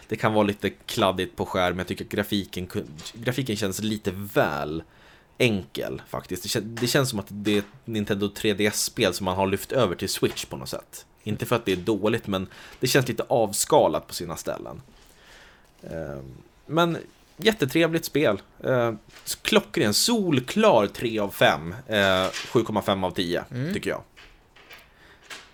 det 0.08 0.16
kan 0.16 0.32
vara 0.32 0.42
lite 0.44 0.70
kladdigt 0.70 1.36
på 1.36 1.46
skärm. 1.46 1.78
Jag 1.78 1.86
tycker 1.86 2.04
grafiken, 2.04 2.68
grafiken 3.14 3.56
känns 3.56 3.82
lite 3.82 4.10
väl 4.14 4.82
enkel 5.40 6.02
faktiskt. 6.08 6.42
Det, 6.42 6.48
kän 6.48 6.74
det 6.80 6.86
känns 6.86 7.10
som 7.10 7.18
att 7.18 7.26
det 7.28 7.54
är 7.54 7.58
ett 7.58 7.64
Nintendo 7.84 8.26
3DS-spel 8.26 9.14
som 9.14 9.24
man 9.24 9.36
har 9.36 9.46
lyft 9.46 9.72
över 9.72 9.94
till 9.94 10.08
Switch 10.08 10.44
på 10.44 10.56
något 10.56 10.68
sätt. 10.68 11.06
Inte 11.22 11.46
för 11.46 11.56
att 11.56 11.64
det 11.64 11.72
är 11.72 11.76
dåligt, 11.76 12.26
men 12.26 12.46
det 12.80 12.86
känns 12.86 13.08
lite 13.08 13.22
avskalat 13.28 14.06
på 14.06 14.14
sina 14.14 14.36
ställen. 14.36 14.82
Men 16.66 16.98
jättetrevligt 17.36 18.04
spel. 18.04 18.40
Klockren, 19.42 19.94
solklar 19.94 20.86
3 20.86 21.18
av 21.18 21.30
5. 21.30 21.74
7,5 21.88 23.06
av 23.06 23.10
10, 23.10 23.44
mm. 23.50 23.74
tycker 23.74 23.90
jag. 23.90 24.02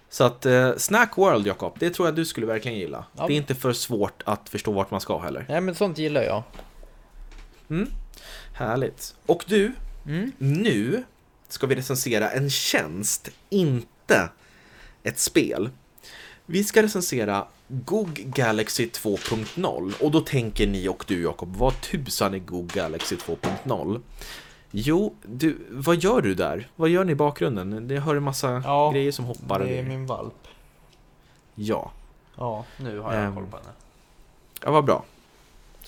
Så 0.09 0.25
att 0.25 0.46
eh, 0.46 0.77
Snack 0.77 1.18
World, 1.18 1.46
Jakob, 1.46 1.77
det 1.79 1.90
tror 1.90 2.09
jag 2.09 2.14
du 2.14 2.25
skulle 2.25 2.46
verkligen 2.46 2.79
gilla. 2.79 3.05
Ja. 3.16 3.27
Det 3.27 3.33
är 3.33 3.37
inte 3.37 3.55
för 3.55 3.72
svårt 3.72 4.22
att 4.25 4.49
förstå 4.49 4.72
vart 4.72 4.90
man 4.90 5.01
ska 5.01 5.18
heller. 5.18 5.46
Nej, 5.49 5.61
men 5.61 5.75
sånt 5.75 5.99
gillar 5.99 6.22
jag. 6.22 6.42
Mm. 7.70 7.88
Härligt. 8.52 9.14
Och 9.26 9.44
du, 9.46 9.72
mm. 10.07 10.33
nu 10.38 11.05
ska 11.48 11.66
vi 11.66 11.74
recensera 11.74 12.31
en 12.31 12.50
tjänst, 12.50 13.31
inte 13.48 14.29
ett 15.02 15.18
spel. 15.18 15.70
Vi 16.46 16.64
ska 16.64 16.83
recensera 16.83 17.46
GOG 17.68 18.24
Galaxy 18.26 18.87
2.0 18.87 20.02
och 20.02 20.11
då 20.11 20.20
tänker 20.20 20.66
ni 20.66 20.88
och 20.88 21.05
du 21.09 21.22
Jakob, 21.22 21.57
vad 21.57 21.81
tusan 21.81 22.35
är 22.35 22.38
GOG 22.38 22.66
Galaxy 22.66 23.16
2.0? 23.16 24.00
Jo, 24.70 25.14
du, 25.22 25.59
vad 25.70 25.96
gör 25.96 26.22
du 26.22 26.35
där? 26.35 26.68
Vad 26.76 26.88
gör 26.88 27.05
ni 27.05 27.12
i 27.12 27.14
bakgrunden? 27.14 27.90
Jag 27.90 28.02
hör 28.02 28.16
en 28.16 28.22
massa 28.22 28.62
ja, 28.64 28.90
grejer 28.90 29.12
som 29.12 29.24
hoppar. 29.24 29.61
det 29.61 29.79
är 29.79 29.83
min 29.83 30.07
valp. 30.07 30.48
Ja. 31.55 31.92
Ja, 32.37 32.64
nu 32.76 32.98
har 32.98 33.14
jag 33.14 33.29
um, 33.29 33.35
koll 33.35 33.46
på 33.46 33.57
henne. 33.57 33.68
Ja, 34.62 34.70
vad 34.70 34.85
bra. 34.85 35.05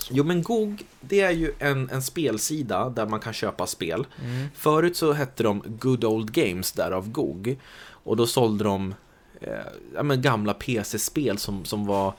Jo 0.09 0.23
men 0.23 0.43
GOG, 0.43 0.83
det 1.01 1.21
är 1.21 1.31
ju 1.31 1.53
en, 1.59 1.89
en 1.89 2.01
spelsida 2.01 2.89
där 2.89 3.05
man 3.05 3.19
kan 3.19 3.33
köpa 3.33 3.67
spel. 3.67 4.07
Mm. 4.23 4.47
Förut 4.55 4.95
så 4.95 5.13
hette 5.13 5.43
de 5.43 5.63
Good 5.65 6.03
Old 6.03 6.31
Games, 6.31 6.71
därav 6.71 7.09
GOG. 7.09 7.59
Och 8.03 8.17
då 8.17 8.27
sålde 8.27 8.63
de 8.63 8.93
eh, 9.41 9.53
ja, 9.95 10.03
men 10.03 10.21
gamla 10.21 10.53
PC-spel 10.53 11.37
som, 11.37 11.65
som 11.65 11.85
var 11.85 12.13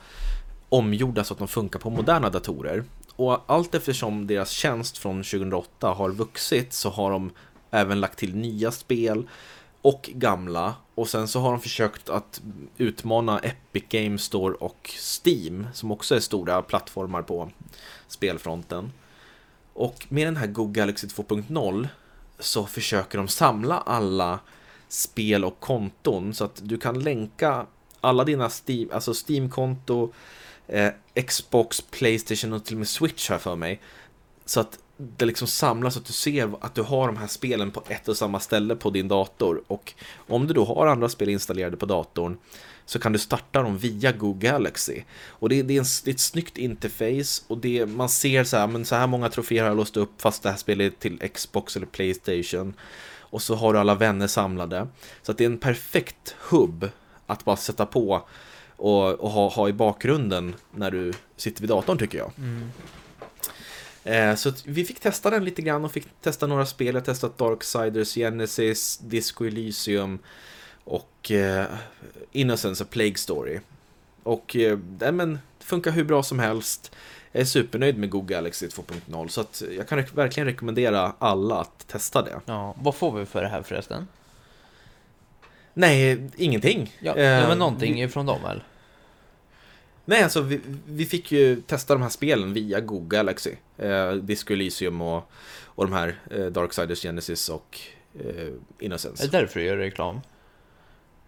omgjorda 0.69 1.23
så 1.23 1.33
att 1.33 1.39
de 1.39 1.47
funkar 1.47 1.79
på 1.79 1.89
moderna 1.89 2.29
datorer. 2.29 2.83
Och 3.15 3.39
allt 3.45 3.75
eftersom 3.75 4.27
deras 4.27 4.49
tjänst 4.49 4.97
från 4.97 5.23
2008 5.23 5.87
har 5.87 6.09
vuxit 6.09 6.73
så 6.73 6.89
har 6.89 7.11
de 7.11 7.31
även 7.71 7.99
lagt 7.99 8.19
till 8.19 8.35
nya 8.35 8.71
spel 8.71 9.27
och 9.81 10.09
gamla. 10.13 10.75
Och 11.01 11.09
sen 11.09 11.27
så 11.27 11.39
har 11.39 11.51
de 11.51 11.61
försökt 11.61 12.09
att 12.09 12.41
utmana 12.77 13.39
Epic 13.39 13.83
Games 13.89 14.23
Store 14.23 14.53
och 14.53 14.89
Steam 15.23 15.67
som 15.73 15.91
också 15.91 16.15
är 16.15 16.19
stora 16.19 16.61
plattformar 16.61 17.21
på 17.21 17.51
spelfronten. 18.07 18.91
Och 19.73 20.05
med 20.09 20.27
den 20.27 20.37
här 20.37 20.47
Google 20.47 20.73
Galaxy 20.73 21.07
2.0 21.07 21.87
så 22.39 22.65
försöker 22.65 23.17
de 23.17 23.27
samla 23.27 23.77
alla 23.77 24.39
spel 24.87 25.45
och 25.45 25.59
konton 25.59 26.33
så 26.33 26.43
att 26.43 26.61
du 26.63 26.77
kan 26.77 26.99
länka 26.99 27.65
alla 28.01 28.23
dina 28.23 28.49
Steam, 28.49 28.89
alltså 28.93 29.13
Steam-konto, 29.13 30.13
eh, 30.67 30.91
Xbox, 31.27 31.81
Playstation 31.81 32.53
och 32.53 32.65
till 32.65 32.75
och 32.75 32.79
med 32.79 32.87
Switch 32.87 33.29
här 33.29 33.37
för 33.37 33.55
mig. 33.55 33.81
Så 34.45 34.59
att 34.59 34.79
det 35.17 35.25
liksom 35.25 35.47
samlas 35.47 35.93
så 35.93 35.99
att 35.99 36.05
du 36.05 36.13
ser 36.13 36.51
att 36.61 36.75
du 36.75 36.81
har 36.81 37.07
de 37.07 37.17
här 37.17 37.27
spelen 37.27 37.71
på 37.71 37.83
ett 37.87 38.07
och 38.07 38.17
samma 38.17 38.39
ställe 38.39 38.75
på 38.75 38.89
din 38.89 39.07
dator. 39.07 39.61
Och 39.67 39.93
om 40.27 40.47
du 40.47 40.53
då 40.53 40.65
har 40.65 40.87
andra 40.87 41.09
spel 41.09 41.29
installerade 41.29 41.77
på 41.77 41.85
datorn 41.85 42.37
så 42.85 42.99
kan 42.99 43.13
du 43.13 43.19
starta 43.19 43.61
dem 43.61 43.77
via 43.77 44.11
Google 44.11 44.49
Galaxy. 44.49 45.01
Och 45.27 45.49
det, 45.49 45.61
det, 45.61 45.73
är, 45.75 45.79
en, 45.79 45.85
det 46.03 46.11
är 46.11 46.13
ett 46.13 46.19
snyggt 46.19 46.57
interface 46.57 47.43
och 47.47 47.57
det, 47.57 47.85
man 47.85 48.09
ser 48.09 48.43
så 48.43 48.57
här, 48.57 48.67
men 48.67 48.85
så 48.85 48.95
här 48.95 49.07
många 49.07 49.29
troféer 49.29 49.61
har 49.61 49.69
jag 49.69 49.77
låst 49.77 49.97
upp 49.97 50.21
fast 50.21 50.43
det 50.43 50.49
här 50.49 50.57
spelet 50.57 50.93
är 50.93 50.99
till 50.99 51.29
Xbox 51.29 51.75
eller 51.75 51.87
Playstation. 51.87 52.73
och 53.19 53.41
så 53.41 53.55
har 53.55 53.73
du 53.73 53.79
alla 53.79 53.95
vänner 53.95 54.27
samlade. 54.27 54.87
Så 55.21 55.31
att 55.31 55.37
det 55.37 55.43
är 55.43 55.49
en 55.49 55.57
perfekt 55.57 56.35
hubb 56.39 56.89
att 57.25 57.45
bara 57.45 57.55
sätta 57.55 57.85
på 57.85 58.27
och, 58.75 59.09
och 59.09 59.29
ha, 59.29 59.49
ha 59.49 59.69
i 59.69 59.73
bakgrunden 59.73 60.55
när 60.71 60.91
du 60.91 61.13
sitter 61.37 61.61
vid 61.61 61.69
datorn 61.69 61.97
tycker 61.97 62.17
jag. 62.17 62.31
Mm. 62.37 62.71
Eh, 64.03 64.35
så 64.35 64.51
vi 64.65 64.85
fick 64.85 64.99
testa 64.99 65.29
den 65.29 65.45
lite 65.45 65.61
grann 65.61 65.85
och 65.85 65.91
fick 65.91 66.07
testa 66.21 66.47
några 66.47 66.65
spel. 66.65 66.95
Jag 66.95 67.05
testat 67.05 67.37
Darksiders 67.37 68.13
Genesis, 68.15 68.97
Disco 68.97 69.45
Elysium 69.45 70.19
och 70.83 71.31
eh, 71.31 71.65
Innocence, 72.31 72.83
A 72.83 72.87
Plague 72.89 73.15
Story. 73.15 73.59
Och 74.23 74.55
eh, 74.55 74.77
men, 75.11 75.39
det 75.59 75.65
funkar 75.65 75.91
hur 75.91 76.03
bra 76.03 76.23
som 76.23 76.39
helst. 76.39 76.91
Jag 77.31 77.41
är 77.41 77.45
supernöjd 77.45 77.97
med 77.97 78.09
Google 78.09 78.35
Galaxy 78.35 78.67
2.0 78.67 79.27
så 79.27 79.41
att 79.41 79.63
jag 79.77 79.87
kan 79.87 80.03
verkligen 80.13 80.47
rekommendera 80.47 81.13
alla 81.19 81.55
att 81.61 81.87
testa 81.87 82.21
det. 82.21 82.39
Ja, 82.45 82.75
vad 82.81 82.95
får 82.95 83.11
vi 83.19 83.25
för 83.25 83.41
det 83.41 83.47
här 83.47 83.61
förresten? 83.61 84.07
Nej, 85.73 86.29
ingenting. 86.37 86.95
Ja, 86.99 87.13
men 87.15 87.57
någonting 87.57 87.93
vi- 87.93 88.01
ifrån 88.01 88.25
dem 88.25 88.41
väl? 88.43 88.61
Nej, 90.11 90.23
alltså 90.23 90.41
vi, 90.41 90.59
vi 90.85 91.05
fick 91.05 91.31
ju 91.31 91.61
testa 91.61 91.93
de 91.93 92.01
här 92.01 92.09
spelen 92.09 92.53
via 92.53 92.79
Google 92.79 93.17
Galaxy. 93.17 93.51
Eh, 93.77 94.11
Disco 94.11 94.53
Elysium 94.53 95.01
och, 95.01 95.31
och 95.65 95.85
de 95.85 95.93
här 95.93 96.19
eh, 96.31 96.45
Darksiders 96.45 97.01
Genesis 97.01 97.49
och 97.49 97.79
eh, 98.19 98.47
Innocence. 98.79 99.23
Är 99.23 99.27
det 99.27 99.37
därför 99.37 99.59
du 99.59 99.65
gör 99.65 99.77
reklam? 99.77 100.21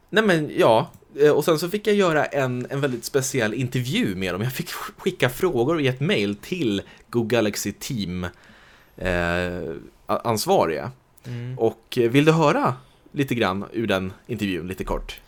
Nej 0.09 0.23
men 0.23 0.51
ja, 0.57 0.91
Eh, 1.19 1.31
och 1.31 1.45
sen 1.45 1.59
så 1.59 1.69
fick 1.69 1.87
jag 1.87 1.95
göra 1.95 2.25
en, 2.25 2.67
en 2.69 2.81
väldigt 2.81 3.05
speciell 3.05 3.53
intervju 3.53 4.15
med 4.15 4.33
dem. 4.33 4.41
Jag 4.41 4.53
fick 4.53 4.69
skicka 4.71 5.29
frågor 5.29 5.81
i 5.81 5.87
ett 5.87 5.99
mail 5.99 6.35
till 6.35 6.81
Google 7.09 7.35
Galaxy 7.37 7.71
Team 7.71 8.27
eh, 8.97 9.75
ansvariga. 10.05 10.91
Mm. 11.25 11.59
Och 11.59 11.97
eh, 11.97 12.09
vill 12.09 12.25
du 12.25 12.31
höra 12.31 12.75
lite 13.11 13.35
grann 13.35 13.65
ur 13.71 13.87
den 13.87 14.13
intervjun, 14.27 14.67
lite 14.67 14.83
kort? 14.83 15.19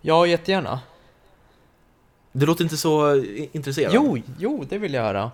Ja, 0.00 0.26
jättegärna. 0.26 0.80
Det 2.36 2.46
låter 2.46 2.64
inte 2.64 2.76
så 2.76 3.16
i- 3.16 3.48
intresserad. 3.52 3.92
Jo, 3.94 4.18
jo, 4.38 4.64
det 4.68 4.78
vill 4.78 4.94
jag 4.94 5.02
höra. 5.02 5.30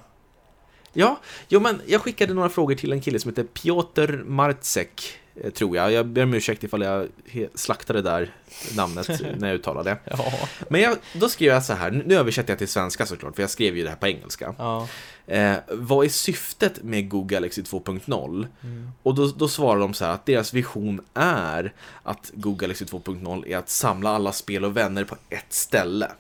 Ja, 0.93 1.19
jo 1.49 1.61
men 1.61 1.81
jag 1.87 2.01
skickade 2.01 2.35
några 2.35 2.49
frågor 2.49 2.75
till 2.75 2.93
en 2.93 3.01
kille 3.01 3.19
som 3.19 3.29
heter 3.29 3.45
Piotr 3.45 4.23
Marcek, 4.27 5.13
eh, 5.35 5.51
tror 5.51 5.77
jag. 5.77 5.93
Jag 5.93 6.07
ber 6.07 6.23
om 6.23 6.35
ursäkt 6.35 6.65
ifall 6.65 6.83
jag 6.83 7.09
slaktade 7.55 8.03
det 8.03 8.11
där 8.11 8.35
namnet 8.77 9.09
när 9.39 9.49
jag 9.49 9.55
uttalade 9.55 9.91
det. 9.91 9.99
Ja. 10.05 10.33
Men 10.69 10.81
jag, 10.81 10.97
då 11.15 11.29
skrev 11.29 11.53
jag 11.53 11.65
så 11.65 11.73
här, 11.73 11.91
nu 12.07 12.15
översätter 12.17 12.51
jag 12.53 12.59
till 12.59 12.69
svenska 12.69 13.07
såklart, 13.07 13.37
för 13.37 13.43
jag 13.43 13.51
skrev 13.51 13.77
ju 13.77 13.83
det 13.83 13.89
här 13.89 13.97
på 13.97 14.07
engelska. 14.09 14.55
Ja. 14.59 14.89
Eh, 15.27 15.55
vad 15.69 16.05
är 16.05 16.09
syftet 16.09 16.83
med 16.83 17.09
Google 17.09 17.35
Galaxy 17.35 17.63
2.0? 17.63 18.47
Mm. 18.63 18.91
Och 19.03 19.15
då, 19.15 19.27
då 19.27 19.49
svarar 19.49 19.81
de 19.81 19.95
så 19.95 20.05
här 20.05 20.13
att 20.13 20.27
deras 20.27 20.55
vision 20.55 21.01
är 21.15 21.73
att 22.03 22.31
Google 22.35 22.59
Galaxy 22.67 22.85
2.0 22.85 23.47
är 23.49 23.57
att 23.57 23.69
samla 23.69 24.11
alla 24.11 24.33
spel 24.33 24.65
och 24.65 24.77
vänner 24.77 25.05
på 25.05 25.17
ett 25.29 25.53
ställe. 25.53 26.11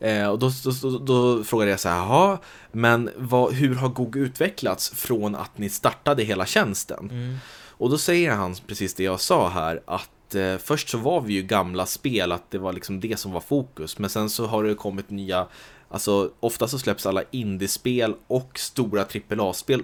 Eh, 0.00 0.28
och 0.28 0.38
då, 0.38 0.50
då, 0.82 0.98
då, 0.98 1.44
frågade 1.44 1.70
jag 1.70 1.80
så 1.80 1.88
här, 1.88 1.96
jaha, 1.96 2.38
men 2.72 3.10
vad, 3.16 3.52
hur 3.52 3.74
har 3.74 3.88
Google 3.88 4.20
utvecklats 4.20 4.90
från 4.90 5.34
att 5.34 5.58
ni 5.58 5.68
startade 5.68 6.22
hela 6.22 6.46
tjänsten? 6.46 7.10
Mm. 7.10 7.36
Och 7.68 7.90
då 7.90 7.98
säger 7.98 8.30
han 8.30 8.56
precis 8.66 8.94
det 8.94 9.04
jag 9.04 9.20
sa 9.20 9.48
här, 9.48 9.80
att 9.84 10.34
eh, 10.34 10.56
först 10.56 10.88
så 10.88 10.98
var 10.98 11.20
vi 11.20 11.32
ju 11.32 11.42
gamla 11.42 11.86
spel, 11.86 12.32
att 12.32 12.50
det 12.50 12.58
var 12.58 12.72
liksom 12.72 13.00
det 13.00 13.18
som 13.18 13.32
var 13.32 13.40
fokus, 13.40 13.98
men 13.98 14.10
sen 14.10 14.30
så 14.30 14.46
har 14.46 14.64
det 14.64 14.74
kommit 14.74 15.10
nya, 15.10 15.46
alltså 15.88 16.30
ofta 16.40 16.68
så 16.68 16.78
släpps 16.78 17.06
alla 17.06 17.22
indiespel 17.30 18.14
och 18.26 18.58
stora 18.58 19.02
AAA-spel 19.02 19.82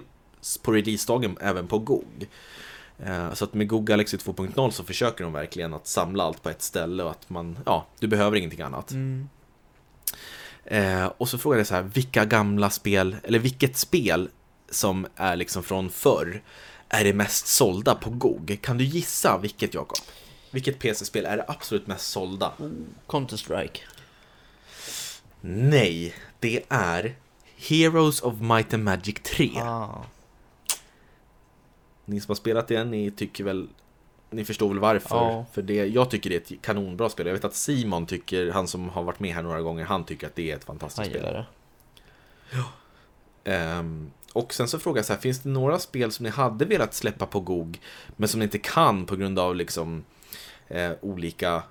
på 0.61 0.71
releasedagen 0.71 1.37
även 1.41 1.67
på 1.67 1.79
GOG. 1.79 2.27
Eh, 2.99 3.33
Så 3.33 3.43
att 3.43 3.53
med 3.53 3.67
Google 3.67 3.93
Galaxy 3.93 4.17
2.0 4.17 4.71
så 4.71 4.83
försöker 4.83 5.23
de 5.23 5.33
verkligen 5.33 5.73
att 5.73 5.87
samla 5.87 6.23
allt 6.23 6.43
på 6.43 6.49
ett 6.49 6.61
ställe 6.61 7.03
och 7.03 7.11
att 7.11 7.29
man, 7.29 7.59
ja, 7.65 7.85
du 7.99 8.07
behöver 8.07 8.37
ingenting 8.37 8.61
annat. 8.61 8.91
Mm. 8.91 9.29
Eh, 10.67 11.05
och 11.17 11.29
så 11.29 11.37
frågade 11.37 11.59
jag 11.59 11.67
så 11.67 11.75
här, 11.75 11.81
vilka 11.81 12.25
gamla 12.25 12.69
spel, 12.69 13.15
eller 13.23 13.39
vilket 13.39 13.77
spel 13.77 14.29
som 14.69 15.07
är 15.15 15.35
liksom 15.35 15.63
från 15.63 15.89
förr 15.89 16.41
är 16.89 17.03
det 17.03 17.13
mest 17.13 17.47
sålda 17.47 17.95
på 17.95 18.09
GOG? 18.09 18.59
Kan 18.61 18.77
du 18.77 18.83
gissa 18.83 19.37
vilket 19.37 19.73
Jakob? 19.73 19.97
Vilket 20.51 20.79
PC-spel 20.79 21.25
är 21.25 21.37
det 21.37 21.45
absolut 21.47 21.87
mest 21.87 22.07
sålda? 22.11 22.53
Counter-Strike. 23.07 23.79
Nej, 25.41 26.15
det 26.39 26.63
är 26.69 27.15
Heroes 27.55 28.21
of 28.21 28.39
Might 28.39 28.73
and 28.73 28.83
Magic 28.83 29.15
3. 29.23 29.51
Ah. 29.55 30.05
Ni 32.05 32.19
som 32.19 32.29
har 32.29 32.35
spelat 32.35 32.67
det, 32.67 32.83
ni 32.83 33.11
tycker 33.11 33.43
väl 33.43 33.67
ni 34.29 34.45
förstår 34.45 34.69
väl 34.69 34.79
varför? 34.79 35.15
Ja. 35.15 35.45
För 35.53 35.61
det, 35.61 35.73
jag 35.73 36.09
tycker 36.09 36.29
det 36.29 36.35
är 36.35 36.55
ett 36.55 36.61
kanonbra 36.61 37.09
spel. 37.09 37.27
Jag 37.27 37.33
vet 37.33 37.45
att 37.45 37.55
Simon 37.55 38.05
tycker, 38.05 38.51
han 38.51 38.67
som 38.67 38.89
har 38.89 39.03
varit 39.03 39.19
med 39.19 39.35
här 39.35 39.41
några 39.41 39.61
gånger, 39.61 39.85
han 39.85 40.03
tycker 40.03 40.27
att 40.27 40.35
det 40.35 40.51
är 40.51 40.55
ett 40.55 40.63
fantastiskt 40.63 41.09
spel. 41.09 41.23
det. 41.23 41.45
Ehm, 43.43 44.11
och 44.33 44.53
sen 44.53 44.67
så 44.67 44.79
frågar 44.79 44.97
jag 44.99 45.05
så 45.05 45.13
här, 45.13 45.19
finns 45.19 45.39
det 45.39 45.49
några 45.49 45.79
spel 45.79 46.11
som 46.11 46.23
ni 46.23 46.29
hade 46.29 46.65
velat 46.65 46.93
släppa 46.93 47.25
på 47.25 47.39
GOG 47.39 47.79
men 48.15 48.29
som 48.29 48.39
ni 48.39 48.43
inte 48.43 48.57
kan 48.57 49.05
på 49.05 49.15
grund 49.15 49.39
av 49.39 49.55
liksom 49.55 50.03
eh, 50.67 50.91
olika 51.01 51.55
eh, 51.55 51.61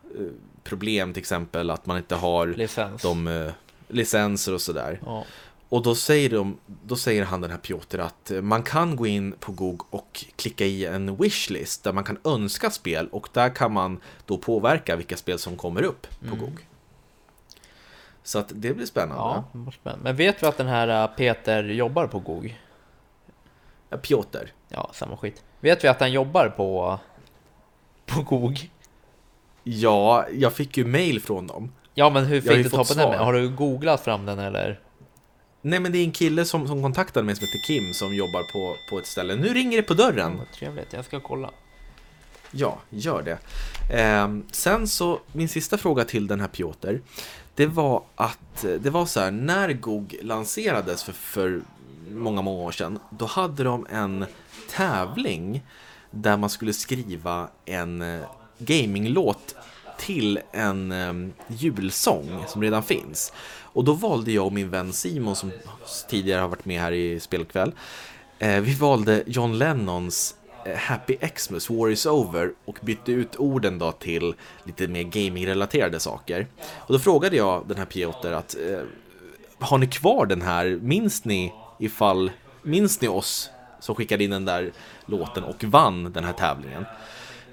problem, 0.64 1.12
till 1.12 1.21
exempel 1.21 1.71
att 1.71 1.87
man 1.87 1.97
inte 1.97 2.14
har 2.14 2.47
Licens. 2.47 3.03
de 3.03 3.27
eh, 3.29 3.53
licenser 3.88 4.55
och 4.55 4.61
sådär. 4.61 5.01
Ja. 5.05 5.25
Och 5.68 5.83
då 5.83 5.94
säger, 5.94 6.31
de, 6.31 6.59
då 6.66 6.96
säger 6.96 7.24
han 7.24 7.40
den 7.40 7.50
här 7.50 7.59
Piotr 7.59 7.98
att 7.98 8.33
man 8.42 8.62
kan 8.62 8.96
gå 8.96 9.07
in 9.07 9.33
på 9.40 9.52
GOG 9.52 9.83
och 9.90 10.24
klicka 10.37 10.64
i 10.64 10.85
en 10.87 11.16
wishlist 11.16 11.85
där 11.85 11.92
man 11.92 12.05
kan 12.05 12.18
önska 12.24 12.70
spel 12.70 13.09
och 13.09 13.29
där 13.33 13.55
kan 13.55 13.72
man 13.72 14.00
då 14.26 14.38
påverka 14.38 14.96
vilka 14.96 15.16
spel 15.16 15.38
som 15.38 15.57
kommer 15.57 15.83
upp 15.83 16.07
på 16.20 16.26
Mm. 16.26 16.38
GOG. 16.38 16.66
Så 18.22 18.38
att 18.38 18.52
det 18.55 18.74
blir 18.74 18.87
spännande. 18.87 19.44
ja. 19.85 19.92
Men 20.02 20.16
vet 20.16 20.42
vi 20.42 20.46
att 20.46 20.57
den 20.57 20.66
här 20.66 21.02
äh, 21.02 21.16
Peter 21.16 21.64
jobbar 21.64 22.07
på 22.07 22.18
GOG? 22.18 22.61
Ja, 23.88 23.96
Piotr. 23.96 24.52
Ja, 24.68 24.90
samma 24.92 25.16
skit. 25.16 25.42
Vet 25.61 25.85
vi 25.85 25.88
att 25.88 26.00
han 26.00 26.12
jobbar 26.12 26.48
på, 26.48 26.98
på 28.07 28.22
GOG? 28.22 28.70
Ja, 29.62 30.26
jag 30.33 30.52
fick 30.52 30.76
ju 30.76 30.85
mail 30.85 31.22
från 31.22 31.46
dem. 31.46 31.72
Ja, 31.94 32.11
men 32.11 32.24
hur 32.26 32.40
fick 32.40 32.50
du 32.64 32.70
fått 32.70 32.88
ta 32.88 33.05
på 33.05 33.11
den? 33.11 33.18
Har 33.24 33.33
du 33.33 33.48
googlat 33.48 34.00
fram 34.00 34.26
den 34.26 34.38
eller? 34.38 34.81
Nej 35.66 35.81
men 35.81 35.92
det 35.92 35.98
är 35.98 36.05
en 36.05 36.12
kille 36.12 36.44
som, 36.44 36.68
som 36.68 36.83
kontaktade 36.83 37.26
mig 37.26 37.37
som 37.37 37.46
heter 37.46 37.59
Kim 37.59 37.94
som 37.94 38.14
jobbar 38.14 38.42
på, 38.42 38.76
på 38.90 38.98
ett 38.98 39.07
ställe. 39.07 39.37
Nu 39.37 39.48
ringer 39.48 39.76
det 39.76 39.83
på 39.83 39.94
dörren. 39.94 40.38
Vad 40.38 40.52
trevligt, 40.52 40.92
jag 40.92 41.05
ska 41.05 41.20
kolla. 41.20 41.50
Ja, 42.50 42.79
gör 42.90 43.22
det. 43.22 43.38
Ehm, 43.94 44.44
sen 44.52 44.88
så, 44.88 45.20
min 45.33 45.48
sista 45.48 45.79
fråga 45.79 46.05
till 46.05 46.26
den 46.26 46.40
här 46.40 46.48
Piotr. 46.48 46.94
Det 47.55 47.66
var 47.66 48.02
att, 48.14 48.64
eh, 48.64 48.70
det 48.70 48.90
var 48.90 49.07
så 49.07 49.20
här, 49.20 49.31
när 49.31 49.72
GOG 49.72 50.16
lanserades 50.22 51.05
för, 51.05 51.12
för 51.12 51.61
många, 52.11 52.42
många 52.42 52.62
år 52.62 52.72
sedan. 52.72 52.98
Då 53.11 53.26
hade 53.26 53.64
de 53.64 53.87
en 53.90 54.24
tävling 54.70 55.62
där 56.11 56.37
man 56.37 56.50
skulle 56.50 56.72
skriva 56.72 57.48
en 57.64 58.02
eh, 58.02 58.20
gaminglåt 58.59 59.55
till 59.98 60.40
en 60.52 60.92
eh, 60.92 61.32
julsång 61.48 62.44
som 62.48 62.62
redan 62.62 62.82
finns. 62.82 63.32
Och 63.76 63.85
då 63.85 63.92
valde 63.92 64.32
jag 64.32 64.46
och 64.46 64.52
min 64.52 64.70
vän 64.70 64.92
Simon 64.92 65.37
som 65.37 65.52
tidigare 66.09 66.40
har 66.40 66.48
varit 66.48 66.64
med 66.64 66.80
här 66.80 66.92
i 66.92 67.20
spelkväll. 67.20 67.72
Eh, 68.38 68.61
vi 68.61 68.74
valde 68.74 69.22
John 69.26 69.59
Lennons 69.59 70.35
eh, 70.64 70.76
Happy 70.76 71.16
Xmas, 71.16 71.70
War 71.70 71.90
is 71.90 72.06
over 72.06 72.52
och 72.64 72.78
bytte 72.82 73.12
ut 73.12 73.37
orden 73.37 73.78
då 73.78 73.92
till 73.92 74.35
lite 74.64 74.88
mer 74.88 75.02
gaming-relaterade 75.02 76.00
saker. 76.00 76.46
Och 76.76 76.92
då 76.92 76.98
frågade 76.98 77.37
jag 77.37 77.68
den 77.68 77.76
här 77.76 77.85
Piotr 77.85 78.32
att 78.32 78.56
eh, 78.70 78.80
har 79.59 79.78
ni 79.78 79.87
kvar 79.87 80.26
den 80.26 80.42
här? 80.42 80.78
Minns 80.82 81.24
ni 81.24 81.52
ifall, 81.78 82.30
minns 82.62 83.00
ni 83.00 83.09
oss 83.09 83.50
som 83.80 83.94
skickade 83.94 84.24
in 84.24 84.30
den 84.30 84.44
där 84.44 84.72
låten 85.06 85.44
och 85.44 85.64
vann 85.64 86.12
den 86.12 86.24
här 86.24 86.32
tävlingen? 86.32 86.85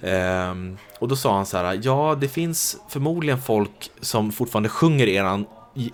Ehm, 0.04 0.78
och 1.00 1.08
då 1.08 1.16
sa 1.16 1.36
han 1.36 1.46
så 1.46 1.58
här, 1.58 1.80
ja 1.84 2.18
det 2.22 2.28
finns 2.28 2.78
förmodligen 2.90 3.42
folk 3.42 3.92
som 4.02 4.32
fortfarande 4.32 4.70
sjunger 4.70 5.08
eran, 5.08 5.46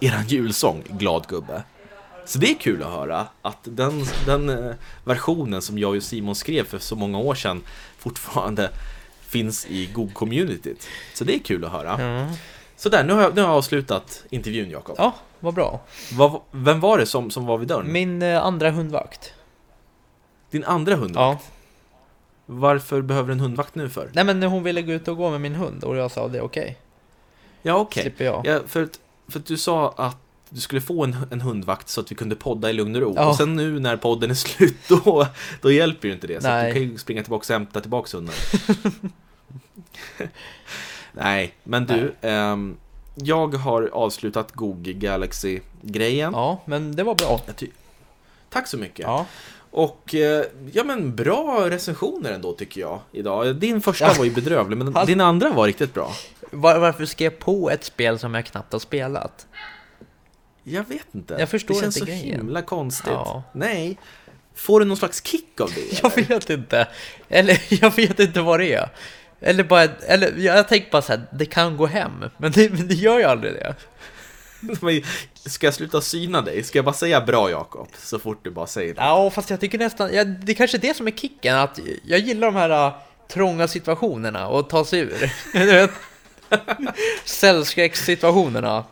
eran 0.01 0.27
julsång, 0.27 0.83
Glad 0.89 1.27
gubbe. 1.27 1.63
Så 2.25 2.39
det 2.39 2.51
är 2.51 2.55
kul 2.55 2.83
att 2.83 2.89
höra 2.91 3.27
att 3.41 3.57
den, 3.63 4.05
den 4.25 4.49
eh, 4.49 4.75
versionen 5.03 5.61
som 5.61 5.77
jag 5.79 5.95
och 5.95 6.03
Simon 6.03 6.35
skrev 6.35 6.63
för 6.65 6.79
så 6.79 6.95
många 6.95 7.17
år 7.17 7.35
sedan 7.35 7.61
fortfarande 7.97 8.69
finns 9.21 9.65
i 9.65 9.89
GOG-communityt. 9.93 10.87
Så 11.13 11.23
det 11.23 11.35
är 11.35 11.39
kul 11.39 11.65
att 11.65 11.71
höra. 11.71 12.01
Ja, 12.01 12.27
Så 12.75 12.89
där, 12.89 13.03
nu 13.03 13.13
har 13.13 13.21
jag, 13.21 13.35
nu 13.35 13.41
har 13.41 13.47
jag 13.47 13.57
avslutat 13.57 14.23
intervjun 14.29 14.69
Jakob. 14.69 14.95
ja 14.97 15.15
vad 15.39 15.53
bra. 15.53 15.79
Vad- 16.13 16.41
Vem 16.51 16.79
var 16.79 16.97
det 16.97 17.05
som, 17.05 17.31
som 17.31 17.45
var 17.45 17.57
vid 17.57 17.67
dörren? 17.67 17.91
Min 17.91 18.21
eh, 18.21 18.43
andra 18.45 18.71
hundvakt. 18.71 19.33
Din 20.51 20.63
andra 20.63 20.95
hundvakt? 20.95 21.43
Ja. 21.43 21.58
Varför 22.51 23.01
behöver 23.01 23.31
en 23.31 23.39
hundvakt 23.39 23.75
nu 23.75 23.89
för? 23.89 24.09
Nej 24.13 24.23
men 24.23 24.43
hon 24.43 24.63
ville 24.63 24.81
gå 24.81 24.91
ut 24.91 25.07
och 25.07 25.17
gå 25.17 25.29
med 25.29 25.41
min 25.41 25.55
hund 25.55 25.83
och 25.83 25.97
jag 25.97 26.11
sa 26.11 26.27
det 26.27 26.37
är 26.37 26.41
okej. 26.41 26.77
Ja, 27.61 27.75
okej. 27.75 28.03
Slipper 28.03 28.25
jag. 28.25 28.45
Ja, 28.45 28.59
för, 28.67 28.83
att, 28.83 28.99
för 29.27 29.39
att 29.39 29.45
du 29.45 29.57
sa 29.57 29.93
att 29.97 30.17
du 30.49 30.61
skulle 30.61 30.81
få 30.81 31.03
en, 31.03 31.15
en 31.31 31.41
hundvakt 31.41 31.89
så 31.89 32.01
att 32.01 32.11
vi 32.11 32.15
kunde 32.15 32.35
podda 32.35 32.69
i 32.69 32.73
lugn 32.73 32.95
och 32.95 33.01
ro. 33.01 33.13
Ja. 33.15 33.29
Och 33.29 33.35
sen 33.35 33.55
nu 33.55 33.79
när 33.79 33.97
podden 33.97 34.29
är 34.29 34.35
slut, 34.35 34.75
då, 34.89 35.27
då 35.61 35.71
hjälper 35.71 36.07
ju 36.07 36.13
inte 36.13 36.27
det. 36.27 36.41
Så 36.41 36.47
Nej. 36.47 36.67
du 36.67 36.73
kan 36.73 36.81
ju 36.81 36.97
springa 36.97 37.23
tillbaka 37.23 37.53
och 37.53 37.59
hämta 37.59 37.81
tillbaka 37.81 38.17
hunden. 38.17 38.35
Nej, 41.11 41.53
men 41.63 41.85
du. 41.85 42.13
ehm, 42.21 42.77
jag 43.15 43.55
har 43.55 43.89
avslutat 43.93 44.51
Google 44.51 44.93
Galaxy-grejen. 44.93 46.33
Ja, 46.33 46.61
men 46.65 46.95
det 46.95 47.03
var 47.03 47.15
bra. 47.15 47.41
Tack 48.49 48.67
så 48.67 48.77
mycket. 48.77 49.03
Ja. 49.03 49.25
Och 49.71 50.15
eh, 50.15 50.45
ja 50.71 50.83
men 50.83 51.15
bra 51.15 51.69
recensioner 51.69 52.31
ändå 52.31 52.53
tycker 52.53 52.81
jag 52.81 52.99
idag. 53.11 53.55
Din 53.55 53.81
första 53.81 54.05
Ja. 54.05 54.13
var 54.17 54.25
ju 54.25 54.31
bedrövlig 54.31 54.77
men 54.77 54.93
Fast- 54.93 55.07
din 55.07 55.21
andra 55.21 55.49
var 55.49 55.67
riktigt 55.67 55.93
bra. 55.93 56.11
Var, 56.51 56.79
varför 56.79 57.05
ska 57.05 57.23
jag 57.23 57.39
på 57.39 57.69
ett 57.69 57.83
spel 57.83 58.19
som 58.19 58.33
jag 58.33 58.45
knappt 58.45 58.73
har 58.73 58.79
spelat? 58.79 59.47
Jag 60.63 60.87
vet 60.87 61.07
inte. 61.11 61.35
Jag 61.39 61.49
förstår 61.49 61.73
det 61.75 61.79
känns 61.81 61.97
inte 61.97 62.11
så 62.11 62.17
grejen. 62.19 62.37
himla 62.39 62.61
konstigt. 62.61 63.11
Ja. 63.11 63.43
Nej. 63.53 63.97
Får 64.55 64.79
du 64.79 64.85
någon 64.85 64.97
slags 64.97 65.23
kick 65.23 65.61
av 65.61 65.71
det? 65.75 66.01
Jag 66.03 66.15
vet 66.15 66.49
inte. 66.49 66.87
Eller 67.29 67.61
jag 67.83 67.95
vet 67.95 68.19
inte 68.19 68.41
vad 68.41 68.59
det 68.59 68.73
är. 68.73 68.89
Eller 69.41 69.63
bara, 69.63 69.83
eller 69.83 70.33
jag, 70.37 70.57
jag 70.57 70.67
tänker 70.67 70.91
bara 70.91 71.01
så 71.01 71.11
här, 71.13 71.21
det 71.31 71.45
kan 71.45 71.77
gå 71.77 71.85
hem. 71.85 72.11
Men 72.37 72.51
det, 72.51 72.69
men 72.73 72.87
det 72.87 72.93
gör 72.93 73.17
ju 73.19 73.23
aldrig 73.25 73.53
det. 73.53 73.75
Ska 75.45 75.67
jag 75.67 75.73
sluta 75.73 76.01
syna 76.01 76.41
dig? 76.41 76.63
Ska 76.63 76.77
jag 76.77 76.85
bara 76.85 76.93
säga 76.95 77.21
bra 77.21 77.49
Jakob? 77.49 77.87
Så 77.97 78.19
fort 78.19 78.39
du 78.43 78.51
bara 78.51 78.67
säger 78.67 78.93
det. 78.93 79.01
Ja, 79.01 79.29
fast 79.29 79.49
jag 79.49 79.59
tycker 79.59 79.77
nästan, 79.77 80.13
ja, 80.13 80.23
det 80.23 80.51
är 80.51 80.55
kanske 80.55 80.77
är 80.77 80.81
det 80.81 80.93
som 80.97 81.07
är 81.07 81.11
kicken, 81.11 81.55
att 81.55 81.79
jag 82.03 82.19
gillar 82.19 82.47
de 82.47 82.55
här 82.55 82.87
äh, 82.87 82.93
trånga 83.27 83.67
situationerna 83.67 84.47
och 84.47 84.69
ta 84.69 84.85
sig 84.85 84.99
ur. 84.99 85.31
Cellskräckssituationerna. 87.25 88.83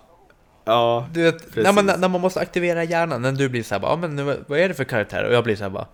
Ja. 0.66 1.08
Du 1.14 1.24
vet, 1.24 1.44
när 1.46 1.50
Precis. 1.64 1.76
man, 1.76 1.86
när 1.86 2.08
man 2.10 2.22
måste 2.22 2.40
aktivera 2.40 2.84
hjärnan, 2.84 3.22
när 3.22 3.32
du 3.32 3.50
blir 3.50 3.64
så 3.64 3.76
här 3.76 3.80
bara, 3.80 3.96
men 3.96 4.26
vad- 4.26 4.44
vad 4.48 4.60
är 4.60 4.68
det 4.70 4.74
för 4.76 4.84
karaktär? 4.84 5.24
Och 5.24 5.34
jag 5.34 5.44
blir 5.44 5.56
så 5.56 5.64
här 5.64 5.70
bara, 5.70 5.88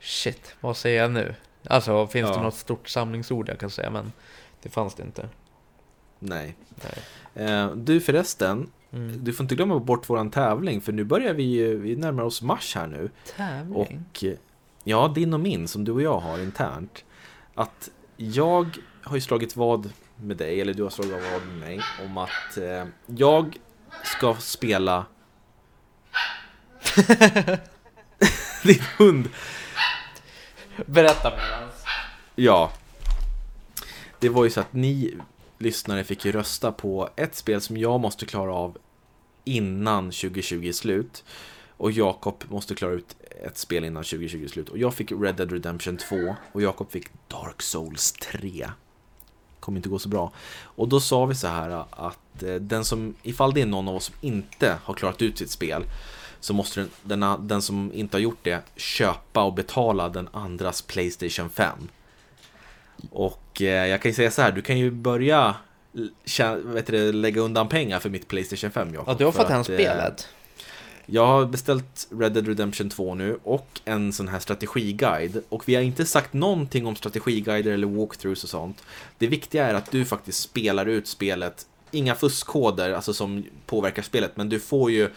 shit, 0.00 0.54
vad 0.60 0.76
säger 0.76 1.02
jag 1.02 1.10
nu? 1.10 1.34
Alltså, 1.66 2.06
finns 2.06 2.28
det 2.30 2.34
Ja. 2.36 2.42
något 2.42 2.54
stort 2.54 2.88
samlingsord 2.88 3.48
jag 3.48 3.58
kan 3.58 3.70
säga, 3.70 3.90
men 3.90 4.12
det 4.62 4.68
fanns 4.68 4.94
det 4.94 5.02
inte. 5.02 5.28
Nej. 6.18 6.56
Nej. 7.34 7.48
Eh, 7.48 7.70
du 7.70 8.00
förresten, 8.00 8.70
Mm. 8.92 9.24
du 9.24 9.32
får 9.32 9.44
inte 9.44 9.54
glömma 9.54 9.78
bort 9.78 10.10
våran 10.10 10.30
tävling 10.30 10.80
för 10.80 10.92
nu 10.92 11.04
börjar 11.04 11.34
vi 11.34 11.42
ju, 11.42 11.78
vi 11.78 11.96
närmar 11.96 12.22
oss 12.22 12.42
mars 12.42 12.74
här 12.74 12.86
nu. 12.86 13.10
Tävling? 13.36 13.76
Och 13.76 14.24
ja, 14.84 15.12
din 15.14 15.34
och 15.34 15.40
min 15.40 15.68
som 15.68 15.84
du 15.84 15.92
och 15.92 16.02
jag 16.02 16.20
har 16.20 16.38
internt. 16.38 17.04
Att 17.54 17.90
jag 18.16 18.78
har 19.02 19.16
ju 19.16 19.20
slagit 19.20 19.56
vad 19.56 19.92
med 20.16 20.36
dig, 20.36 20.60
eller 20.60 20.74
du 20.74 20.82
har 20.82 20.90
slagit 20.90 21.12
vad 21.12 21.46
med 21.46 21.58
mig, 21.58 21.80
om 22.04 22.18
att 22.18 22.56
eh, 22.56 22.84
jag 23.06 23.56
ska 24.04 24.34
spela 24.34 25.06
din 28.62 28.82
hund. 28.98 29.28
Berätta 30.86 31.30
medans. 31.30 31.84
Ja. 32.34 32.72
Det 34.18 34.28
var 34.28 34.44
ju 34.44 34.50
så 34.50 34.60
att 34.60 34.72
ni 34.72 35.14
lyssnare 35.60 36.04
fick 36.04 36.24
ju 36.24 36.32
rösta 36.32 36.72
på 36.72 37.08
ett 37.16 37.34
spel 37.34 37.60
som 37.60 37.76
jag 37.76 38.00
måste 38.00 38.26
klara 38.26 38.54
av 38.54 38.78
innan 39.44 40.04
2020 40.04 40.68
är 40.68 40.72
slut. 40.72 41.24
Och 41.76 41.90
Jakob 41.92 42.44
måste 42.48 42.74
klara 42.74 42.92
ut 42.92 43.16
ett 43.44 43.58
spel 43.58 43.84
innan 43.84 44.04
2020 44.04 44.44
är 44.44 44.48
slut. 44.48 44.68
Och 44.68 44.78
jag 44.78 44.94
fick 44.94 45.12
Red 45.12 45.34
Dead 45.34 45.52
Redemption 45.52 45.96
2 45.96 46.36
och 46.52 46.62
Jakob 46.62 46.90
fick 46.90 47.06
Dark 47.28 47.62
Souls 47.62 48.12
3. 48.12 48.70
Kommer 49.60 49.78
inte 49.78 49.88
gå 49.88 49.98
så 49.98 50.08
bra. 50.08 50.32
Och 50.62 50.88
då 50.88 51.00
sa 51.00 51.26
vi 51.26 51.34
så 51.34 51.46
här 51.46 51.84
att 51.90 52.42
eh, 52.42 52.54
den 52.54 52.84
som, 52.84 53.14
ifall 53.22 53.54
det 53.54 53.62
är 53.62 53.66
någon 53.66 53.88
av 53.88 53.96
oss 53.96 54.04
som 54.04 54.14
inte 54.20 54.78
har 54.84 54.94
klarat 54.94 55.22
ut 55.22 55.38
sitt 55.38 55.50
spel 55.50 55.84
så 56.40 56.54
måste 56.54 56.80
den, 57.02 57.20
den, 57.20 57.48
den 57.48 57.62
som 57.62 57.92
inte 57.94 58.16
har 58.16 58.20
gjort 58.20 58.38
det 58.42 58.62
köpa 58.76 59.42
och 59.42 59.54
betala 59.54 60.08
den 60.08 60.28
andras 60.32 60.82
Playstation 60.82 61.50
5. 61.50 61.88
Och 63.10 63.62
eh, 63.62 63.86
jag 63.86 64.02
kan 64.02 64.10
ju 64.10 64.14
säga 64.14 64.30
så 64.30 64.42
här, 64.42 64.52
du 64.52 64.62
kan 64.62 64.78
ju 64.78 64.90
börja 64.90 65.54
vet 66.64 66.86
du, 66.86 67.12
lägga 67.12 67.40
undan 67.40 67.68
pengar 67.68 67.98
för 67.98 68.10
mitt 68.10 68.28
Playstation 68.28 68.70
5 68.70 68.94
Jakob. 68.94 69.08
Ja, 69.08 69.14
du 69.18 69.24
har 69.24 69.32
fått 69.32 69.48
hem 69.48 69.58
eh, 69.58 69.64
spelet. 69.64 70.28
Jag 71.06 71.26
har 71.26 71.46
beställt 71.46 72.08
Red 72.10 72.32
Dead 72.32 72.48
Redemption 72.48 72.90
2 72.90 73.14
nu 73.14 73.38
och 73.42 73.80
en 73.84 74.12
sån 74.12 74.28
här 74.28 74.38
strategiguide. 74.38 75.42
Och 75.48 75.68
vi 75.68 75.74
har 75.74 75.82
inte 75.82 76.06
sagt 76.06 76.32
någonting 76.32 76.86
om 76.86 76.96
strategiguider 76.96 77.72
eller 77.72 77.86
walkthroughs 77.86 78.44
och 78.44 78.50
sånt. 78.50 78.84
Det 79.18 79.26
viktiga 79.26 79.66
är 79.66 79.74
att 79.74 79.90
du 79.90 80.04
faktiskt 80.04 80.42
spelar 80.42 80.86
ut 80.86 81.06
spelet. 81.06 81.66
Inga 81.90 82.14
fuskkoder, 82.14 82.92
alltså 82.92 83.14
som 83.14 83.44
påverkar 83.66 84.02
spelet, 84.02 84.36
men 84.36 84.48
du 84.48 84.60
får 84.60 84.90
ju 84.90 85.10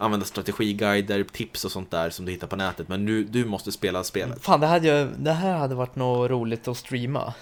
använda 0.00 0.26
strategiguider, 0.26 1.24
tips 1.24 1.64
och 1.64 1.72
sånt 1.72 1.90
där 1.90 2.10
som 2.10 2.24
du 2.24 2.32
hittar 2.32 2.46
på 2.46 2.56
nätet. 2.56 2.88
Men 2.88 3.04
nu, 3.04 3.24
du 3.24 3.44
måste 3.44 3.72
spela 3.72 4.04
spelet. 4.04 4.42
Fan, 4.42 4.60
det, 4.60 4.66
hade 4.66 5.08
det 5.18 5.32
här 5.32 5.56
hade 5.56 5.74
varit 5.74 5.96
något 5.96 6.30
roligt 6.30 6.68
att 6.68 6.76
streama. 6.76 7.34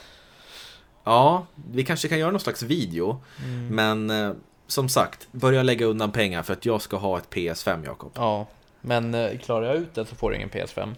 Ja, 1.05 1.47
vi 1.73 1.85
kanske 1.85 2.09
kan 2.09 2.19
göra 2.19 2.31
någon 2.31 2.41
slags 2.41 2.63
video. 2.63 3.23
Mm. 3.45 3.67
Men 3.67 4.11
eh, 4.11 4.35
som 4.67 4.89
sagt, 4.89 5.29
börja 5.33 5.63
lägga 5.63 5.87
undan 5.87 6.13
pengar 6.13 6.43
för 6.43 6.53
att 6.53 6.67
jag 6.67 6.83
ska 6.83 6.97
ha 6.97 7.19
ett 7.19 7.31
PS5, 7.31 7.85
Jakob. 7.85 8.13
Ja, 8.15 8.47
men 8.81 9.15
eh, 9.15 9.39
klarar 9.39 9.67
jag 9.67 9.77
ut 9.77 9.95
det 9.95 10.07
så 10.07 10.15
får 10.15 10.31
du 10.31 10.37
ingen 10.37 10.51
PS5. 10.51 10.95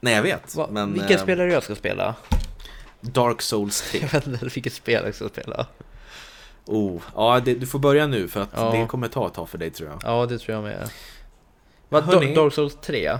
Nej, 0.00 0.14
jag 0.14 0.22
vet. 0.22 0.54
Va, 0.54 0.68
men, 0.70 0.92
vilket 0.92 1.10
eh, 1.10 1.22
spel 1.22 1.40
är 1.40 1.46
det 1.46 1.52
jag 1.52 1.62
ska 1.62 1.74
spela? 1.74 2.14
Dark 3.00 3.42
Souls 3.42 3.90
3. 3.90 4.00
Jag 4.02 4.12
vet 4.12 4.26
inte 4.26 4.44
vilket 4.54 4.72
spel 4.72 5.02
jag 5.04 5.14
ska 5.14 5.28
spela. 5.28 5.66
Oh, 6.68 7.02
ja, 7.14 7.40
det, 7.44 7.54
du 7.54 7.66
får 7.66 7.78
börja 7.78 8.06
nu 8.06 8.28
för 8.28 8.40
att 8.40 8.48
Ja. 8.54 8.70
det 8.70 8.86
kommer 8.86 9.08
ta 9.08 9.26
ett 9.26 9.34
tag 9.34 9.48
för 9.48 9.58
dig 9.58 9.70
tror 9.70 9.88
jag. 9.88 9.98
Ja, 10.02 10.26
det 10.26 10.38
tror 10.38 10.54
jag 10.54 10.64
med. 10.64 10.90
Vad, 11.88 12.04
Hörni. 12.04 12.34
Dark 12.34 12.52
Souls 12.52 12.76
3? 12.82 13.18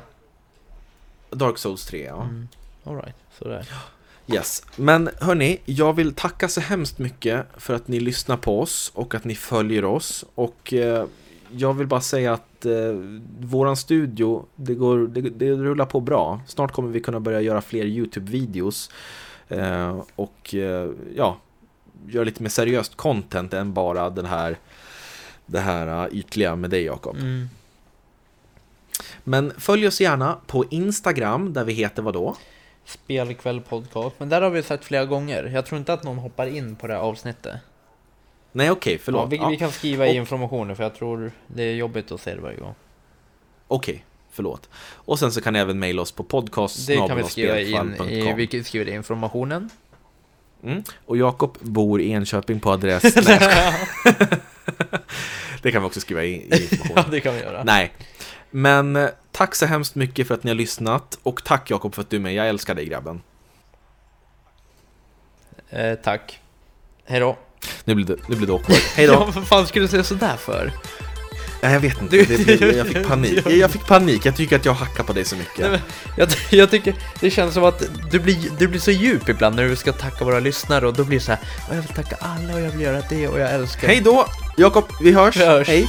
Dark 1.31 1.59
Souls 1.59 1.87
3, 1.87 2.05
ja. 2.05 2.23
Mm. 2.23 2.49
Alright, 2.85 3.15
sådär. 3.39 3.69
Yes. 4.27 4.63
Men 4.77 5.11
hörni, 5.21 5.59
jag 5.65 5.93
vill 5.93 6.15
tacka 6.15 6.49
så 6.49 6.61
hemskt 6.61 6.99
mycket 6.99 7.47
för 7.57 7.75
att 7.75 7.89
ni 7.89 8.01
lyssnar 8.01 8.37
på 8.37 8.61
oss 8.61 8.93
och 8.95 9.15
att 9.15 9.25
ni 9.25 9.35
följer 9.35 9.85
oss. 9.85 10.25
Och 10.35 10.73
eh, 10.73 11.05
jag 11.51 11.75
vill 11.75 11.87
bara 11.87 12.01
säga 12.01 12.33
att 12.33 12.67
eh, 12.67 12.73
våran 13.41 13.77
studio, 13.77 14.45
det, 14.57 14.75
går, 14.75 14.99
det, 14.99 15.21
det 15.21 15.51
rullar 15.51 15.87
på 15.87 16.01
bra. 16.01 16.41
Snart 16.47 16.73
kommer 16.73 16.89
vi 16.91 17.01
kunna 17.01 17.21
börja 17.21 17.41
göra 17.41 17.61
fler 17.61 17.85
YouTube-videos. 17.85 18.91
Eh, 19.49 20.01
och 20.15 20.55
eh, 20.55 20.91
ja, 21.17 21.37
göra 22.07 22.25
lite 22.25 22.43
mer 22.43 22.51
seriöst 22.51 22.97
content 22.97 23.53
än 23.53 23.73
bara 23.73 24.11
den 24.11 24.27
här, 24.27 24.59
det 25.47 25.61
här 25.61 26.07
uh, 26.07 26.19
ytliga 26.19 26.57
med 26.57 26.71
dig 26.71 26.85
Jakob. 26.85 27.17
Mm. 27.17 27.49
Men 29.25 29.53
följ 29.59 29.87
oss 29.87 30.01
gärna 30.01 30.39
på 30.47 30.65
Instagram 30.71 31.53
där 31.53 31.65
vi 31.65 31.73
heter 31.73 32.03
vad 32.03 32.15
då? 32.15 32.37
Spelkväll 32.85 33.61
podcast, 33.61 34.15
men 34.19 34.29
där 34.29 34.43
har 34.43 34.51
vi 34.51 34.63
sagt 34.63 34.85
flera 34.85 35.05
gånger. 35.05 35.45
Jag 35.45 35.67
tror 35.67 35.79
inte 35.79 35.93
att 35.93 36.05
någon 36.05 36.19
hoppar 36.19 36.47
in 36.47 36.77
på 36.77 36.87
det 36.87 36.93
här 36.93 37.01
avsnittet. 37.01 37.61
Nej 38.53 38.71
okej, 38.71 38.93
Ja, 38.93 38.99
förlåt. 39.03 39.33
vi, 39.33 39.37
Ja, 39.37 39.49
vi 39.49 39.57
kan 39.57 39.73
skriva 39.73 40.07
i 40.07 40.17
informationen 40.17 40.77
för 40.77 40.83
jag 40.83 40.95
tror 40.95 41.33
det 41.47 41.63
är 41.63 41.75
jobbigt 41.75 42.13
att 42.13 42.21
se 42.21 42.35
det 42.35 42.41
varje 42.41 42.57
gång. 42.57 42.75
Okej, 43.69 44.05
förlåt. 44.31 44.69
Och 44.75 45.19
sen 45.19 45.33
så 45.33 45.41
kan 45.41 45.53
ni 45.53 45.59
även 45.59 45.79
mejla 45.79 46.03
oss 46.03 46.13
på 46.13 46.25
podcast 46.25 46.87
Det 46.87 46.97
kan 46.97 47.17
vi 47.17 47.25
skriva 47.25 47.61
in 47.61 47.95
i, 48.09 48.49
vi 48.51 48.65
skriver 48.65 48.89
i 48.89 48.95
informationen. 48.95 49.71
Mm. 50.65 50.83
Och 51.07 51.17
Jakob 51.17 51.59
bor 51.61 52.01
i 52.01 52.11
Enköping 52.11 52.61
på 52.61 52.71
adress... 52.71 53.03
Det 55.63 55.73
kan 55.73 55.83
vi 55.83 55.89
också 55.89 56.01
skriva 56.01 56.25
i, 56.25 56.29
i 56.29 56.47
ja, 56.51 56.57
informationen. 56.57 57.11
det 57.11 57.21
kan 57.21 57.35
vi 57.35 57.41
göra. 57.41 57.65
Nej. 57.65 57.93
Men 58.51 58.97
eh, 58.97 59.09
tack 59.33 59.55
så 59.55 59.67
hemskt 59.67 59.95
mycket 59.95 60.27
för 60.27 60.35
att 60.35 60.45
ni 60.45 60.51
har 60.51 60.57
lyssnat. 60.57 61.19
Och 61.23 61.45
tack 61.45 61.71
Jakob 61.71 61.95
för 61.95 62.03
att 62.03 62.11
du 62.11 62.17
är 62.17 62.21
med. 62.21 62.35
Jag 62.35 62.49
älskar 62.49 62.75
dig 62.75 62.87
grabben. 62.87 63.23
Eh, 65.71 65.95
tack. 65.95 66.41
Hej 67.05 67.21
då. 67.21 67.39
Nu 67.85 67.95
blir 67.95 68.07
det, 68.07 68.17
nu 68.29 68.37
blir 68.37 68.47
det 68.47 68.53
awkward. 68.53 68.79
Hej 68.95 69.07
då! 69.07 69.13
Ja, 69.13 69.31
vad 69.35 69.49
fan 69.49 69.67
skulle 69.67 69.85
du 69.85 69.89
säga 69.89 70.05
sådär 70.05 70.37
för? 70.37 70.73
Ja, 71.61 71.71
jag 71.71 71.81
vet 71.81 72.03
inte, 72.03 72.17
Du- 72.17 72.25
det, 72.25 72.57
det, 72.57 72.77
jag 72.77 72.87
fick 72.87 73.07
panik. 73.07 73.47
Jag 73.47 73.71
fick 73.71 73.87
panik, 73.87 74.27
jag 74.27 74.37
tycker 74.37 74.57
att 74.57 74.65
jag 74.65 74.75
hackar 74.75 75.05
på 75.05 75.13
dig 75.13 75.25
så 75.25 75.37
mycket. 75.37 75.59
Nej, 75.59 75.71
men, 75.71 75.81
jag, 76.17 76.29
jag 76.51 76.71
tycker 76.71 76.95
det 77.21 77.31
känns 77.31 77.55
som 77.55 77.65
att 77.65 77.83
du 78.11 78.19
blir, 78.19 78.37
du 78.59 78.69
blir 78.69 78.81
så 78.81 78.91
djup 78.91 79.29
ibland 79.29 79.57
när 79.57 79.65
du 79.69 79.77
ska 79.77 79.93
tacka 79.93 80.25
våra 80.25 80.41
lyssnare 80.41 80.87
och 80.87 80.95
då 80.95 81.05
blir 81.05 81.19
det 81.19 81.25
så 81.25 81.33
här 81.33 81.41
"Och 81.69 81.77
jag 81.77 81.83
vill 81.83 81.93
tacka 81.95 82.17
alla 82.21 82.55
och 82.55 82.61
jag 82.61 82.71
vill 82.71 82.81
göra 82.81 83.03
det 83.11 83.29
och 83.29 83.41
jag 83.41 83.51
älskar 83.51 83.89
Hej 83.89 84.01
då! 84.01 84.27
Jakob, 84.57 84.85
vi 85.03 85.13
hörs! 85.13 85.37
Vi 85.37 85.45
hörs. 85.47 85.69
Hej! 85.69 85.89